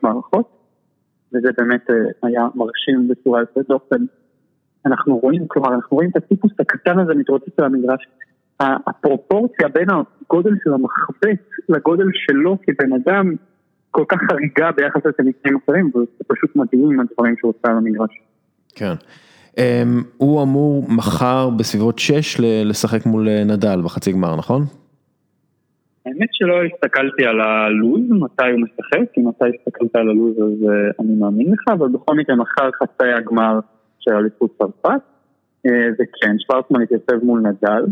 [0.03, 0.58] מערכות,
[1.33, 4.05] וזה באמת אה, היה מרשים בצורה יוצאת דופן.
[4.85, 8.07] אנחנו רואים, כלומר, אנחנו רואים את הטיפוס הקטן הזה מתרוצץ על המגרש.
[8.59, 11.39] הפרופורציה בין הגודל של המחבט
[11.69, 13.33] לגודל שלו כבן אדם
[13.91, 18.09] כל כך חריגה ביחס לטניסאים אחרים, וזה פשוט מדהים הדברים שהוא עושה על המגרש.
[18.75, 18.93] כן.
[19.57, 24.65] אמ, הוא אמור מחר בסביבות 6 לשחק מול אה, נדל בחצי גמר, נכון?
[26.09, 31.03] האמת שלא הסתכלתי על הלו"ז, מתי הוא משחק, אם אתה הסתכלת על הלו"ז אז uh,
[31.03, 33.59] אני מאמין לך, אבל בכל מקרה מחר חצי הגמר
[33.99, 35.01] של אליפות צרפת,
[35.99, 37.85] וכן, שוורצמן התייצב מול נדל.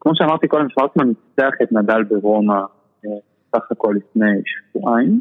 [0.00, 2.60] כמו שאמרתי קודם, שוורצמן ניצח את נדל ברומא
[3.04, 3.08] uh,
[3.56, 5.20] סך הכל לפני שבועיים,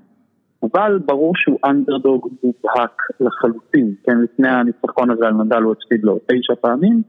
[0.63, 6.19] אבל ברור שהוא אנדרדוג מובהק לחלוטין, כן, לפני הניצחון הזה על נדל הוא הפסיד לו
[6.19, 7.01] תשע פעמים,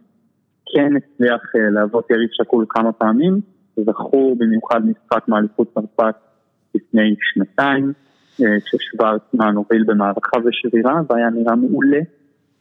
[0.75, 1.43] כן הצליח
[1.75, 3.56] להוות יריב שקול כמה פעמים.
[3.85, 6.15] זכור במיוחד משחק מאליפות צרפת
[6.75, 7.93] לפני שנתיים,
[8.41, 12.01] אה, כששוורצמן הוביל במערכה ושבירה והיה נראה מעולה,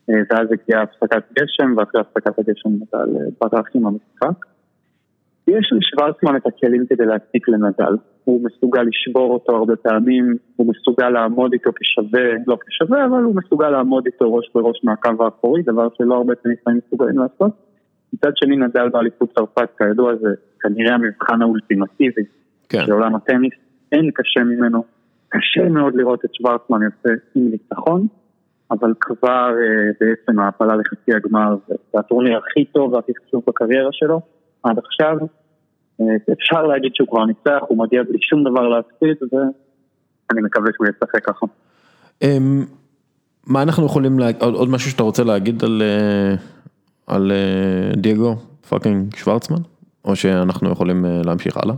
[0.10, 4.46] אה, ואז הגיעה הפסקת גשם ואחרי הפסקת הגשם נדל אה, ברח עם המשחק.
[5.48, 11.10] יש לשוורצמן את הכלים כדי להציק לנדל, הוא מסוגל לשבור אותו הרבה פעמים, הוא מסוגל
[11.10, 15.88] לעמוד איתו כשווה, לא כשווה, אבל הוא מסוגל לעמוד איתו ראש בראש מהקו האחורי, דבר
[15.98, 17.52] שלא הרבה טניסאים מסוגלים לעשות.
[18.14, 20.30] מצד שני נדל באליפות צרפת, כידוע זה
[20.62, 22.24] כנראה המבחן האולטימטיבי
[22.70, 22.86] כן.
[22.86, 23.54] של עולם הטניס,
[23.92, 24.84] אין קשה ממנו,
[25.30, 28.08] קשה מאוד לראות את שוורצמן יוצא עם ניצחון,
[28.72, 34.22] אבל כבר אה, בעצם ההעפלה לחצי הגמר זה הטורניר הכי טוב והכי חשוב בקריירה שלו
[34.64, 35.18] עד עכשיו.
[36.02, 40.88] אה, אפשר להגיד שהוא כבר ניצח, הוא מגיע בלי שום דבר להפסיד ואני מקווה שהוא
[40.88, 41.46] ישחק ככה.
[42.22, 42.66] אמ,
[43.48, 44.28] מה אנחנו יכולים, לה...
[44.40, 46.36] עוד משהו שאתה רוצה להגיד על, אה,
[47.08, 47.32] על
[47.96, 48.36] דייגו
[48.70, 49.62] פאקינג שוורצמן?
[50.06, 51.76] או שאנחנו יכולים אה, להמשיך הלאה?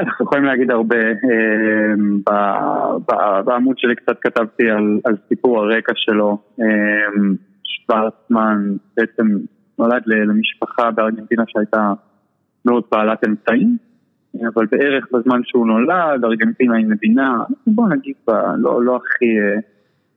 [0.00, 1.12] אנחנו יכולים להגיד הרבה, אה,
[3.44, 6.66] בעמוד שלי קצת כתבתי על, על סיפור הרקע שלו, אה,
[7.62, 9.26] שוורצמן בעצם
[9.78, 11.92] נולד למשפחה בארגנטינה שהייתה
[12.64, 13.76] מאוד בעלת אמצעים,
[14.54, 18.14] אבל בערך בזמן שהוא נולד, ארגנטינה היא מדינה, בוא נגיד,
[18.58, 19.36] לא, לא הכי,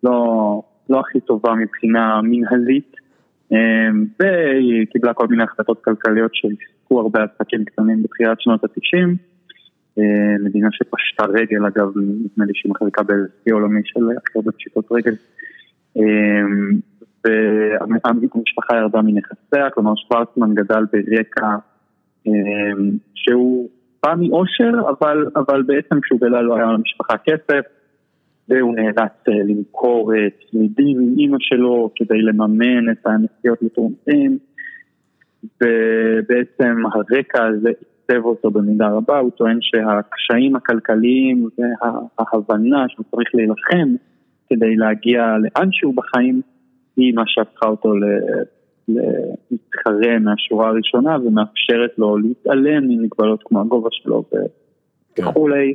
[0.03, 2.95] לא, לא הכי טובה מבחינה מנהלית.
[3.51, 9.15] אמ, והיא קיבלה כל מיני החלטות כלכליות שהפסקו הרבה עסקים קטנים בתחילת שנות התשעים.
[9.97, 14.91] אמ, מדינה שפשטה רגל, אגב, נדמה לי שהיא מחלקה בשיא עולמי של הכי הרבה פשיטות
[14.91, 15.13] רגל.
[15.97, 16.79] אמ,
[17.25, 21.55] והמשפחה ירדה מנכסיה, כלומר שוורצמן גדל ברקע
[23.15, 23.69] שהוא
[24.03, 27.78] בא מאושר, אבל, אבל בעצם כשהוא גדל לא היה למשפחה כסף.
[28.49, 30.11] והוא נאלץ אה, למכור
[30.51, 34.37] צמידים עם אימא שלו כדי לממן את הנסיעות לטורנטים
[35.43, 43.95] ובעצם הרקע הזה עיצב אותו במידה רבה, הוא טוען שהקשיים הכלכליים וההבנה שהוא צריך להילחם
[44.49, 46.41] כדי להגיע לאנשהו בחיים
[46.97, 47.93] היא מה שהפכה אותו
[48.87, 54.23] להתחרה מהשורה הראשונה ומאפשרת לו להתעלם ממגבלות כמו הגובה שלו
[55.19, 55.73] וכולי.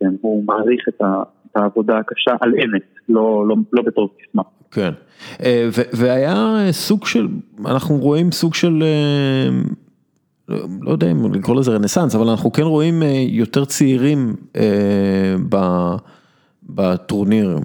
[0.00, 1.22] כן, הוא מעריך את ה...
[1.52, 4.42] את העבודה הקשה על אמת, לא, לא, לא בתור סיסמה.
[4.70, 4.92] כן,
[5.42, 7.28] אה, והיה סוג של,
[7.66, 13.02] אנחנו רואים סוג של, אה, לא יודע אם לקרוא לזה רנסאנס, אבל אנחנו כן רואים
[13.02, 14.36] אה, יותר צעירים
[16.62, 17.58] בטורניר,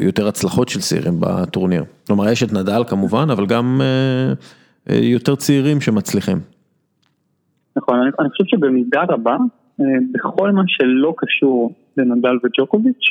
[0.00, 1.84] יותר הצלחות של צעירים בטורניר.
[2.06, 3.80] כלומר, יש את נדל כמובן, אבל גם
[4.86, 6.38] יותר צעירים שמצליחים.
[7.76, 9.36] נכון, אני חושב שבמידה רבה,
[10.12, 13.06] בכל מה שלא קשור לנדל וג'וקוביץ',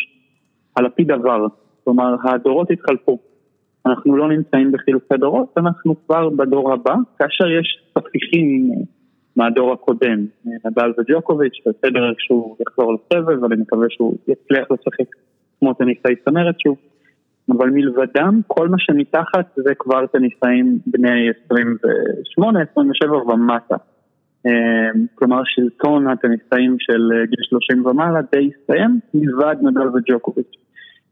[0.76, 1.48] על הפי דבר.
[1.84, 3.20] כלומר, הדורות התחלפו.
[3.86, 8.72] אנחנו לא נמצאים בחילופי דורות, אנחנו כבר בדור הבא, כאשר יש ספיחים
[9.36, 10.26] מהדור הקודם,
[10.66, 15.10] נדל וג'וקוביץ', בסדר שהוא יחזור לסבב, ואני מקווה שהוא יצליח לשחק
[15.60, 16.78] כמו טניסאי צמרת שוב.
[17.50, 23.76] אבל מלבדם, כל מה שמתחת זה כבר טניסאים בני 28, 27 ומטה.
[24.46, 30.56] אמ, כלומר שלטון הטניסאים של אה, גיל 30 ומעלה די הסתיים, מלבד נדל וג'וקוביץ'.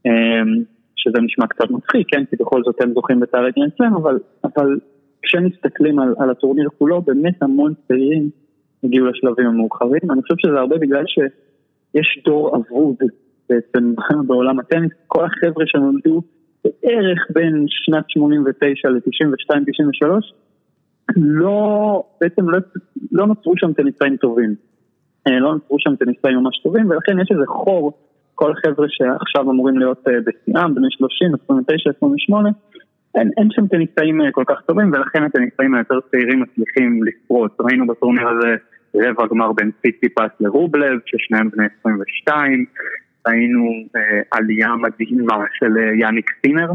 [0.05, 0.63] אמ,
[0.95, 2.25] שזה נשמע קצת מצחיק, כן?
[2.25, 4.79] כי בכל זאת הם זוכים בתארי גרנדסלאם, אבל, אבל
[5.21, 8.29] כשמסתכלים על, על הטורניר כולו, באמת המון צעירים
[8.83, 10.11] הגיעו לשלבים המאוחרים.
[10.11, 12.95] אני חושב שזה הרבה בגלל שיש דור אבוד
[13.49, 13.93] בעצם
[14.27, 16.21] בעולם הטניס, כל החבר'ה שנולדו
[16.63, 20.33] בערך בין שנת 89 ל-92-93,
[21.15, 22.59] לא, בעצם לא,
[23.11, 24.55] לא נוצרו שם טניסאים טובים.
[25.27, 27.93] אה, לא נוצרו שם טניסאים ממש טובים, ולכן יש איזה חור,
[28.35, 32.49] כל החבר'ה שעכשיו אמורים להיות אה, בשיאם, בני 30, 29, 28,
[33.15, 37.51] אין, אין שם טניסאים אה, כל כך טובים, ולכן הטניסאים היותר צעירים מצליחים לפרוץ.
[37.59, 38.55] ראינו בטורניר הזה
[38.95, 42.65] רבע גמר בין סיטיפס לרובלב, ששניהם בני 22,
[43.27, 43.65] ראינו
[43.95, 46.71] אה, עלייה מדהימה של יאניק סינר,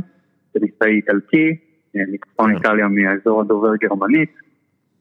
[0.52, 1.56] טניסאי איטלקי,
[1.94, 4.32] מצפון איטליה מהאזור הדובר גרמנית,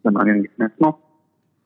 [0.04, 1.00] זה מעניין לפני עצמו,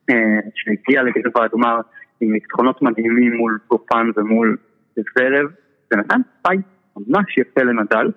[0.09, 1.81] אה, שהגיע לגזבר הגמר
[2.21, 4.57] עם ניצחונות מדהימים מול גופן ומול
[4.95, 5.51] זברב,
[5.91, 6.65] ונתן fight
[6.97, 8.11] ממש יפה לנדל.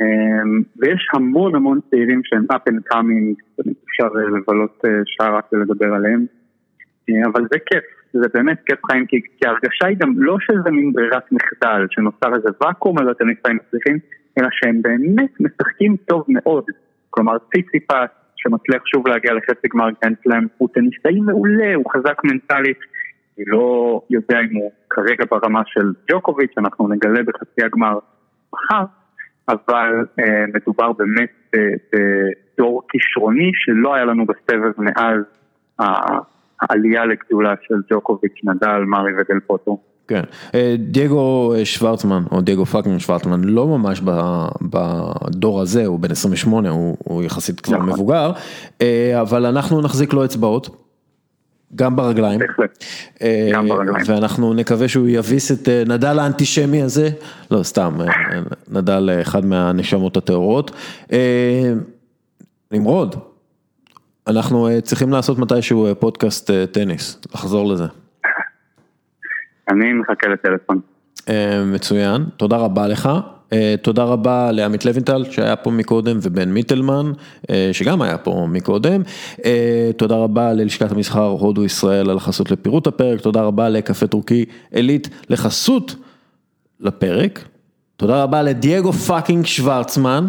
[0.00, 5.52] אמ, ויש המון המון צעירים שהם up and coming, אפשר אה, לבלות אה, שעה רק
[5.52, 6.26] ולדבר עליהם.
[7.10, 10.70] אה, אבל זה כיף, זה באמת כיף חיים, כי, כי ההרגשה היא גם לא שזה
[10.70, 13.98] מין ברירת מחדל, שנוצר איזה ואקום על הטניסאים מצליחים,
[14.38, 16.64] אלא שהם באמת משחקים טוב מאוד.
[17.10, 22.78] כלומר ציציפס, שמצליח שוב להגיע לחצי גמר גרנדסלאם, הוא טניסאי מעולה, הוא חזק מנטלית.
[23.38, 27.98] אני לא יודע אם הוא כרגע ברמה של ג'וקוביץ', אנחנו נגלה בחצי הגמר
[28.52, 28.84] מחר,
[29.48, 31.54] אבל אה, מדובר באמת
[31.92, 35.22] בדור כישרוני שלא היה לנו בסבב מאז
[36.60, 39.80] העלייה לגדולה של ג'וקוביץ', נדל, מארי ודל פוטרו.
[40.12, 40.22] כן,
[40.54, 44.00] אה, דייגו אה, שוורצמן, או דייגו fucking שוורצמן, לא ממש
[44.62, 47.88] בדור הזה, הוא בן 28, הוא, הוא יחסית כבר נכון.
[47.88, 48.32] מבוגר,
[48.80, 50.68] אה, אבל אנחנו נחזיק לו אצבעות.
[51.74, 52.40] גם ברגליים.
[53.52, 54.04] גם ברגליים.
[54.06, 57.10] ואנחנו נקווה שהוא יביס את נדל האנטישמי הזה,
[57.50, 57.98] לא סתם,
[58.68, 60.70] נדל אחד מהנשמות הטהורות.
[62.72, 63.16] נמרוד,
[64.26, 67.86] אנחנו צריכים לעשות מתישהו פודקאסט טניס, לחזור לזה.
[69.72, 70.80] אני מחכה לטלפון.
[71.66, 73.08] מצוין, תודה רבה לך.
[73.82, 77.12] תודה רבה לעמית לוינטל שהיה פה מקודם ובן מיטלמן
[77.72, 79.02] שגם היה פה מקודם.
[79.96, 83.20] תודה רבה ללשכת המסחר הודו ישראל על החסות לפירוט הפרק.
[83.20, 85.94] תודה רבה לקפה טורקי עילית לחסות
[86.80, 87.44] לפרק.
[87.96, 90.28] תודה רבה לדייגו fucking שוורצמן.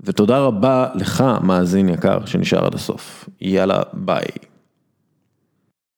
[0.00, 3.28] ותודה רבה לך מאזין יקר שנשאר עד הסוף.
[3.40, 4.26] יאללה ביי.